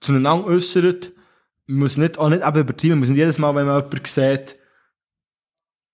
zueinander 0.00 0.46
äußert, 0.46 1.12
muss 1.68 1.96
nicht, 1.96 2.18
auch 2.18 2.28
nicht 2.30 2.46
eben 2.46 2.58
übertreiben, 2.60 2.90
man 2.90 2.98
muss 3.00 3.08
nicht 3.08 3.18
jedes 3.18 3.38
Mal, 3.38 3.54
wenn 3.54 3.66
man 3.66 3.76
jemanden 3.82 4.04
sieht, 4.06 4.56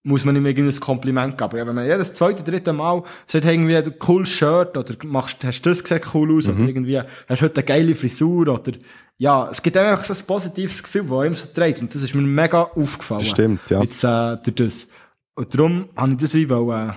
muss 0.06 0.24
man 0.24 0.36
ihm 0.36 0.44
irgendein 0.46 0.78
Kompliment 0.80 1.32
geben. 1.38 1.44
Aber 1.44 1.58
ja, 1.58 1.66
wenn 1.66 1.74
man 1.74 1.86
jedes 1.86 2.12
zweite, 2.12 2.42
dritte 2.42 2.72
Mal 2.72 3.02
sagt, 3.26 3.44
hey, 3.44 3.54
irgendwie, 3.54 3.82
du 3.82 3.90
cooles 3.92 4.28
Shirt, 4.28 4.76
oder 4.76 4.94
machst, 5.04 5.42
hast 5.44 5.62
das 5.62 5.82
gesehen 5.82 6.02
cool 6.12 6.36
aus, 6.36 6.46
Mhm. 6.46 6.56
oder 6.56 6.68
irgendwie, 6.68 7.00
hast 7.28 7.42
heute 7.42 7.56
eine 7.56 7.64
geile 7.64 7.94
Frisur, 7.94 8.48
oder, 8.48 8.72
ja, 9.16 9.48
es 9.50 9.62
gibt 9.62 9.76
einfach 9.76 10.04
so 10.04 10.12
ein 10.12 10.26
positives 10.26 10.82
Gefühl, 10.82 11.04
das 11.08 11.18
einem 11.20 11.34
so 11.34 11.48
trägt. 11.54 11.80
Und 11.80 11.94
das 11.94 12.02
ist 12.02 12.14
mir 12.14 12.20
mega 12.22 12.62
aufgefallen. 12.64 13.20
das 13.20 13.28
stimmt, 13.30 13.60
ja. 13.70 13.80
Jetzt, 13.82 14.04
äh, 14.04 14.36
durch 14.44 14.54
das. 14.56 14.88
Und 15.36 15.54
darum 15.54 15.88
habe 15.96 16.12
ich 16.12 16.18
das 16.18 16.34
wie 16.34 16.48
wollen, 16.50 16.90
äh, 16.90 16.92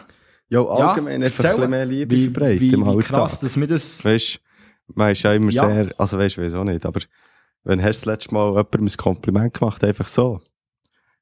Ja, 0.50 0.62
allgemein 0.66 1.24
einfach 1.24 1.44
ein 1.46 1.56
bisschen 1.56 1.70
mehr 1.70 1.86
Liebe 1.86 2.16
wie, 2.16 2.24
verbreiten 2.26 2.60
wie, 2.60 2.74
im 2.74 2.84
Alltag. 2.84 3.06
krass, 3.06 3.40
dass 3.40 3.58
wir 3.60 3.68
das, 3.68 4.04
Weißt 4.04 4.40
man 4.96 5.12
ist 5.12 5.22
ja 5.24 5.34
immer 5.34 5.52
Ja. 5.52 5.66
sehr, 5.66 5.94
also 5.98 6.18
weißt 6.18 6.38
du, 6.38 6.42
wieso 6.42 6.64
nicht, 6.64 6.86
aber 6.86 7.00
wenn 7.64 7.82
hast 7.82 8.02
du 8.02 8.06
das 8.06 8.20
letzte 8.20 8.34
Mal 8.34 8.50
jemandem 8.50 8.86
ein 8.86 8.98
Kompliment 8.98 9.54
gemacht, 9.54 9.84
einfach 9.84 10.08
so. 10.08 10.42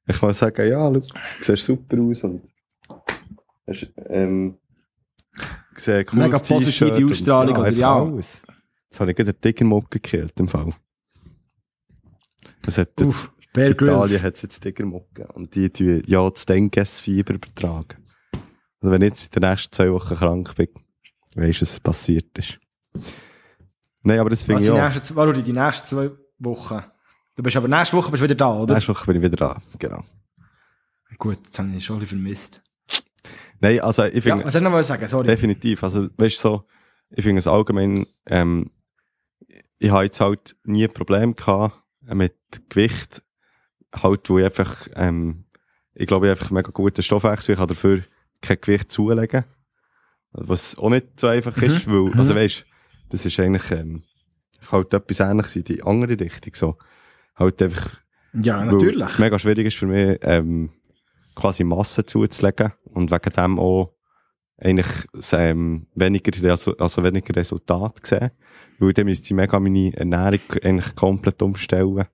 Ich 0.08 0.22
mal 0.22 0.32
sagen, 0.34 0.68
ja, 0.68 0.92
schau, 0.92 1.00
du 1.00 1.02
siehst 1.40 1.64
super 1.64 2.00
aus 2.00 2.22
und 2.22 2.42
hast, 3.66 3.92
ähm, 4.08 4.56
gesehen, 5.74 6.06
cooles 6.06 6.24
Mega 6.26 6.38
positive 6.38 7.06
Ausstrahlung, 7.06 7.56
oder 7.56 7.70
ja. 7.70 8.02
Alles. 8.02 8.40
Jetzt 8.88 9.00
habe 9.00 9.10
ich 9.10 9.16
gerade 9.16 9.30
einen 9.30 9.40
dicken 9.40 9.66
Muck 9.66 9.90
gekillt, 9.90 10.38
im 10.38 10.48
Fall. 10.48 10.72
Das 12.62 12.78
hat 12.78 12.90
jetzt, 12.98 13.06
uff, 13.06 13.32
Bear 13.52 13.70
Italien 13.70 14.22
hat 14.22 14.42
jetzt 14.42 14.60
Tigermucke 14.60 15.26
und 15.32 15.54
die 15.54 15.70
tun 15.70 16.02
ja 16.06 16.28
das 16.28 16.46
Dengue-Fieber 16.46 17.34
übertragen. 17.34 18.04
Also 18.80 18.92
wenn 18.92 19.02
ich 19.02 19.08
jetzt 19.08 19.34
in 19.34 19.40
den 19.40 19.50
nächsten 19.50 19.72
zwei 19.72 19.90
Wochen 19.90 20.14
krank 20.14 20.54
bin, 20.56 20.68
weisst 21.34 21.62
du, 21.62 21.62
was 21.62 21.80
passiert 21.80 22.38
ist. 22.38 22.58
Nein, 24.02 24.20
aber 24.20 24.30
das 24.30 24.42
finde 24.42 24.56
Was 24.56 24.64
ich 24.64 24.74
die 24.74 24.78
auch. 24.78 24.94
nächsten, 24.94 25.44
die 25.44 25.52
nächsten 25.52 25.86
zwei 25.86 26.10
Wochen. 26.38 26.82
Du 27.36 27.42
bist 27.42 27.56
aber 27.56 27.68
nächste 27.68 27.96
Woche 27.96 28.10
bist 28.10 28.20
du 28.22 28.24
wieder 28.24 28.34
da, 28.34 28.54
oder? 28.54 28.74
Nächste 28.74 28.94
Woche 28.94 29.06
bin 29.06 29.16
ich 29.16 29.22
wieder 29.22 29.36
da, 29.36 29.62
genau. 29.78 30.04
Gut, 31.18 31.38
jetzt 31.44 31.58
habe 31.58 31.68
ich 31.76 31.84
schon 31.84 31.96
ein 31.96 32.00
bisschen 32.00 32.18
vermisst. 32.18 32.62
Nein, 33.60 33.80
also 33.80 34.04
ich 34.04 34.24
Ja, 34.24 34.32
finde, 34.34 34.44
was 34.44 34.52
soll 34.52 34.62
ich 34.62 34.68
noch 34.68 34.82
sagen? 34.82 35.06
Sorry. 35.08 35.26
definitiv, 35.26 35.82
also 35.82 36.08
weißt 36.16 36.36
du 36.36 36.40
so, 36.40 36.64
ich 37.10 37.22
finde 37.24 37.38
es 37.38 37.46
allgemein, 37.46 38.06
ähm, 38.26 38.70
ich 39.78 39.90
habe 39.90 40.04
jetzt 40.04 40.20
halt 40.20 40.56
nie 40.64 40.84
ein 40.84 40.92
Problem 40.92 41.34
gehabt 41.36 41.76
mit 42.02 42.34
Gewicht, 42.68 43.22
halt, 43.94 44.28
wo 44.28 44.38
ich 44.38 44.44
einfach, 44.44 44.88
ähm, 44.94 45.44
ich 45.94 46.06
glaube, 46.06 46.26
ich 46.26 46.30
habe 46.30 46.38
einfach 46.40 46.50
mega 46.50 46.70
guten 46.70 47.02
Stoffwechsel, 47.02 47.52
ich 47.54 47.58
kann 47.58 47.68
dafür 47.68 48.02
kein 48.42 48.60
Gewicht 48.60 48.92
zulegen, 48.92 49.44
was 50.32 50.76
auch 50.76 50.90
nicht 50.90 51.18
so 51.20 51.26
einfach 51.28 51.56
ist, 51.62 51.86
weil, 51.86 52.12
also 52.18 52.34
weißt 52.34 52.64
das 53.08 53.24
ist 53.24 53.38
eigentlich, 53.40 53.70
ähm, 53.70 54.02
halt 54.72 54.92
etwas 54.94 55.20
ähnliches 55.20 55.56
in 55.56 55.64
die 55.64 55.82
andere 55.82 56.18
Richtung, 56.18 56.54
so, 56.54 56.76
halt 57.36 57.60
einfach, 57.62 57.90
Ja, 58.32 58.64
natürlich. 58.64 59.06
es 59.06 59.18
mega 59.18 59.38
schwierig 59.38 59.66
ist 59.66 59.76
für 59.76 59.86
mich, 59.86 60.18
ähm, 60.22 60.70
quasi 61.34 61.64
Masse 61.64 62.04
zuzulegen 62.06 62.72
und 62.84 63.10
wegen 63.10 63.30
dem 63.32 63.58
auch 63.58 63.92
eigentlich 64.58 64.86
ähm, 65.32 65.86
weniger, 65.94 66.32
Resu 66.42 66.72
also 66.78 67.04
weniger 67.04 67.36
Resultat 67.36 68.06
sehen. 68.06 68.30
Weil 68.78 68.94
dann 68.94 69.04
müsste 69.06 69.26
ich 69.26 69.34
mega 69.34 69.60
meine 69.60 69.94
Ernährung 69.94 70.40
eigentlich 70.62 70.94
komplett 70.96 71.42
umstellen. 71.42 72.06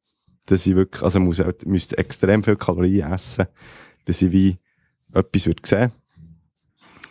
Dass 0.47 0.67
ich 0.67 0.75
wirklich, 0.75 1.03
also 1.05 1.21
muss, 1.21 1.39
halt- 1.39 1.65
müsste 1.67 1.99
extrem 1.99 2.43
viel 2.43 2.57
Kalorien 2.57 3.13
essen, 3.13 3.47
dass 4.07 4.23
ich 4.23 4.33
wie 4.33 4.59
etwas 5.13 5.47
würde 5.47 5.63
sehen. 5.65 5.93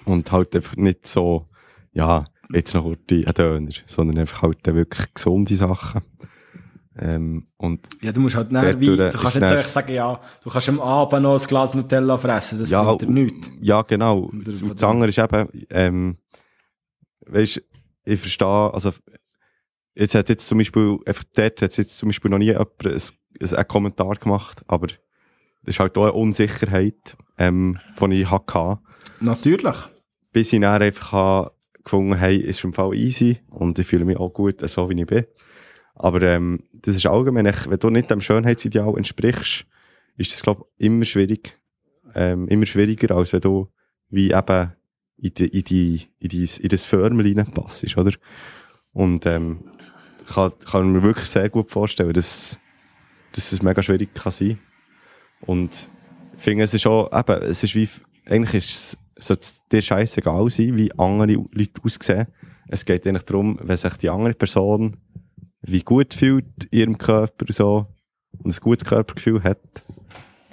Und 0.04 0.30
halt 0.34 0.54
einfach 0.56 0.76
nicht 0.76 1.08
so, 1.08 1.48
ja, 1.94 2.26
jetzt 2.54 2.74
noch 2.74 2.86
ein 2.86 2.98
Döner, 3.08 3.70
sondern 3.86 4.18
einfach 4.20 4.42
halt 4.44 4.66
wirklich 4.66 5.14
gesunde 5.14 5.56
Sachen. 5.56 6.02
Ähm, 6.98 7.48
und 7.58 7.88
Ja, 8.02 8.12
du 8.12 8.20
musst 8.22 8.36
halt 8.36 8.52
näher 8.52 8.78
wie, 8.80 8.86
du 8.88 9.10
kannst 9.12 9.36
dann- 9.38 9.44
einfach 9.44 9.68
sagen, 9.70 9.94
ja, 9.94 10.20
du 10.44 10.50
kannst 10.50 10.68
am 10.70 10.80
Abend 10.82 11.24
noch 11.24 11.40
ein 11.42 11.48
Glas 11.48 11.74
Nutella 11.74 12.18
fressen, 12.18 12.60
das 12.60 12.70
ja, 12.70 12.84
bringt 12.84 13.02
dir 13.04 13.10
nichts. 13.10 13.50
Ja, 13.62 13.82
genau. 13.84 14.24
Oder 14.26 14.44
Das, 14.44 14.84
andere 14.84 15.10
ist 15.10 15.18
eben, 15.18 15.48
ähm, 15.70 16.18
weisst, 17.26 17.64
ich 18.04 18.20
verstehe, 18.20 18.74
also, 18.74 18.92
jetzt 19.96 20.16
hat 20.16 20.28
jetzt 20.30 20.48
zum 20.48 20.58
Beispiel, 20.58 20.98
einfach 21.06 21.24
dort 21.34 21.62
hat 21.62 21.78
jetzt 21.78 21.98
zum 21.98 22.10
Beispiel 22.10 22.30
noch 22.30 22.40
nie 22.40 22.46
jemand 22.48 22.70
ein, 22.86 22.94
ein, 23.40 23.54
einen 23.56 23.68
Kommentar 23.68 24.16
gemacht, 24.16 24.62
aber 24.68 24.88
das 24.88 24.98
ist 25.76 25.80
halt 25.80 25.98
auch 25.98 26.04
eine 26.04 26.14
Unsicherheit, 26.14 27.16
ähm, 27.38 27.80
die 28.02 28.22
ich 28.22 28.30
hatte, 28.30 28.80
Natürlich. 29.22 29.78
bis 30.34 30.52
ich 30.52 30.60
dann 30.60 30.82
einfach 30.82 31.52
gefunden 31.84 32.16
hey, 32.16 32.38
ist 32.38 32.64
im 32.64 32.74
Fall 32.74 32.94
easy 32.96 33.40
und 33.50 33.80
ich 33.80 33.88
fühle 33.88 34.06
mich 34.06 34.18
auch 34.18 34.30
gut, 34.30 34.68
so 34.68 34.90
wie 34.90 35.00
ich 35.00 35.08
bin. 35.08 35.26
Aber 35.96 36.22
ähm, 36.22 36.64
das 36.74 36.96
ist 36.96 37.06
allgemein, 37.06 37.46
wenn 37.46 37.80
du 37.80 37.90
nicht 37.90 38.10
dem 38.10 38.22
Schönheitsideal 38.22 38.96
entsprichst, 38.98 39.66
ist 40.18 40.34
das, 40.34 40.44
glaube 40.44 40.66
ich, 40.78 40.86
immer 40.86 41.06
schwierig, 41.06 41.58
ähm, 42.16 42.48
immer 42.48 42.66
schwieriger, 42.66 43.16
als 43.16 43.34
wenn 43.34 43.42
du 43.42 43.68
wie 44.10 44.32
eben 44.32 44.72
in, 45.18 45.34
die, 45.34 45.48
in, 45.48 45.64
die, 45.64 46.02
in, 46.20 46.30
die, 46.30 46.50
in 46.60 46.70
das 46.70 46.86
Förmel 46.86 47.38
reinpassst, 47.38 47.98
oder? 47.98 48.14
Und 48.94 49.26
ähm, 49.26 49.64
kann, 50.28 50.52
kann 50.60 50.92
mir 50.92 51.04
wirklich 51.04 51.28
sehr 51.28 51.50
gut 51.50 51.70
vorstellen, 51.70 52.14
dass, 52.14 52.60
dass 53.34 53.52
es 53.52 53.62
mega 53.62 53.82
schwierig 53.84 54.14
kann 54.14 54.32
sein 54.32 54.60
Und 55.42 55.90
ich 56.36 56.42
finde, 56.42 56.64
es 56.64 56.74
ist 56.74 56.88
auch, 56.88 57.12
eben, 57.18 57.42
es 57.44 57.64
ist 57.64 57.76
wie, 57.76 57.88
eigentlich 58.26 58.56
ist 58.56 58.70
es, 58.70 58.98
sollte 59.22 59.42
es 59.42 59.62
dir 59.72 59.82
scheißegal 59.82 60.50
sein, 60.50 60.78
wie 60.78 60.92
andere 60.98 61.34
Leute 61.52 61.82
aussehen. 61.84 62.28
Es 62.68 62.86
geht 62.86 63.06
eigentlich 63.06 63.24
darum, 63.24 63.60
wenn 63.62 63.78
sich 63.78 63.94
die 63.98 64.10
andere 64.10 64.34
Person 64.34 64.98
wie 65.62 65.82
gut 65.82 66.14
fühlt 66.14 66.66
in 66.72 66.80
ihrem 66.80 66.98
Körper 66.98 67.46
und 67.48 67.54
so 67.54 67.88
und 68.40 68.54
ein 68.54 68.60
gutes 68.62 68.86
Körpergefühl 68.86 69.44
hat, 69.44 69.60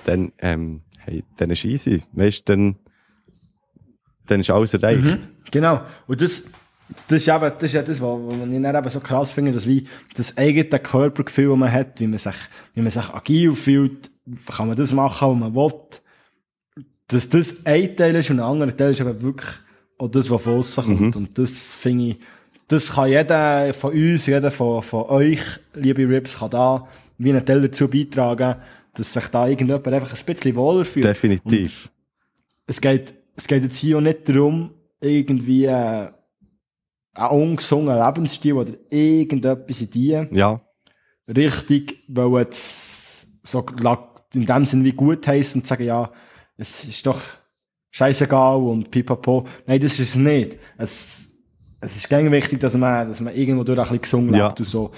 dann, 0.05 0.33
ähm, 0.39 0.83
hey, 0.99 1.25
dann 1.37 1.51
ist 1.51 1.65
easy. 1.65 2.03
Weißt 2.13 2.49
dann, 2.49 2.77
dann 4.27 4.41
ist 4.41 4.51
alles 4.51 4.75
erreicht. 4.75 5.29
Genau. 5.51 5.83
Und 6.07 6.21
das, 6.21 6.45
das 7.07 7.23
ist 7.23 7.29
eben, 7.29 7.41
das 7.41 7.63
ist 7.63 7.73
ja 7.73 7.83
das, 7.83 8.01
was, 8.01 8.19
was 8.21 8.49
ich 8.49 8.63
dann 8.63 8.77
eben 8.77 8.89
so 8.89 9.01
krass 9.01 9.33
finde, 9.33 9.53
dass 9.53 9.67
wie 9.67 9.87
das 10.15 10.37
eigene 10.37 10.79
Körpergefühl, 10.79 11.49
das 11.49 11.59
man 11.59 11.73
hat, 11.73 12.01
wie 12.01 12.07
man 12.07 12.19
sich, 12.19 12.37
wie 12.75 12.83
man 12.83 12.91
sich 12.91 13.09
agil 13.11 13.55
fühlt, 13.55 14.11
kann 14.55 14.69
man 14.69 14.77
das 14.77 14.93
machen, 14.93 15.31
was 15.31 15.39
man 15.39 15.55
will. 15.55 15.73
Dass 17.09 17.29
das 17.29 17.65
ein 17.65 17.97
Teil 17.97 18.15
ist 18.17 18.31
und 18.31 18.41
ein 18.41 18.45
anderer 18.45 18.77
Teil 18.77 18.91
ist 18.93 19.01
eben 19.01 19.21
wirklich 19.23 19.51
auch 19.99 20.09
das, 20.09 20.31
was 20.31 20.43
von 20.43 20.59
außen 20.59 20.85
kommt. 20.85 21.17
Und 21.17 21.39
das 21.39 21.75
finde 21.75 22.05
ich, 22.05 22.17
das 22.69 22.93
kann 22.93 23.09
jeder 23.09 23.73
von 23.73 23.93
uns, 23.93 24.27
jeder 24.27 24.51
von, 24.51 24.83
von 24.83 25.05
euch, 25.05 25.41
liebe 25.75 26.09
Rips, 26.09 26.39
kann 26.39 26.51
da 26.51 26.87
wie 27.17 27.31
einen 27.31 27.45
Teil 27.45 27.63
dazu 27.63 27.89
beitragen, 27.89 28.57
dass 28.95 29.13
sich 29.13 29.27
da 29.29 29.49
irgendjemand 29.49 29.87
einfach 29.89 30.17
ein 30.17 30.25
bisschen 30.25 30.55
wohler 30.55 30.85
fühlt. 30.85 31.05
Definitiv. 31.05 31.91
es 32.67 32.81
geht, 32.81 33.15
es 33.37 33.47
geht 33.47 33.63
jetzt 33.63 33.79
hier 33.79 33.97
auch 33.97 34.03
nicht 34.03 34.29
darum, 34.29 34.71
irgendwie 35.01 35.65
äh, 35.65 36.09
einen 37.15 37.31
ungesungenen 37.31 38.05
Lebensstil 38.05 38.53
oder 38.53 38.73
irgendetwas 38.91 39.81
in 39.81 39.91
die 39.91 40.27
Ja, 40.33 40.61
Richtung, 41.27 41.97
weil 42.09 42.41
jetzt 42.43 43.27
so 43.43 43.65
in 44.35 44.47
dem 44.47 44.67
Sinn 44.67 44.85
wie 44.85 44.93
gut 44.93 45.27
heisst 45.27 45.55
und 45.55 45.67
sagen, 45.67 45.85
ja, 45.85 46.11
es 46.59 46.85
ist 46.85 47.07
doch 47.07 47.21
scheißegal 47.91 48.57
und 48.59 48.91
pipapo. 48.91 49.47
Nein, 49.67 49.81
das 49.81 49.93
ist 49.95 50.11
es 50.11 50.15
nicht. 50.17 50.59
Es, 50.77 51.31
es 51.81 51.97
ist 51.97 52.09
gängig 52.09 52.33
wichtig, 52.33 52.61
dass 52.61 52.77
man, 52.77 53.09
dass 53.09 53.21
man 53.21 53.35
irgendwo 53.35 53.65
durch 53.65 53.79
ein 53.79 53.83
bisschen 53.85 54.01
gesungen 54.03 54.35
Ja. 54.35 54.49
lebt 54.49 54.61
und 54.61 54.67
so. 54.67 54.91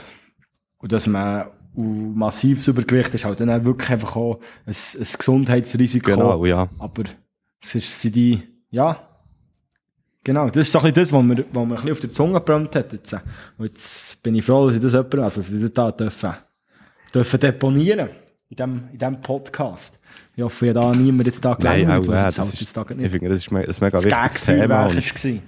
Und 0.79 0.91
dass 0.91 1.07
man 1.07 1.47
und 1.73 2.17
massives 2.17 2.67
Übergewicht 2.67 3.15
ist 3.15 3.25
halt 3.25 3.39
dann 3.39 3.49
auch 3.51 3.65
wirklich 3.65 3.91
einfach 3.91 4.17
auch 4.17 4.41
ein, 4.67 4.75
ein 4.75 5.07
Gesundheitsrisiko. 5.19 6.11
genau, 6.11 6.45
ja. 6.45 6.69
Aber 6.79 7.05
es 7.63 7.75
ist 7.77 8.01
sind 8.01 8.17
die, 8.17 8.43
ja, 8.71 9.09
genau, 10.25 10.49
das 10.49 10.67
ist 10.67 10.75
doch 10.75 10.83
ein 10.83 10.93
bisschen 10.93 11.05
das, 11.05 11.13
was 11.13 11.23
mir, 11.23 11.45
was 11.53 11.55
mir 11.55 11.61
ein 11.63 11.69
bisschen 11.77 11.93
auf 11.93 12.01
der 12.01 12.11
Zunge 12.11 12.33
gebrannt 12.41 12.75
hat 12.75 12.93
jetzt. 12.93 13.13
Und 13.13 13.67
jetzt 13.67 14.21
bin 14.23 14.35
ich 14.35 14.45
froh, 14.45 14.67
dass 14.67 14.75
ich 14.77 14.83
das 14.83 14.93
jemand, 14.95 15.15
also 15.21 15.41
dass 15.43 15.53
ich 15.53 15.61
das 15.63 15.73
da 15.73 15.93
dürfen, 15.93 16.33
dürfen 17.15 17.39
deponieren 17.41 18.11
in 18.51 18.57
dem, 18.57 18.89
in 18.93 18.99
dem 18.99 19.21
Podcast. 19.21 19.99
Ich 20.35 20.43
hoffe, 20.43 20.67
ja 20.67 20.73
da 20.73 20.93
niemand 20.93 21.27
jetzt 21.27 21.45
da 21.45 21.57
Nein, 21.61 21.83
gelernt, 21.83 22.05
auch, 22.05 22.09
was 22.09 22.21
ja, 22.21 22.27
jetzt 22.27 22.39
das 22.39 22.47
halt 22.47 22.61
ist, 22.61 22.77
da 22.77 22.83
ich 22.83 23.13
finde, 23.13 23.29
das 23.29 23.39
ist 23.39 23.53
ein 23.53 23.55
mega 23.57 23.67
das 23.67 24.05
wichtiges 24.05 24.41
Thema. 24.43 24.87
Und, 24.87 25.43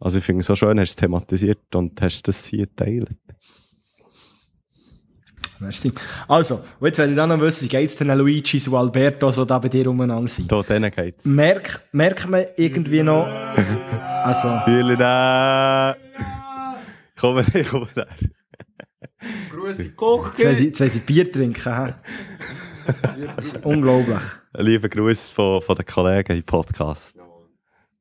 also 0.00 0.18
ich 0.18 0.24
finde 0.24 0.40
es 0.40 0.46
so 0.46 0.56
schön, 0.56 0.80
hast 0.80 0.88
du 0.88 0.92
es 0.92 0.96
thematisiert 0.96 1.74
und 1.76 2.00
hast 2.02 2.26
das 2.26 2.44
hier 2.44 2.66
geteilt. 2.66 3.16
Merci. 5.60 5.92
Also, 6.26 6.64
jetzt 6.80 6.98
will 6.98 7.10
ich 7.10 7.16
dann 7.16 7.28
noch 7.28 7.40
wissen, 7.40 7.66
wie 7.66 7.68
geht's 7.68 7.94
den 7.94 8.08
Luigi 8.08 8.60
und 8.66 8.74
Alberto 8.74 9.30
so 9.30 9.44
da 9.44 9.60
bei 9.60 9.68
dir 9.68 9.86
umeinander 9.86 10.28
sind? 10.28 10.50
Da, 10.50 10.60
denen 10.62 10.90
geht's. 10.90 11.24
Merk, 11.24 11.82
merkt 11.92 12.28
man 12.28 12.46
irgendwie 12.56 13.04
noch, 13.04 13.26
also, 14.24 14.60
Vielen 14.64 14.98
Dank. 14.98 15.98
Komm 17.16 17.38
her, 17.38 17.64
komm 17.70 17.86
her. 17.94 18.08
Grüße 19.50 19.92
Koch. 19.92 20.32
jetzt 20.36 20.44
wollen 20.44 20.56
sie, 20.56 20.66
jetzt 20.66 20.80
wollen 20.80 20.90
sie 20.90 21.00
Bier 21.00 21.30
trinken, 21.30 21.74
hä? 21.74 21.94
Das 23.36 23.46
ist 23.46 23.64
unglaublich. 23.64 24.22
Ein 24.52 24.64
lieber 24.64 24.88
Gruß 24.88 25.30
von, 25.30 25.62
von 25.62 25.76
den 25.76 25.86
Kollegen 25.86 26.36
im 26.36 26.42
Podcast. 26.42 27.16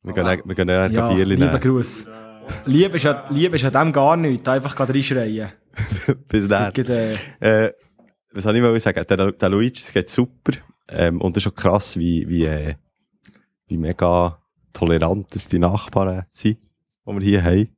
Wir 0.04 0.14
gehen, 0.14 0.42
wir 0.46 0.56
gehen 0.56 0.68
näher 0.68 0.90
Ja, 0.90 1.12
lieber 1.12 1.46
nehmen. 1.46 1.60
Gruß. 1.60 2.06
Liebe 2.66 2.98
ist, 2.98 3.04
ja, 3.04 3.26
Liebe 3.30 3.56
ist 3.56 3.66
an 3.66 3.74
dem 3.74 3.94
gar 3.94 4.18
nichts, 4.18 4.48
einfach 4.48 4.76
gerade 4.76 4.94
reinschreien. 4.94 5.52
Bis 6.28 6.48
dann. 6.48 6.74
Äh, 7.40 7.72
was 8.34 8.44
soll 8.44 8.56
ich 8.56 8.62
mal 8.62 8.80
sagen? 8.80 9.06
Der, 9.08 9.32
der 9.32 9.50
Luigi, 9.50 9.82
es 9.82 9.94
geht 9.94 10.10
super. 10.10 10.54
Ähm, 10.88 11.22
und 11.22 11.38
es 11.38 11.42
ist 11.42 11.44
schon 11.44 11.56
krass, 11.56 11.98
wie, 11.98 12.28
wie, 12.28 12.46
äh, 12.46 12.76
wie 13.68 13.78
mega 13.78 14.42
tolerant 14.74 15.28
die 15.52 15.60
Nachbarn 15.60 16.26
sind, 16.34 16.58
die 17.06 17.12
wir 17.14 17.22
hier 17.22 17.44
haben. 17.44 17.76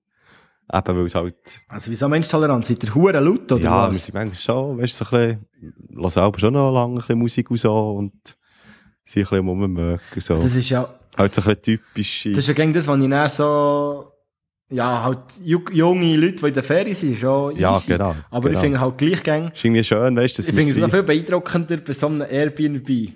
Eben, 0.71 0.97
weil 0.97 1.05
es 1.05 1.15
halt, 1.15 1.35
Also, 1.69 1.91
wieso 1.91 2.07
Menschtoleranz? 2.07 2.67
Seid 2.67 2.83
ihr 2.83 2.95
hure 2.95 3.19
laut, 3.19 3.51
oder 3.51 3.61
ja, 3.63 3.87
wir 3.89 3.95
was? 3.95 4.05
sind 4.05 4.13
manchmal 4.15 4.37
schon, 4.39 4.77
weißt 4.79 5.01
du, 5.01 5.05
so 5.05 5.15
ein 5.15 5.45
bisschen, 5.59 5.97
hören 5.99 6.09
selber 6.09 6.39
schon 6.39 6.53
noch 6.53 6.71
lange 6.71 6.93
ein 6.93 6.97
bisschen 6.99 7.19
Musik 7.19 7.51
und 7.51 7.57
so 7.57 7.91
und 7.91 8.13
sind 9.03 9.21
ein 9.21 9.23
bisschen 9.23 9.37
am 9.39 9.49
Rummögen, 9.49 9.99
so. 10.17 10.35
Das 10.35 10.55
ist 10.55 10.69
ja, 10.69 10.87
Halt 11.17 11.35
so 11.35 11.41
ein 11.41 11.45
bisschen 11.55 11.61
typisch. 11.61 12.23
das 12.29 12.37
ist 12.39 12.47
ja 12.47 12.53
gegen 12.53 12.73
das, 12.73 12.87
was 12.87 12.99
ich 12.99 13.09
dann 13.09 13.29
so, 13.29 14.05
ja, 14.69 15.03
halt, 15.03 15.19
ju- 15.45 15.71
junge 15.73 16.15
Leute, 16.15 16.35
die 16.37 16.47
in 16.47 16.53
der 16.53 16.63
Ferien 16.63 16.95
sind, 16.95 17.17
schon 17.19 17.55
Ja, 17.57 17.75
easy. 17.75 17.91
genau, 17.91 18.15
Aber 18.31 18.47
genau. 18.49 18.59
ich 18.59 18.63
finde 18.63 18.79
halt 18.79 18.97
gleich 18.97 19.21
gäng, 19.21 19.51
ist 19.53 19.63
irgendwie 19.65 19.83
schön, 19.83 20.15
weißt 20.15 20.37
du, 20.37 20.41
ich 20.41 20.47
finde 20.47 20.71
es 20.71 20.77
noch 20.77 20.89
viel 20.89 21.03
beeindruckender 21.03 21.77
bei 21.77 21.93
so 21.93 22.07
einem 22.07 22.21
Airbnb. 22.21 23.09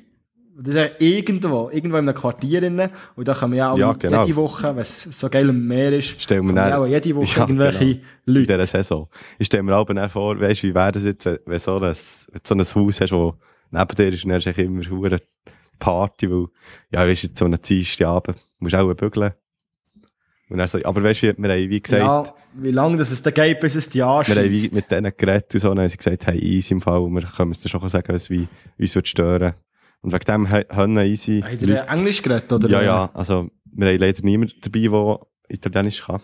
Das 0.59 0.73
ist 0.73 0.91
irgendwo, 1.01 1.69
irgendwo 1.71 1.97
in 1.97 2.09
einem 2.09 2.15
Quartier 2.15 2.61
drin. 2.61 2.89
Und 3.15 3.27
da 3.27 3.33
kann 3.35 3.51
man 3.51 3.57
ja 3.59 3.71
auch 3.71 3.77
Ja, 3.77 3.93
genau. 3.93 4.23
jede 4.23 4.35
Woche, 4.37 4.69
wenn 4.75 4.81
es 4.81 5.03
so 5.03 5.29
geil 5.29 5.47
am 5.49 5.67
Meer 5.67 5.93
ist, 5.93 6.19
Stell 6.19 6.41
mir 6.41 6.53
dann- 6.53 6.73
auch 6.73 6.87
jede 6.87 7.15
Woche 7.15 7.25
Ja, 7.37 7.43
irgendwelche 7.43 7.79
genau. 7.85 7.91
in 8.25 8.33
Leute. 8.33 8.47
dieser 8.47 8.65
Saison. 8.65 9.07
Ich 9.37 9.45
stelle 9.45 9.61
mir 9.63 9.75
aber 9.75 10.09
vor, 10.09 10.39
weißt 10.39 10.63
du, 10.63 10.67
wie 10.69 10.73
wäre 10.73 10.91
das 10.91 11.03
jetzt, 11.03 11.25
wenn, 11.25 11.37
wenn 11.45 11.59
so 11.59 11.75
ein, 11.75 11.81
wenn 11.83 11.91
du 11.93 12.39
so 12.43 12.55
ein 12.55 12.85
Haus 12.87 13.01
hast, 13.01 13.11
wo 13.11 13.35
neben 13.69 13.95
dir 13.95 14.07
ist, 14.09 14.23
und 14.23 14.29
dann 14.31 14.41
hast 14.41 14.57
du 14.57 14.61
immer 14.63 14.89
hure 14.89 15.19
Party, 15.77 16.31
weil, 16.31 16.47
ja, 16.91 17.07
weißt 17.07 17.23
du, 17.25 17.27
so 17.35 17.45
einen 17.45 17.59
Dienstagabend, 17.61 18.37
musst 18.57 18.73
auch 18.73 18.91
bügeln. 18.95 19.33
Und 20.49 20.57
dann 20.59 20.67
so, 20.67 20.79
aber 20.83 21.03
weißt 21.03 21.21
du, 21.23 21.27
wie- 21.37 21.43
wir 21.43 21.49
haben 21.51 21.69
wie 21.69 21.81
gesagt, 21.81 22.01
Ja, 22.01 22.33
wie 22.55 22.71
lange 22.71 22.97
das 22.97 23.11
es 23.11 23.21
da 23.21 23.29
geht, 23.31 23.59
bis 23.59 23.75
es 23.75 23.89
die 23.89 23.99
wir 23.99 24.05
haben 24.07 24.25
wie 24.27 24.31
anschießt. 24.39 24.73
mit 24.73 24.89
denen 24.89 25.11
geredet 25.15 25.53
und 25.53 25.59
so, 25.59 25.69
und 25.69 25.75
dann 25.75 25.83
haben 25.83 25.89
sie 25.91 25.97
gesagt, 25.97 26.25
hey, 26.25 26.39
easy 26.39 26.73
im 26.73 26.81
Fall, 26.81 27.01
wir 27.09 27.21
können 27.21 27.51
es 27.51 27.59
dir 27.59 27.69
schon 27.69 27.87
sagen, 27.89 28.11
was 28.13 28.29
wie, 28.31 28.47
wie 28.77 28.83
uns 28.83 28.95
würde 28.95 29.07
stören. 29.07 29.53
Und 30.07 30.13
wegen 30.13 30.23
dem 30.23 30.49
haben 30.49 30.97
easy. 30.99 31.41
Habt 31.45 31.61
ihr 31.63 31.85
Englisch 31.89 32.21
geredet, 32.21 32.49
oder? 32.53 32.69
Ja, 32.69 32.81
ja, 32.81 33.11
also, 33.13 33.49
wir 33.65 33.89
haben 33.89 33.99
leider 33.99 34.23
niemanden 34.23 34.55
dabei, 34.61 34.79
der 34.87 35.19
Italienisch 35.49 36.01
kann. 36.05 36.21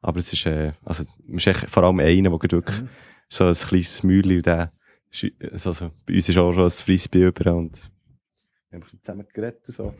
Aber 0.00 0.20
es 0.20 0.32
ist, 0.32 0.46
äh, 0.46 0.72
also, 0.86 1.04
es 1.36 1.46
ist 1.46 1.66
vor 1.68 1.82
allem 1.82 2.00
einer, 2.00 2.30
der 2.30 2.32
wirklich 2.32 2.80
Mhm. 2.80 2.88
so 3.28 3.44
ein 3.44 3.52
kleines 3.52 4.02
Mäuerchen 4.02 4.36
und 4.36 4.46
der, 4.46 4.72
ist, 5.10 5.66
also, 5.66 5.90
bei 6.06 6.14
uns 6.14 6.30
ist 6.30 6.38
auch 6.38 6.54
schon 6.54 6.64
ein 6.64 6.70
Frisbee 6.70 7.24
über 7.26 7.54
und 7.54 7.90
wir 8.70 8.80
haben 8.80 8.88
zusammen 8.88 9.26
geredet 9.34 9.60
und 9.68 9.74
so. 9.74 9.94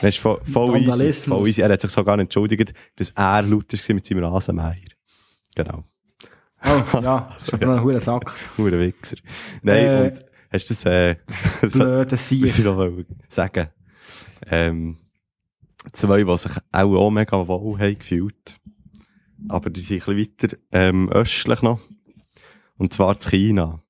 Das 0.00 0.08
ist 0.16 0.18
voll, 0.18 0.40
voll 0.44 0.80
easy, 0.80 1.12
voll 1.28 1.46
easy. 1.46 1.62
Er 1.62 1.70
hat 1.70 1.80
sich 1.80 1.92
sogar 1.92 2.18
entschuldigt, 2.18 2.74
dass 2.96 3.10
er 3.10 3.42
laut 3.42 3.72
war 3.72 3.94
mit 3.94 4.04
seinem 4.04 4.24
Rasenmäher. 4.24 4.74
Genau. 5.54 5.84
Oh, 6.64 6.98
ja, 7.00 7.30
das 7.34 7.46
ist 7.46 7.54
aber 7.54 7.76
ein 7.76 7.84
hoher 7.84 8.00
Sack. 8.00 8.34
Nur 8.56 8.66
ein 8.72 8.80
Wichser. 8.80 9.16
Nein, 9.62 9.84
Äh, 9.86 10.10
und 10.10 10.25
hast 10.52 10.70
du 10.70 10.74
das, 10.74 10.84
äh, 10.84 11.16
so, 11.68 11.78
Blöder 11.80 12.10
muss 12.12 12.32
ich 12.32 12.52
Sieg. 12.52 12.64
noch 12.64 12.92
sagen. 13.28 13.68
Ähm, 14.48 14.98
zwei, 15.92 16.24
die 16.24 16.36
sich 16.36 16.52
auch, 16.72 16.94
auch 16.96 17.10
mega 17.10 17.46
wohl 17.48 17.78
haben 17.78 17.98
gefühlt. 17.98 18.58
Aber 19.48 19.70
die 19.70 19.80
sind 19.80 20.06
ein 20.08 20.16
bisschen 20.16 20.48
weiter 20.48 20.56
ähm, 20.72 21.10
östlich 21.10 21.62
noch. 21.62 21.80
Und 22.78 22.92
zwar 22.92 23.18
zu 23.18 23.30
China. 23.30 23.82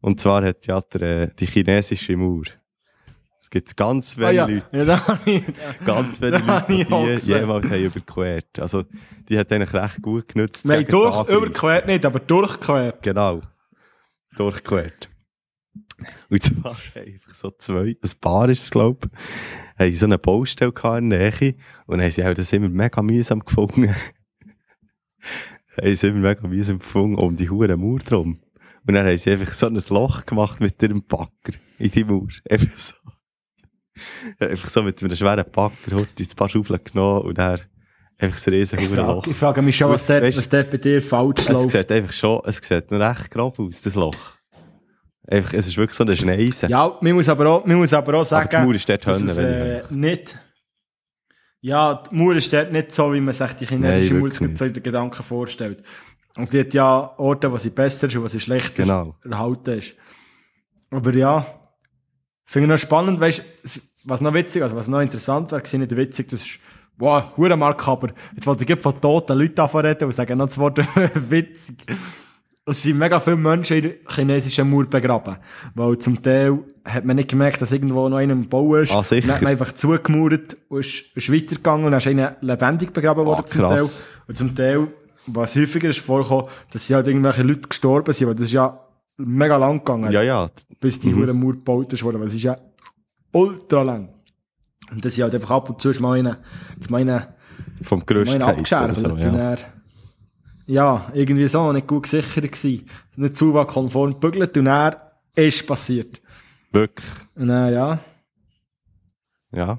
Und 0.00 0.20
zwar 0.20 0.44
hat 0.44 0.66
ja 0.66 0.80
der, 0.80 1.02
äh, 1.02 1.30
die 1.38 1.46
chinesische 1.46 2.16
Mauer. 2.16 2.44
Es 3.40 3.50
gibt 3.50 3.76
ganz 3.76 4.16
Ah, 4.18 4.20
wenige 4.22 4.34
ja. 4.36 4.46
Leute, 4.46 4.66
ja, 4.72 4.84
da 4.84 5.18
ganz 5.84 6.20
wenige 6.20 6.44
Leute, 6.44 6.66
die 6.68 7.26
die 7.26 7.32
jemals 7.32 7.70
haben 7.70 7.84
überquert. 7.84 8.58
Also, 8.58 8.84
die 9.28 9.38
hat 9.38 9.52
eigentlich 9.52 9.72
recht 9.72 10.02
gut 10.02 10.28
genutzt. 10.28 10.64
Nein, 10.64 10.86
durch, 10.88 11.28
überquert 11.28 11.86
nicht, 11.86 12.04
aber 12.04 12.20
durchquert. 12.20 13.02
Genau. 13.02 13.42
Durchquert. 14.36 15.10
Und 16.30 16.42
zwar 16.42 16.76
einfach 16.94 17.34
so 17.34 17.50
zwei, 17.58 17.96
ein 18.00 18.10
Paar 18.20 18.48
ist 18.48 18.64
es, 18.64 18.70
glaub 18.70 19.08
haben 19.78 19.90
sie 19.90 19.96
so 19.96 20.06
eine 20.06 20.18
Baustelle 20.18 20.72
in 20.98 21.10
der 21.10 21.30
Nähe 21.40 21.54
und 21.86 22.00
haben 22.00 22.10
sie 22.10 22.24
auch 22.24 22.34
das 22.34 22.52
immer 22.52 22.68
mega 22.68 23.02
mühsam 23.02 23.40
gefunden. 23.40 23.94
haben 25.76 25.96
sie 25.96 26.06
immer 26.06 26.28
mega 26.28 26.46
mühsam 26.46 26.78
gefunden 26.78 27.16
um 27.16 27.36
die 27.36 27.50
hure 27.50 27.76
Mauer 27.76 27.98
drum. 27.98 28.40
Und 28.86 28.94
dann 28.94 29.06
haben 29.06 29.18
sie 29.18 29.30
einfach 29.30 29.52
so 29.52 29.66
ein 29.66 29.82
Loch 29.88 30.26
gemacht 30.26 30.60
mit 30.60 30.82
ihrem 30.82 31.02
Backer 31.04 31.54
in 31.78 31.90
die 31.90 32.04
Mauer. 32.04 32.28
Einfach 32.50 32.76
so. 32.76 32.94
Einfach 34.38 34.68
so 34.68 34.82
mit 34.82 35.02
einem 35.02 35.16
schweren 35.16 35.50
Backer, 35.50 35.96
hat 35.96 36.20
ein 36.20 36.36
paar 36.36 36.48
Schaufeln 36.48 36.80
genommen 36.84 37.22
und 37.22 37.38
dann 37.38 37.60
einfach 38.18 38.46
ein 38.46 38.52
riesen 38.54 38.78
Ich 38.78 38.88
frage, 38.88 39.30
ich 39.30 39.36
frage 39.36 39.62
mich 39.62 39.76
schon, 39.76 39.90
was 39.90 40.06
dort, 40.06 40.22
weißt- 40.24 40.38
was 40.38 40.48
dort 40.48 40.70
bei 40.70 40.76
dir 40.78 41.02
falsch 41.02 41.40
Es 41.40 41.48
läuft. 41.48 41.70
sieht 41.70 41.92
einfach 41.92 42.12
schon, 42.12 42.42
es 42.44 42.56
sieht 42.58 42.90
noch 42.90 42.98
recht 43.00 43.30
grob 43.30 43.58
aus, 43.58 43.82
das 43.82 43.94
Loch. 43.94 44.14
Einfach, 45.26 45.54
es 45.54 45.66
ist 45.68 45.76
wirklich 45.76 45.96
so 45.96 46.04
eine 46.04 46.14
Schneise. 46.14 46.66
Ja, 46.68 46.98
man 47.00 47.12
muss 47.12 47.28
aber 47.28 47.46
auch, 47.48 47.64
man 47.64 47.76
muss 47.76 47.92
aber 47.92 48.14
auch 48.14 48.24
sagen, 48.24 48.48
die 48.50 48.56
Mauer 48.58 48.74
ist 48.74 48.88
dort 48.88 49.06
dass 49.06 49.20
Hönne, 49.20 49.30
es 49.30 49.38
äh, 49.38 49.80
ich 49.84 49.90
nicht, 49.90 50.38
ja, 51.62 51.94
die 52.10 52.14
Mauer 52.14 52.36
ist 52.36 52.52
dort 52.52 52.72
nicht 52.72 52.94
so, 52.94 53.12
wie 53.14 53.20
man 53.20 53.32
sich 53.32 53.52
die 53.54 53.66
chinesische 53.66 54.14
Mauer 54.14 54.30
so 54.34 54.64
in 54.66 54.72
den 54.74 54.82
Gedanken 54.82 55.22
vorstellt. 55.22 55.82
Also, 56.36 56.50
die 56.52 56.60
hat 56.60 56.74
ja 56.74 57.14
Orte, 57.16 57.50
wo 57.50 57.56
sie 57.58 57.70
besser 57.70 58.06
ist 58.08 58.16
und 58.16 58.22
wo 58.22 58.28
sie 58.28 58.40
schlechter 58.40 58.82
Genau. 58.82 59.14
erhalten 59.24 59.78
ist. 59.78 59.96
Aber 60.90 61.14
ja, 61.14 61.46
finde 62.44 62.66
ich 62.66 62.70
noch 62.72 62.78
spannend, 62.78 63.18
weißt 63.18 63.42
was 64.06 64.20
noch 64.20 64.34
witzig, 64.34 64.62
also 64.62 64.76
was 64.76 64.88
noch 64.88 65.00
interessant 65.00 65.50
war, 65.52 65.62
war 65.64 65.78
nicht 65.78 65.96
witzig, 65.96 66.28
das 66.28 66.42
ist, 66.42 66.58
wow, 66.98 67.22
hure 67.36 67.56
makaber. 67.56 68.10
Jetzt 68.34 68.46
wollte 68.46 68.64
ich 68.70 68.80
von 68.80 69.00
toten 69.00 69.38
Leuten 69.38 69.54
davon 69.56 69.84
reden 69.84 70.04
und 70.04 70.12
sagen 70.12 70.38
noch 70.38 70.46
das 70.46 70.58
Wort 70.58 70.78
witzig. 71.30 71.76
Es 72.66 72.82
sind 72.82 72.96
mega 72.96 73.20
viele 73.20 73.36
Menschen 73.36 73.76
in 73.76 73.82
der 73.82 73.92
chinesischen 74.08 74.70
Mauer 74.70 74.86
begraben. 74.86 75.36
Weil 75.74 75.98
zum 75.98 76.22
Teil 76.22 76.60
hat 76.82 77.04
man 77.04 77.16
nicht 77.16 77.28
gemerkt, 77.28 77.60
dass 77.60 77.72
irgendwo 77.72 78.08
noch 78.08 78.16
einer 78.16 78.32
im 78.32 78.48
Bau 78.48 78.76
ist. 78.76 78.90
Ah, 78.90 79.02
sicher. 79.02 79.26
Dann 79.26 79.36
hat 79.36 79.42
man 79.42 79.50
einfach 79.52 79.72
zugemauert 79.72 80.56
und 80.70 80.80
ist, 80.80 81.04
ist 81.14 81.30
weitergegangen 81.30 81.84
und 81.84 81.90
dann 81.90 81.98
ist 81.98 82.06
einer 82.06 82.36
lebendig 82.40 82.92
begraben 82.94 83.26
worden 83.26 83.42
Ah, 83.42 83.46
zum 83.46 83.60
Teil. 83.68 83.82
Und 84.28 84.36
zum 84.38 84.54
Teil, 84.56 84.88
was 85.26 85.56
häufiger 85.56 85.90
ist 85.90 85.98
vorgekommen, 85.98 86.46
dass 86.72 86.86
sie 86.86 86.94
halt 86.94 87.06
irgendwelche 87.06 87.42
Leute 87.42 87.68
gestorben 87.68 88.14
sind, 88.14 88.28
weil 88.28 88.34
das 88.34 88.44
ist 88.44 88.52
ja 88.52 88.80
mega 89.18 89.58
lang 89.58 89.80
gegangen, 89.80 90.10
Ja, 90.10 90.22
ja. 90.22 90.48
bis 90.80 90.98
die 90.98 91.14
hure 91.14 91.34
Mauer 91.34 91.52
gebaut 91.52 91.92
ist 91.92 92.02
worden, 92.02 92.18
weil 92.20 92.28
es 92.28 92.34
ist 92.34 92.44
ja 92.44 92.56
ultra 93.32 93.82
lang. 93.82 94.08
Und 94.90 95.04
das 95.04 95.14
sind 95.14 95.24
halt 95.24 95.34
einfach 95.34 95.50
ab 95.50 95.70
und 95.70 95.80
zu 95.80 95.90
ist 95.90 96.00
mal 96.00 96.18
einer, 96.18 96.38
Vom 97.82 98.02
oder 98.02 98.46
abgescherbelt. 98.46 98.96
so, 98.98 99.16
ja. 99.16 99.56
ja, 100.66 101.10
irgendwie 101.14 101.48
so, 101.48 101.72
nicht 101.72 101.86
gut 101.86 102.04
gesichert 102.04 102.52
gewesen. 102.52 102.86
Nicht 103.16 103.36
zu 103.36 103.52
konform 103.52 104.12
gebügelt 104.14 104.56
und 104.56 104.66
er 104.66 105.12
ist 105.34 105.66
passiert. 105.66 106.20
Wirklich. 106.72 107.06
Und 107.34 107.48
dann, 107.48 107.72
ja, 107.72 107.98
Ja. 109.52 109.78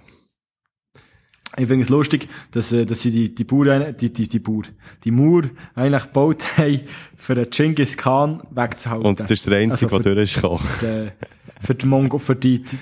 ich 1.58 1.68
finde 1.68 1.84
es 1.84 1.90
lustig, 1.90 2.30
dass, 2.52 2.72
äh, 2.72 2.86
dass 2.86 3.02
sie 3.02 3.12
die, 3.12 3.36
die 3.36 3.44
Bauern, 3.44 3.96
die, 3.98 4.12
die, 4.12 4.28
die 4.28 4.40
Bauer, 4.40 4.64
die 5.04 5.12
Mauer 5.12 5.44
eigentlich 5.74 6.04
gebaut 6.04 6.44
haben, 6.58 6.82
für 7.18 7.36
den 7.36 7.50
Genghis 7.50 7.98
Khan 7.98 8.44
wegzuhalten. 8.52 9.06
Und 9.06 9.20
das 9.20 9.32
ist 9.32 9.48
der 9.48 9.60
einzige, 9.60 9.92
Also 9.92 10.04
der 10.04 10.16
durchgekommen 10.16 10.66
die, 10.82 11.12
für 11.60 11.76
die, 11.76 11.86
Mongo, 11.88 12.18
für 12.18 12.36
die, 12.36 12.64
die, 12.64 12.78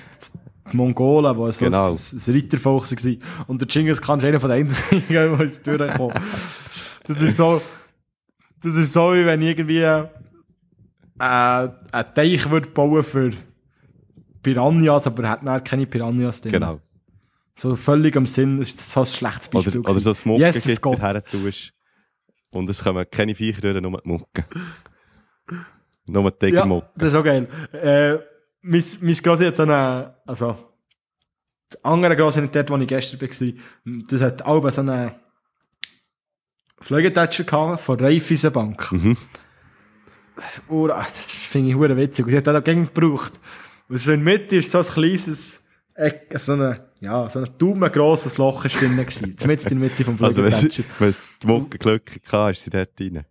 die 0.71 0.77
Mongolen, 0.77 1.35
die 1.35 1.51
so 1.51 1.65
Genau. 1.65 1.91
ein, 1.91 1.97
ein 1.97 2.33
Rittervolk 2.33 2.83
waren. 2.91 3.17
Und 3.47 3.61
der 3.61 3.67
Genghis 3.67 4.01
Khan 4.01 4.19
ist 4.19 4.25
einer 4.25 4.39
von 4.39 4.49
den 4.49 4.59
einzigen, 4.67 5.03
der 5.09 5.27
durchgekommen. 5.37 6.17
Das 7.05 7.21
ist 7.21 7.37
so, 7.37 7.61
das 8.61 8.75
ist 8.75 8.93
so, 8.93 9.13
wie 9.13 9.25
wenn 9.25 9.41
ich 9.41 9.49
irgendwie 9.57 9.79
äh, 9.81 10.07
einen 11.19 12.13
Teich 12.15 12.49
würde 12.49 12.69
bauen 12.69 13.03
für 13.03 13.31
Piranhas, 14.41 15.07
aber 15.07 15.23
er 15.23 15.29
hat 15.31 15.45
dann 15.47 15.63
keine 15.63 15.85
Piranhas 15.85 16.41
drin. 16.41 16.53
Genau. 16.53 16.79
So 17.55 17.75
völlig 17.75 18.15
am 18.17 18.25
Sinn, 18.25 18.57
das 18.57 18.69
ist 18.69 18.91
so 18.91 19.01
ein 19.01 19.05
schlechtes 19.05 19.47
Beispiel. 19.49 19.79
Oder, 19.79 19.91
oder 19.91 19.99
so 19.99 20.09
ein 20.11 20.15
Muckengitter 20.25 20.75
Gott. 20.81 21.01
her 21.01 21.23
tust. 21.23 21.71
Und 22.51 22.69
es 22.69 22.83
kommen 22.83 23.05
keine 23.11 23.35
Viecher 23.35 23.61
durch, 23.61 23.81
nur 23.81 24.01
die 24.01 24.07
Mucke. 24.07 24.45
nur 26.07 26.31
die 26.31 26.45
Ja, 26.45 26.49
Tigermucke. 26.49 26.89
das 26.95 27.09
ist 27.09 27.15
auch 27.15 27.23
geil. 27.23 27.47
Äh, 27.73 28.17
mein, 28.63 28.83
mein 29.01 29.15
hat 29.15 29.55
so 29.55 29.63
eine, 29.63 30.15
also, 30.25 30.57
das 31.69 31.83
andere 31.83 32.15
Grossi, 32.15 32.41
nicht 32.41 32.55
dort, 32.55 32.69
wo 32.69 32.77
ich 32.77 32.87
gestern 32.87 33.21
war, 33.21 33.53
das 34.09 34.21
hat 34.21 34.41
auch 34.43 34.69
so 34.71 34.81
eine 34.81 35.15
Pflegetatsche 36.81 37.43
gehabt 37.43 37.81
von 37.81 37.99
Raiffeisenbank. 37.99 38.91
Mhm. 38.91 39.17
das, 40.35 40.61
das 40.67 41.29
finde 41.29 41.69
ich 41.69 41.75
hure 41.75 41.95
witzig. 41.95 42.25
Und 42.25 42.31
sie 42.31 42.37
hat 42.37 42.47
das 42.47 42.55
auch 42.55 42.63
gegen 42.63 42.85
gebraucht. 42.85 43.33
Und 43.89 43.97
so 43.97 44.11
in 44.11 44.23
der 44.23 44.33
Mitte 44.33 44.55
ist 44.57 44.71
so 44.71 44.79
ein 44.79 44.85
kleines, 44.85 45.63
Eck, 45.95 46.33
so 46.39 46.53
eine, 46.53 46.89
ja, 47.01 47.29
so 47.29 47.39
ein 47.39 47.49
daumengrosses 47.57 48.37
Loch 48.37 48.65
ist 48.65 48.81
drin 48.81 48.97
gewesen. 48.97 49.37
Zumindest 49.37 49.71
in 49.71 49.79
der 49.79 49.89
Mitte 49.89 50.03
vom 50.03 50.17
Also, 50.23 50.41
wenn 50.41 50.51
es 50.51 50.59
Flügeltätscher. 50.59 50.83
wenn 50.99 51.09
es 51.09 51.21
die 51.41 51.47
Muckenglücke 51.47 52.19
hatte, 52.31 52.51
ist 52.53 52.63
sie 52.63 52.69
dort 52.71 52.99
rein. 52.99 53.25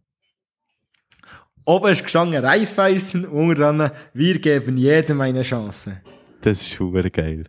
Oben 1.64 1.92
ist 1.92 2.02
gestanden 2.02 2.44
Raiffeisen, 2.44 3.24
unten 3.26 3.54
dran, 3.54 3.90
wir 4.14 4.38
geben 4.40 4.76
jedem 4.76 5.20
eine 5.20 5.42
Chance. 5.42 6.00
Das 6.40 6.60
ist 6.62 6.70
super 6.72 7.08
geil. 7.10 7.44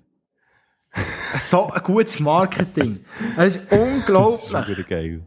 So 1.40 1.68
ein 1.72 1.82
gutes 1.82 2.20
Marketing. 2.20 3.04
Das 3.36 3.56
ist 3.56 3.62
Das 3.72 3.80
unglaublich. 3.80 4.52
ist 4.70 4.76
super 4.78 4.90
geil. 4.90 5.24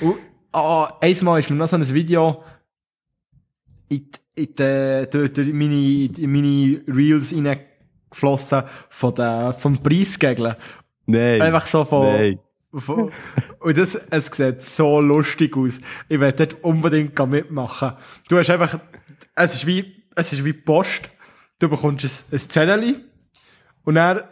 Und, 0.00 0.16
ah, 0.52 0.90
einmal 1.00 1.40
ist 1.40 1.50
mir 1.50 1.56
noch 1.56 1.68
so 1.68 1.76
ein 1.76 1.94
Video 1.94 2.42
in, 3.90 4.08
in, 4.34 4.54
die, 4.54 5.06
durch, 5.10 5.32
durch 5.34 5.52
meine, 5.52 5.74
in 6.06 6.32
meine 6.32 6.80
Reels 6.88 7.34
reingeflossen 7.34 8.62
von 8.88 9.14
der, 9.14 9.52
vom 9.52 9.76
Preisgegeln. 9.82 10.54
Nein. 11.04 11.42
Einfach 11.42 11.66
so 11.66 11.84
von, 11.84 12.06
Nein. 12.06 12.38
Und 12.72 13.76
das, 13.76 13.94
es 13.94 14.26
sieht 14.26 14.62
so 14.62 15.00
lustig 15.00 15.56
aus. 15.56 15.80
Ich 16.08 16.20
will 16.20 16.32
dort 16.32 16.62
unbedingt 16.62 17.18
mitmachen. 17.28 17.92
Du 18.28 18.38
hast 18.38 18.50
einfach, 18.50 18.78
es 19.34 19.54
ist 19.54 19.66
wie, 19.66 20.04
es 20.14 20.32
ist 20.32 20.44
wie 20.44 20.52
Post. 20.52 21.10
Du 21.58 21.68
bekommst 21.68 22.04
ein, 22.04 22.36
ein 22.36 22.38
Zettel 22.38 23.04
und 23.84 23.96
dann 23.96 24.22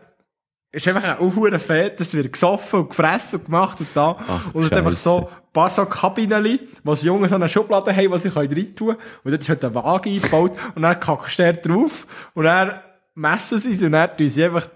ist 0.71 0.87
einfach 0.87 1.03
ein 1.03 1.19
Aufhuren 1.19 1.59
Fett, 1.59 2.01
es 2.01 2.15
wird 2.15 2.33
gesoffen 2.33 2.81
und 2.81 2.89
gefressen 2.91 3.39
und 3.41 3.47
gemacht 3.47 3.81
und 3.81 3.89
da. 3.95 4.17
Ach, 4.19 4.55
und 4.55 4.63
es 4.63 4.71
ist 4.71 4.77
einfach 4.77 4.97
so, 4.97 5.29
ein 5.29 5.53
paar 5.53 5.71
so 5.71 5.85
Kabinen, 5.87 6.61
wo 6.85 6.95
die 6.95 7.07
Jungen 7.07 7.29
so 7.29 7.35
eine 7.35 7.49
Schublade 7.49 7.95
haben, 7.95 8.13
die 8.13 8.19
sie 8.19 8.29
rein 8.29 8.49
tun 8.49 8.89
können. 8.89 8.99
Und 9.25 9.31
dort 9.31 9.43
ist 9.43 9.49
halt 9.49 9.65
ein 9.65 9.75
Wagen 9.75 10.15
eingebaut 10.15 10.53
und 10.75 10.83
dann 10.83 11.01
kackst 11.01 11.39
du 11.39 11.55
drauf 11.55 12.07
und 12.35 12.45
dann 12.45 12.81
messen 13.15 13.59
sie 13.59 13.73
es 13.73 13.83
und 13.83 13.93
dann 13.93 14.17
tun 14.17 14.29
sie 14.29 14.45
einfach, 14.45 14.69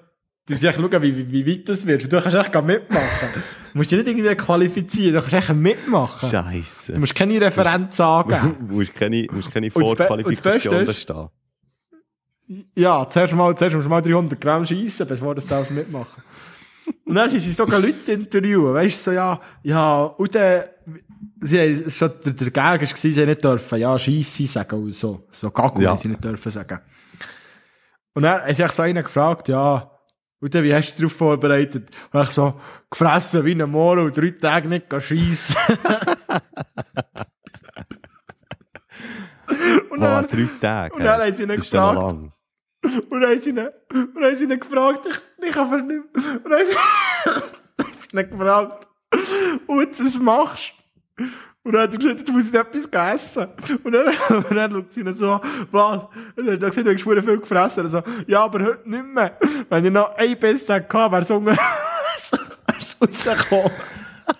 sie 0.49 0.66
einfach 0.68 0.80
schauen, 0.80 1.03
wie, 1.03 1.16
wie, 1.16 1.30
wie 1.32 1.47
weit 1.47 1.68
das 1.68 1.86
wird. 1.86 2.12
Du 2.12 2.20
kannst 2.20 2.34
echt 2.36 2.53
gar 2.53 2.62
mitmachen. 2.62 3.28
Du 3.72 3.78
musst 3.78 3.90
dich 3.90 3.99
nicht 3.99 4.09
irgendwie 4.09 4.34
qualifizieren, 4.34 5.14
du 5.14 5.20
kannst 5.20 5.34
echt 5.34 5.55
mitmachen. 5.55 6.30
Scheiße. 6.30 6.93
Du 6.95 7.01
musst 7.01 7.14
keine 7.14 7.40
Referenz 7.40 7.99
angeben. 8.01 8.57
Du 8.68 8.74
musst 8.76 8.95
keine, 8.95 9.26
musst 9.32 9.53
keine 9.53 9.66
ist- 9.68 11.01
stehen. 11.01 11.28
Ja, 12.74 13.09
zuerst 13.09 13.34
mal, 13.34 13.57
zuerst 13.57 13.74
musst 13.76 13.86
du 13.86 13.90
mal 13.90 14.03
300 14.03 14.40
Gramm 14.40 14.64
schiessen, 14.66 15.07
bevor 15.07 15.34
du 15.34 15.40
das 15.40 15.49
darfst 15.49 15.70
mitmachen. 15.70 16.22
Und 17.07 17.14
dann 17.14 17.30
sind 17.30 17.40
sie 17.40 17.53
sogar 17.53 17.80
Leute 17.80 18.12
interviewen, 18.12 18.74
weißt 18.74 19.07
du, 19.07 19.11
so, 19.11 19.14
ja, 19.14 19.40
ja, 19.62 20.03
und 20.03 20.34
dann, 20.34 20.64
sie 21.40 21.61
haben, 21.61 21.90
schon 21.90 22.11
der, 22.24 22.32
der 22.32 22.51
Gag 22.51 22.80
war, 22.80 22.86
sie 22.97 23.14
haben 23.20 23.28
nicht 23.28 23.45
dürfen, 23.45 23.78
ja, 23.78 23.99
Scheisse 23.99 24.47
sagen 24.47 24.82
und 24.82 24.95
so, 24.95 25.26
so 25.30 25.51
Gagu 25.51 25.80
Ja. 25.80 25.90
haben 25.90 25.99
sie 25.99 26.09
nicht 26.09 26.22
dürfen 26.24 26.51
sagen. 26.51 26.80
Und 28.14 28.22
dann 28.24 28.43
haben 28.43 28.55
sie 28.55 28.62
echt 28.62 28.74
so 28.74 28.82
einen 28.82 29.03
gefragt, 29.03 29.49
ja, 29.49 29.91
und 30.43 30.53
dann, 30.53 30.64
wie 30.64 30.74
hast 30.74 30.88
du 30.88 30.93
dich 30.95 31.03
darauf 31.03 31.12
vorbereitet? 31.12 31.88
Und 32.12 32.22
ich 32.24 32.30
so, 32.30 32.61
gefressen 32.90 33.45
wie 33.45 33.53
ein 33.53 33.70
Moor 33.70 33.99
und 33.99 34.16
drei 34.16 34.30
Tage 34.30 34.68
nicht 34.68 34.86
schiessen. 34.99 35.55
und 39.88 40.01
Boah, 40.01 40.22
dann, 40.22 40.26
drei 40.26 40.49
Tage. 40.61 40.95
und 40.97 41.05
dann 41.05 41.20
haben 41.20 41.32
sie 41.32 41.45
ihn 41.45 41.49
gefragt. 41.49 41.70
lang. 41.70 42.32
Und 43.09 43.20
dann 43.20 43.30
haben 43.30 43.38
sie 43.38 43.51
ihn, 43.51 43.59
und 43.59 43.70
dann 44.16 44.24
haben 44.24 44.36
sie 44.36 44.45
ihn 44.45 44.59
gefragt, 44.59 45.07
ich, 45.09 45.47
ich 45.47 45.55
kann 45.55 45.70
nicht 45.70 45.86
mehr. 45.86 46.03
Und 46.45 46.51
dann 46.51 46.59
haben 46.59 46.66
sie 48.01 48.09
ihn 48.18 48.28
gefragt, 48.28 48.88
und 49.68 50.05
was 50.05 50.18
machst 50.18 50.74
du? 51.16 51.24
Und 51.64 51.74
dann 51.74 51.82
hat 51.82 51.92
er 51.92 51.98
gesagt, 51.98 52.18
jetzt 52.18 52.32
muss 52.32 52.52
ich 52.52 52.58
etwas 52.58 53.14
essen. 53.14 53.46
Und 53.84 53.92
dann, 53.92 54.06
und 54.48 54.54
dann 54.54 54.72
schaut 54.72 54.92
sie 54.92 55.00
ihn 55.00 55.14
so, 55.14 55.40
was? 55.70 56.04
Und 56.36 56.46
dann 56.46 56.54
hat 56.54 56.62
er 56.62 56.70
gesagt, 56.70 56.86
du 56.86 56.90
hast 57.16 57.24
viel 57.24 57.38
gefressen. 57.38 57.86
Und 57.86 57.94
er 57.94 58.02
so, 58.02 58.10
ja, 58.26 58.44
aber 58.44 58.64
heute 58.64 58.90
nicht 58.90 59.04
mehr. 59.04 59.38
Wenn 59.68 59.84
ich 59.84 59.92
noch 59.92 60.16
ein 60.16 60.36
Biss 60.38 60.66
gehabt, 60.66 60.92
wäre 60.92 61.22
es 61.22 61.30
wär's 61.30 63.00
rausgekommen. 63.00 63.70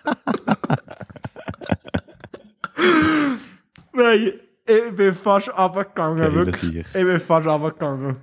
Nein, 3.93 4.33
ich 4.67 4.97
bin 4.97 5.15
fast 5.15 5.57
runtergegangen, 5.57 6.35
wirklich. 6.35 6.79
Ich 6.79 6.93
bin 6.93 7.21
fast 7.21 7.47
runtergegangen. 7.47 8.17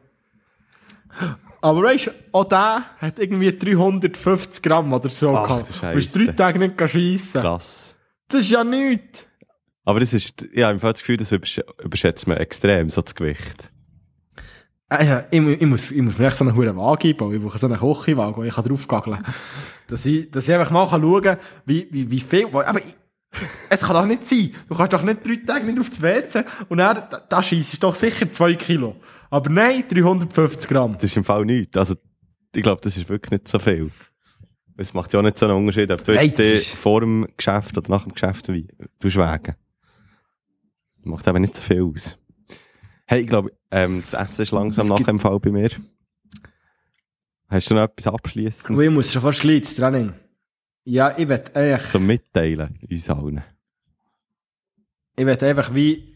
Aber 1.61 1.83
weißt 1.83 2.07
du, 2.07 2.11
auch 2.31 2.45
der 2.45 2.83
hat 2.99 3.19
irgendwie 3.19 3.57
350 3.57 4.63
Gramm 4.63 4.91
oder 4.91 5.09
so 5.09 5.35
Ach, 5.35 5.47
gehabt. 5.47 5.69
du 5.81 5.93
bist 5.93 6.15
drei. 6.15 6.25
Tage 6.33 6.59
nicht 6.59 6.89
schiessen. 6.89 7.41
Krass. 7.41 7.95
Das 8.29 8.41
ist 8.41 8.51
ja 8.51 8.63
nichts. 8.63 9.25
Aber 9.83 9.99
das 9.99 10.13
ist, 10.13 10.47
ja, 10.53 10.69
im 10.69 10.79
Fall 10.79 10.93
das 10.93 11.01
Gefühl, 11.01 11.17
das 11.17 11.31
übersch 11.31 11.59
überschätzt 11.83 12.27
man 12.27 12.37
extrem, 12.37 12.89
so 12.89 13.01
das 13.01 13.15
Gewicht. 13.15 13.71
Ah, 14.87 15.03
ja, 15.03 15.23
ich, 15.29 15.39
ich, 15.39 15.67
muss, 15.67 15.91
ich 15.91 16.01
muss 16.01 16.17
mir 16.17 16.27
echt 16.27 16.35
so 16.35 16.45
einen 16.45 16.55
hohen 16.55 16.75
Wagen 16.75 17.07
einbauen. 17.09 17.35
Ich 17.35 17.41
brauche 17.41 17.59
so 17.59 17.67
einen 17.67 17.77
Kochiwagen, 17.77 18.35
wo 18.35 18.43
ich 18.43 18.53
draufgageln 18.53 19.21
kann. 19.21 19.33
Dass 19.87 20.05
ich, 20.05 20.31
dass 20.31 20.47
ich 20.47 20.53
einfach 20.53 20.71
mal 20.71 20.87
schauen 20.87 21.21
kann, 21.21 21.37
wie, 21.65 21.87
wie, 21.91 22.09
wie 22.09 22.19
viel. 22.19 22.47
Aber 22.47 22.79
ich, 22.79 22.95
es 23.69 23.81
kann 23.81 23.95
doch 23.95 24.05
nicht 24.05 24.27
sein. 24.27 24.51
Du 24.67 24.75
kannst 24.75 24.93
doch 24.93 25.03
nicht 25.03 25.25
drei 25.25 25.35
Tage 25.45 25.65
nicht 25.65 25.79
auf 25.79 25.89
das 25.89 26.01
WC 26.01 26.43
und 26.69 26.79
dann, 26.79 26.95
da, 27.09 27.21
da 27.29 27.43
scheissest 27.43 27.83
doch 27.83 27.93
sicher 27.93 28.31
zwei 28.31 28.55
Kilo. 28.55 28.95
Aber 29.29 29.49
nein, 29.49 29.83
350 29.87 30.69
Gramm. 30.69 30.93
Das 30.93 31.03
ist 31.03 31.17
im 31.17 31.23
Fall 31.23 31.45
nichts. 31.45 31.77
Also, 31.77 31.95
ich 32.55 32.63
glaube, 32.63 32.81
das 32.81 32.97
ist 32.97 33.09
wirklich 33.09 33.31
nicht 33.31 33.47
so 33.47 33.59
viel. 33.59 33.91
Es 34.79 34.93
macht 34.93 35.11
ja 35.13 35.19
auch 35.19 35.23
nicht 35.23 35.37
so 35.37 35.45
einen 35.45 35.57
Unterschied, 35.57 35.91
ob 35.91 36.03
du 36.05 36.13
Nein, 36.13 36.27
jetzt 36.27 36.39
ist- 36.39 36.75
vor 36.75 37.01
dem 37.01 37.27
Geschäft 37.35 37.77
oder 37.77 37.89
nach 37.89 38.03
dem 38.03 38.13
Geschäft 38.13 38.47
wägen. 38.47 39.55
Macht 41.03 41.27
eben 41.27 41.41
nicht 41.41 41.55
so 41.55 41.61
viel 41.61 41.83
aus. 41.83 42.17
Hey, 43.05 43.21
ich 43.21 43.27
glaube, 43.27 43.51
ähm, 43.71 44.03
das 44.09 44.13
Essen 44.13 44.43
ist 44.43 44.51
langsam 44.51 44.87
nach 44.87 45.03
dem 45.03 45.19
Fall 45.19 45.39
bei 45.39 45.51
mir. 45.51 45.69
Hast 47.47 47.69
du 47.69 47.73
noch 47.75 47.83
etwas 47.83 48.07
abschließend 48.07 48.79
ich 48.79 48.89
muss 48.91 49.11
schon 49.11 49.21
fast 49.21 49.41
gleich 49.41 49.57
ins 49.57 49.75
Training. 49.75 50.13
Ja, 50.85 51.17
ich 51.17 51.27
will 51.27 51.43
eigentlich, 51.53 51.87
zum 51.89 52.05
Mitteilen 52.05 52.79
uns 52.89 53.09
allen? 53.09 53.43
ich 55.17 55.25
will 55.25 55.43
einfach 55.43 55.73
wie 55.73 56.15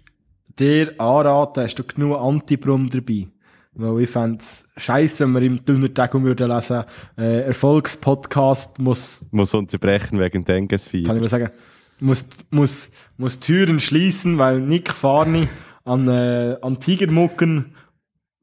dir 0.57 0.93
anraten, 1.01 1.63
hast 1.63 1.75
du 1.75 1.83
genug 1.83 2.17
Antibrum 2.17 2.89
dabei? 2.89 3.27
Weil 3.75 4.01
ich 4.01 4.09
fände 4.09 4.37
es 4.39 4.69
scheisse, 4.77 5.23
wenn 5.25 5.33
wir 5.33 5.41
im 5.41 5.65
Dünnertag 5.65 6.13
würden 6.13 6.47
lesen, 6.49 6.83
äh, 7.17 7.41
Erfolgspodcast 7.41 8.77
muss 8.79 9.21
Muss 9.31 9.53
unterbrechen 9.55 10.19
wegen 10.19 10.45
kann 10.45 10.55
Denguesfieber. 10.55 11.15
ich 11.15 11.21
mal 11.21 11.27
sagen, 11.29 11.49
muss, 11.99 12.27
muss, 12.51 12.91
muss 13.17 13.39
Türen 13.39 13.79
schließen, 13.79 14.37
weil 14.37 14.59
Nick 14.59 14.91
Farni 14.91 15.47
an, 15.85 16.07
äh, 16.07 16.57
an 16.61 16.79
Tigermucken 16.79 17.73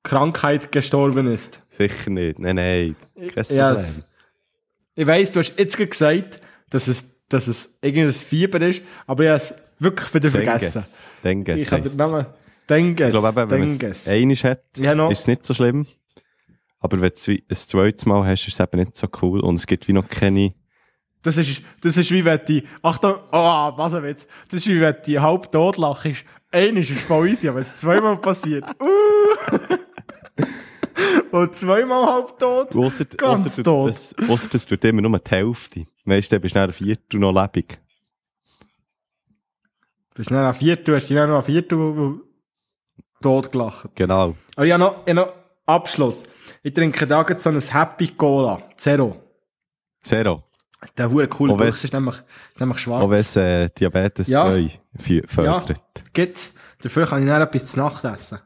Krankheit 0.02 0.72
gestorben 0.72 1.26
ist. 1.26 1.62
Sicher 1.70 2.10
nicht. 2.10 2.38
Nein, 2.38 2.56
nein. 2.56 2.96
Kein 3.16 3.28
Problem. 3.28 3.56
Ja, 3.58 3.72
es- 3.74 4.02
Ich 4.96 5.06
weiss, 5.06 5.30
du 5.30 5.40
hast 5.40 5.58
jetzt 5.58 5.76
gesagt, 5.76 6.40
dass 6.70 6.88
es, 6.88 7.22
dass 7.28 7.46
es 7.48 7.78
irgendein 7.82 8.12
Fieber 8.14 8.60
ist, 8.62 8.82
aber 9.06 9.24
ich 9.24 9.28
habe 9.30 9.36
es 9.38 9.54
wirklich 9.78 10.12
wieder 10.14 10.30
vergessen. 10.30 10.84
Dengues. 11.22 11.54
Dengues 11.54 11.62
Ich 11.62 11.70
habe 11.72 11.88
den. 11.88 12.26
Namen 12.70 12.96
Denges. 12.96 13.14
Ich 13.14 13.20
glaube, 13.20 13.50
wenn 13.50 13.60
man 13.60 13.78
es 13.90 14.08
einmal 14.08 14.36
hat, 14.36 14.62
Ja, 14.76 15.08
ist 15.10 15.20
es 15.20 15.26
nicht 15.26 15.44
so 15.44 15.54
schlimm. 15.54 15.86
Aber 16.78 17.00
wenn 17.00 17.10
du 17.10 17.14
es 17.14 17.28
ein 17.28 17.68
zweites 17.68 18.06
Mal 18.06 18.24
hast, 18.26 18.46
ist 18.46 18.54
es 18.54 18.60
eben 18.60 18.80
nicht 18.80 18.96
so 18.96 19.06
cool. 19.22 19.40
Und 19.40 19.56
es 19.56 19.66
gibt 19.66 19.86
wie 19.88 19.92
noch 19.92 20.08
keine... 20.08 20.54
Das 21.22 21.36
ist, 21.36 21.60
das 21.82 21.98
ist 21.98 22.10
wie 22.12 22.24
wenn 22.24 22.40
die, 22.48 22.64
Achtung, 22.80 23.16
oh, 23.30 23.72
was 23.76 23.92
ein 23.92 24.02
Witz. 24.02 24.26
Das 24.48 24.62
ist 24.64 24.68
wie 24.68 24.80
wenn 24.80 24.96
die 25.04 25.18
halb 25.18 25.52
tot 25.52 25.76
lachst. 25.76 26.24
Einer 26.50 26.80
ist 26.80 26.92
voll 26.92 27.28
easy, 27.28 27.48
aber 27.48 27.56
wenn 27.56 27.64
es 27.64 27.76
zweimal 27.76 28.16
passiert. 28.16 28.64
Uh. 31.32 31.36
Und 31.36 31.56
zweimal 31.56 32.06
halb 32.06 32.38
tot. 32.38 32.74
Ausser, 32.74 33.04
Ganz 33.04 33.46
ausser, 33.46 33.62
tot. 33.62 33.88
Das, 33.90 34.14
ausser 34.28 34.48
das 34.52 34.66
tut 34.66 34.84
immer 34.84 35.02
nur 35.02 35.18
die 35.18 35.30
Hälfte. 35.30 35.86
Weißt 36.04 36.30
du, 36.30 36.36
dann 36.36 36.42
bist 36.42 36.54
du 36.54 36.58
nach 36.58 36.64
einer 36.64 36.72
Viertel 36.72 37.20
noch 37.20 37.32
lebendig. 37.32 37.78
Du 40.10 40.16
bist 40.16 40.30
dann 40.30 40.44
ein 40.44 40.54
Viertel, 40.54 40.84
du 40.84 40.96
hast 40.96 41.08
dich 41.08 41.16
dann 41.16 41.30
noch 41.30 41.36
ein 41.36 41.42
Viertel 41.44 42.20
tot 43.22 43.52
gelacht. 43.52 43.88
Genau. 43.94 44.36
Aber 44.56 44.66
ich 44.66 44.72
habe 44.72 44.80
noch, 44.82 44.92
ich 45.06 45.10
habe 45.10 45.14
noch 45.14 45.32
Abschluss. 45.66 46.24
Ich 46.62 46.72
trinke 46.74 47.06
da 47.06 47.24
jetzt 47.28 47.42
so 47.42 47.50
ein 47.50 47.60
Happy 47.60 48.08
Cola. 48.08 48.62
Zero. 48.76 49.22
Zero. 50.02 50.42
Der 50.96 51.10
hure 51.10 51.28
coole 51.28 51.58
wenn- 51.58 51.66
Buchs 51.68 51.84
ist 51.84 51.92
nämlich, 51.92 52.16
nämlich 52.58 52.78
schwarz. 52.78 53.08
Wenn 53.08 53.18
es 53.20 53.36
äh, 53.36 53.68
Diabetes 53.68 54.28
Ja. 54.28 54.46
2 54.46 54.80
fü- 54.98 55.28
fördert. 55.28 55.80
Gibt's. 56.12 56.54
Dafür 56.82 57.06
kann 57.06 57.22
ich 57.22 57.28
dann 57.28 57.42
etwas 57.42 57.72
zu 57.72 57.78
Nacht 57.78 58.02
essen. 58.04 58.38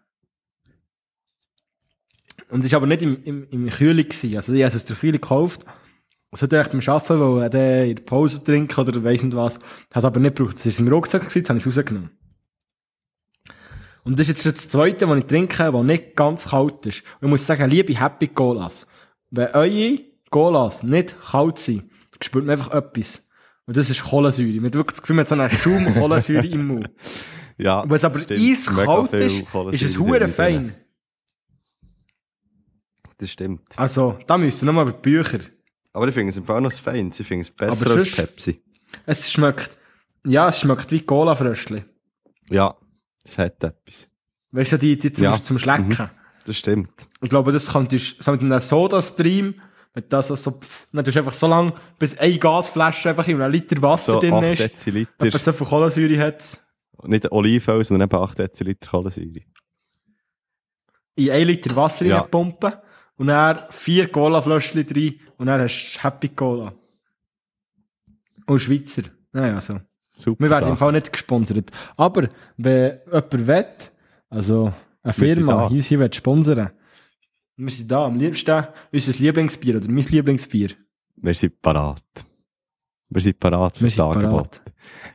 Und 2.50 2.64
es 2.64 2.72
war 2.72 2.78
aber 2.78 2.86
nicht 2.86 3.02
im, 3.02 3.22
im, 3.22 3.46
im 3.50 3.70
Kühlung. 3.70 4.04
Gewesen. 4.04 4.36
Also 4.36 4.52
ich 4.52 4.62
habe 4.62 4.68
es 4.68 4.74
aus 4.76 4.84
der 4.84 4.96
Kühlung 4.96 5.20
gekauft. 5.20 5.64
So 6.32 6.48
direkt 6.48 6.72
beim 6.72 6.80
Arbeiten, 6.84 7.20
weil 7.20 7.54
er 7.54 7.84
in 7.86 7.94
der 7.96 8.02
Pause 8.02 8.42
trinken 8.42 8.80
oder 8.80 9.04
weiss 9.04 9.22
nicht 9.22 9.36
was. 9.36 9.60
Hat 9.94 10.04
aber 10.04 10.18
nicht 10.18 10.34
gebraucht. 10.34 10.56
Es 10.56 10.66
war 10.80 10.86
im 10.86 10.92
Rucksack, 10.92 11.22
gewesen, 11.22 11.38
jetzt 11.38 11.48
habe 11.48 11.58
ich 11.60 11.66
es 11.66 11.76
rausgenommen. 11.78 12.10
Und 14.04 14.18
das 14.18 14.28
ist 14.28 14.28
jetzt 14.28 14.42
schon 14.42 14.52
das 14.52 14.68
zweite, 14.68 15.08
was 15.08 15.18
ich 15.18 15.24
trinke, 15.24 15.72
das 15.72 15.82
nicht 15.82 16.14
ganz 16.14 16.50
kalt 16.50 16.84
ist. 16.86 17.02
Und 17.20 17.26
ich 17.26 17.30
muss 17.30 17.46
sagen, 17.46 17.70
liebe 17.70 17.98
Happy 17.98 18.28
Colas, 18.28 18.86
wenn 19.30 19.48
eure 19.48 19.98
Colas 20.30 20.82
nicht 20.82 21.16
kalt 21.20 21.58
sind, 21.58 21.90
spürt 22.20 22.44
man 22.44 22.58
einfach 22.58 22.72
etwas. 22.72 23.26
Und 23.66 23.76
das 23.76 23.88
ist 23.88 24.04
Kohlensäure. 24.04 24.56
Man 24.56 24.66
hat 24.66 24.74
wirklich 24.74 24.92
das 24.94 25.02
Gefühl, 25.02 25.16
man 25.16 25.22
hat 25.22 25.28
so 25.30 25.34
einen 25.34 25.50
Schaum 25.50 25.94
Kohlensäure 25.94 26.46
im 26.46 26.66
Mund. 26.66 26.90
Ja, 27.56 27.84
es 27.88 28.02
aber 28.02 28.18
stimmt. 28.18 28.40
eiskalt 28.40 29.12
ist, 29.12 29.44
ist 29.70 29.82
es 29.82 29.96
hure 29.96 30.26
fein. 30.26 30.74
Das 33.18 33.30
stimmt. 33.30 33.62
Also, 33.76 34.18
da 34.26 34.36
müssen 34.36 34.62
wir 34.62 34.72
nochmal 34.72 34.88
über 34.88 34.92
die 34.92 35.08
Bücher. 35.08 35.38
Aber 35.92 36.08
ich 36.08 36.14
finde 36.14 36.30
es 36.30 36.36
im 36.36 36.44
Fall 36.44 36.60
noch 36.60 36.72
fein. 36.72 37.12
Ich 37.16 37.24
finde 37.24 37.42
es 37.42 37.52
besser 37.52 37.92
als 37.92 38.16
Pepsi. 38.16 38.60
Es 39.06 39.30
schmeckt, 39.30 39.70
ja, 40.26 40.48
es 40.48 40.58
schmeckt 40.58 40.90
wie 40.90 41.02
Cola-Fröschli. 41.02 41.84
Ja, 42.50 42.76
es 43.24 43.38
hat 43.38 43.62
etwas. 43.64 44.08
Weißt 44.52 44.72
du, 44.72 44.78
die, 44.78 44.96
die 44.98 45.12
zum, 45.12 45.24
Ja. 45.24 45.42
zum 45.42 45.58
Schlecken. 45.58 46.10
Das 46.46 46.56
stimmt. 46.58 47.08
Ich 47.22 47.30
glaube, 47.30 47.52
das 47.52 47.72
könntest 47.72 48.22
so 48.22 48.30
mit 48.32 48.40
einem 48.42 48.60
Soda-Stream, 48.60 49.54
mit 49.94 50.12
das 50.12 50.28
so, 50.28 50.50
pss, 50.50 50.90
dann 50.92 51.04
tust 51.04 51.16
du 51.16 51.20
einfach 51.20 51.32
so 51.32 51.46
lange, 51.46 51.72
bis 51.98 52.16
eine 52.18 52.38
Gasflasche 52.38 53.10
einfach 53.10 53.26
in 53.28 53.40
einem 53.40 53.52
Liter 53.52 53.80
Wasser 53.80 54.14
So 54.14 54.20
drin 54.20 54.34
8 54.34 54.44
ist. 54.44 54.58
Deziliter. 54.60 55.26
Etwa 55.26 55.38
so 55.38 55.52
viel 55.52 55.66
Kohlensäure 55.66 56.18
hat 56.18 56.60
Nicht 57.04 57.30
Olivenöl, 57.32 57.82
sondern 57.84 58.08
eben 58.08 58.16
8 58.22 58.38
Deziliter 58.38 58.90
Kohlensäure. 58.90 59.40
in 61.16 61.30
ein 61.30 61.46
Liter 61.46 61.74
Wasser 61.76 62.04
Ja. 62.06 62.20
reinpumpen 62.20 62.72
und 63.16 63.28
dann 63.28 63.64
vier 63.70 64.10
Cola-Fläschchen 64.10 64.84
drin 64.86 65.20
und 65.38 65.46
dann 65.46 65.60
hast 65.60 65.94
du 65.96 66.02
Happy 66.02 66.28
Cola. 66.28 66.74
Und 68.46 68.58
Schweizer. 68.58 69.02
Naja, 69.32 69.60
so. 69.60 69.80
Super. 70.18 70.44
Wir 70.44 70.50
werden 70.50 70.70
im. 70.70 70.76
Fall 70.76 70.92
nicht 70.92 71.12
gesponsert. 71.12 71.70
Aber 71.96 72.28
wenn 72.56 72.98
jemand 73.06 73.46
will, 73.46 73.66
also 74.30 74.72
eine 75.02 75.12
Firma, 75.12 75.68
hier 75.68 75.82
sie 75.82 75.98
will 75.98 76.12
sponsern, 76.12 76.70
wir 77.56 77.70
sind 77.70 77.90
da. 77.90 78.06
Am 78.06 78.16
liebsten 78.16 78.66
unser 78.92 79.12
Lieblingsbier 79.12 79.76
oder 79.76 79.88
mein 79.88 80.04
Lieblingsbier. 80.04 80.70
Wir 81.16 81.34
sind 81.34 81.60
parat. 81.60 82.02
Wir 83.08 83.20
sind 83.20 83.38
parat 83.38 83.76
für 83.76 83.84
das 83.84 84.00
Angebot. 84.00 84.60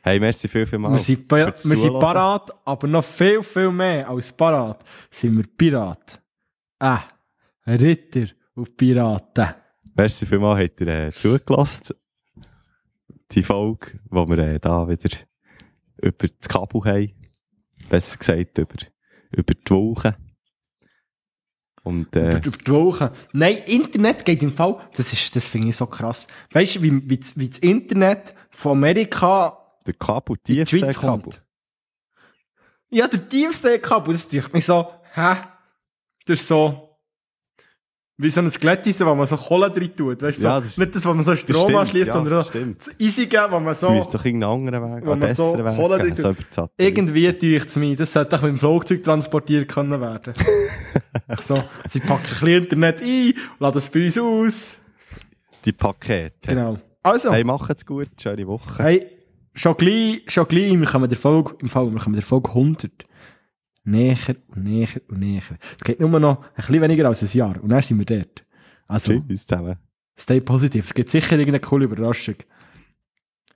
Hey, 0.02 0.20
merci 0.20 0.48
viel, 0.48 0.66
viel 0.66 0.80
mal. 0.80 0.92
Wir 0.92 1.00
sind, 1.00 1.28
pa 1.28 1.38
wir 1.38 1.78
sind 1.78 2.00
parat, 2.00 2.50
aber 2.64 2.88
noch 2.88 3.04
viel, 3.04 3.44
viel 3.44 3.72
mehr 3.72 4.10
als 4.10 4.32
parat 4.32 4.84
sind 5.10 5.36
wir 5.36 5.46
Pirat. 5.58 6.22
Ah, 6.80 7.02
Ritter 7.68 8.28
auf 8.56 8.76
Piraten. 8.76 9.50
Merci 9.96 10.26
viel 10.26 10.40
mal, 10.40 10.64
habt 10.64 10.80
ihr 10.80 10.88
äh, 10.88 11.12
zugelassen. 11.12 11.96
Die 13.32 13.44
Folge, 13.44 14.00
wo 14.10 14.28
wir 14.28 14.38
äh, 14.40 14.60
da 14.60 14.88
wieder 14.88 15.16
über 16.02 16.28
das 16.28 16.48
Kabel 16.50 16.82
haben. 16.86 17.14
Besser 17.90 18.18
gesagt, 18.18 18.58
über, 18.58 18.76
über 19.32 19.54
die 19.54 19.70
Woche. 19.72 20.18
Und 21.84 22.16
äh, 22.16 22.30
Über, 22.38 22.46
über 22.48 22.58
die 22.58 22.72
Woche. 22.72 23.12
Nein, 23.32 23.58
Internet 23.66 24.26
geht 24.26 24.44
im 24.44 24.52
Fall, 24.52 24.80
das 24.96 25.14
ist, 25.14 25.36
das 25.36 25.48
finde 25.48 25.70
ich 25.70 25.78
so 25.78 25.86
krass. 25.88 26.28
Weißt 26.52 26.78
du, 26.78 26.82
wie, 26.84 27.10
wie, 27.10 27.18
das- 27.18 27.38
wie 27.38 27.50
das 27.50 27.60
Internet 27.60 28.36
von 28.50 28.74
Amerika 28.74 29.58
der 29.86 29.94
Kabel, 29.94 30.38
Tiefseekabel. 30.44 31.34
Ja, 32.90 33.08
der 33.08 33.28
Tiefseekabel, 33.30 34.14
das 34.14 34.28
denkt 34.28 34.54
mich 34.54 34.66
so, 34.66 34.92
hä? 35.14 35.36
Das 36.26 36.40
ist 36.42 36.48
so, 36.48 36.89
wie 38.22 38.30
so 38.30 38.42
ein 38.42 38.52
Skelettisen, 38.52 39.08
wo 39.08 39.16
man 39.16 39.26
so 39.26 39.38
Kohle 39.38 39.72
drin 39.72 39.96
tut, 39.96 40.22
weißt? 40.22 40.44
Ja, 40.44 40.58
so, 40.60 40.62
das- 40.68 40.78
nicht 40.78 40.94
das, 40.94 41.06
wo 41.06 41.14
man 41.14 41.24
so 41.24 41.36
Strom 41.38 41.74
anschließt, 41.74 42.08
ja, 42.08 42.14
sondern 42.14 42.34
das 42.34 42.46
so 42.48 42.50
stimmt. 42.52 42.80
das 42.86 42.96
Eisige, 43.02 43.48
wo 43.50 43.60
man 43.62 43.74
so, 43.76 43.90
müsst 43.92 44.14
doch 44.14 44.26
irgendeinen 44.26 44.52
anderen 44.68 44.96
Weg, 44.98 45.06
Wo 45.06 45.16
man 45.16 45.34
so 45.34 45.54
Weg 45.58 45.66
drin 46.02 46.16
so 46.18 46.34
die 46.34 46.42
Satellit. 46.52 46.72
irgendwie 46.78 47.34
täuscht 47.34 47.70
es 47.70 47.76
mich, 47.78 47.96
das 47.96 48.12
sollte 48.12 48.32
doch 48.32 48.42
mit 48.42 48.52
dem 48.52 48.60
Flugzeug 48.60 49.04
transportiert 49.04 49.70
können 49.70 50.02
werden. 50.02 50.34
so, 51.40 51.56
sie 51.88 52.02
packen 52.02 52.24
ein 52.24 52.30
bisschen 52.30 52.48
Internet 52.64 53.02
ein, 53.02 53.34
laden 53.60 53.78
es 53.78 53.90
bei 53.90 54.04
uns 54.04 54.18
aus. 54.18 54.78
Die 55.64 55.72
Pakete. 55.72 56.34
Genau. 56.50 56.78
Also, 57.02 57.32
Hey, 57.32 57.46
macht's 57.46 57.86
gut, 57.86 58.10
schöne 58.22 58.46
Woche. 58.48 58.84
Hey, 58.84 59.06
schon 59.54 59.78
gleich, 59.78 60.24
schon 60.28 60.46
gleich, 60.48 60.78
wir 60.78 60.86
kommen 60.88 61.08
der 61.08 61.18
Folge, 61.18 61.56
im 61.62 61.70
Fall, 61.70 61.90
wir 61.92 62.00
kommen 62.00 62.16
der 62.16 62.24
Folge 62.24 62.50
100 62.50 62.92
näher 63.90 64.36
und 64.48 64.64
näher 64.64 64.90
und 65.10 65.20
näher. 65.20 65.42
Es 65.78 65.84
geht 65.84 66.00
nur 66.00 66.20
noch 66.20 66.44
ein 66.44 66.50
bisschen 66.56 66.82
weniger 66.82 67.08
als 67.08 67.22
ein 67.24 67.38
Jahr 67.38 67.62
und 67.62 67.70
dann 67.70 67.82
sind 67.82 67.98
wir 67.98 68.06
dort. 68.06 68.46
Also, 68.88 69.20
Tschüss 69.20 69.46
zusammen. 69.46 69.78
stay 70.18 70.42
positiv. 70.42 70.86
Es 70.88 70.94
gibt 70.94 71.10
sicher 71.10 71.32
irgendeine 71.34 71.60
coole 71.60 71.86
Überraschung. 71.86 72.36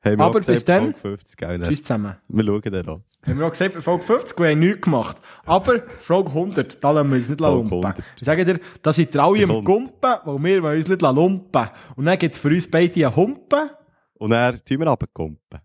Hey, 0.01 0.17
Aber 0.19 0.41
bis 0.41 0.65
dann. 0.65 0.93
Folge 0.95 1.17
50, 1.17 1.38
gell, 1.38 1.57
ne? 1.59 1.65
Tschüss 1.65 1.81
zusammen. 1.81 2.17
Wir 2.27 2.43
schauen 2.43 2.61
dann 2.61 2.86
noch. 2.86 3.01
Haben 3.25 3.39
wir 3.39 3.47
auch 3.47 3.51
gesagt, 3.51 3.73
bei 3.73 3.79
Folge 3.79 4.03
50 4.03 4.38
wir 4.38 4.49
haben 4.49 4.59
nichts 4.59 4.81
gemacht. 4.81 5.17
Aber 5.45 5.79
Folge 5.88 6.29
100, 6.29 6.84
da 6.84 6.91
lassen 6.91 7.09
wir 7.09 7.15
uns 7.15 7.29
nicht 7.29 7.39
lumpen. 7.39 7.71
100. 7.86 8.03
Ich 8.19 8.25
sage 8.25 8.43
dir, 8.43 8.59
da 8.81 8.91
ihr 8.91 9.19
alle 9.23 9.41
im. 9.41 9.63
Gumpen, 9.63 9.93
weil 10.25 10.61
wir 10.61 10.71
uns 10.71 10.89
nicht 10.89 11.01
lumpen. 11.01 11.69
Und 11.95 12.05
dann 12.05 12.17
gibt 12.17 12.34
es 12.36 12.39
für 12.39 12.49
uns 12.49 12.69
beide 12.69 13.05
einen 13.05 13.15
Humpen. 13.15 13.69
Und 14.15 14.31
dann 14.31 14.59
tun 14.65 14.79
wir 14.79 14.88
runterkumpen. 14.88 15.59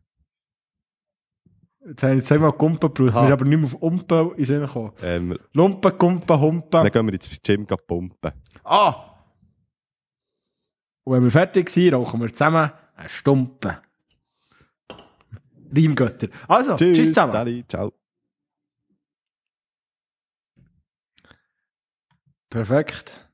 Jetzt 1.89 2.03
haben 2.03 2.17
wir 2.17 2.25
zweimal 2.25 2.53
Gumpen 2.53 2.93
gebraucht, 2.93 3.15
wir 3.15 3.23
sind 3.23 3.33
aber 3.33 3.45
nicht 3.47 3.59
mehr 3.59 3.67
auf 3.67 3.75
Umpen 3.75 4.35
in 4.35 4.45
Sinn 4.45 4.61
gekommen. 4.61 4.93
Ähm, 5.03 5.39
Lumpen, 5.55 5.97
Gumpen, 5.97 6.41
Humpen. 6.41 6.71
dann 6.71 6.91
gehen 6.91 7.07
wir 7.07 7.15
ins 7.15 7.43
Gym 7.43 7.67
pumpen. 7.67 8.33
Ah! 8.63 9.15
Und 11.05 11.15
wenn 11.15 11.25
wir 11.25 11.31
fertig 11.31 11.71
sind, 11.71 11.95
rauchen 11.95 12.21
wir 12.21 12.31
zusammen 12.31 12.71
einen 12.95 13.09
Stumpen. 13.09 13.77
Reimgötter. 15.75 16.29
Also, 16.47 16.77
tschüss, 16.77 17.09
zusammen. 17.09 17.33
Sally, 17.33 17.65
ciao. 17.67 17.93
Perfekt. 22.51 23.28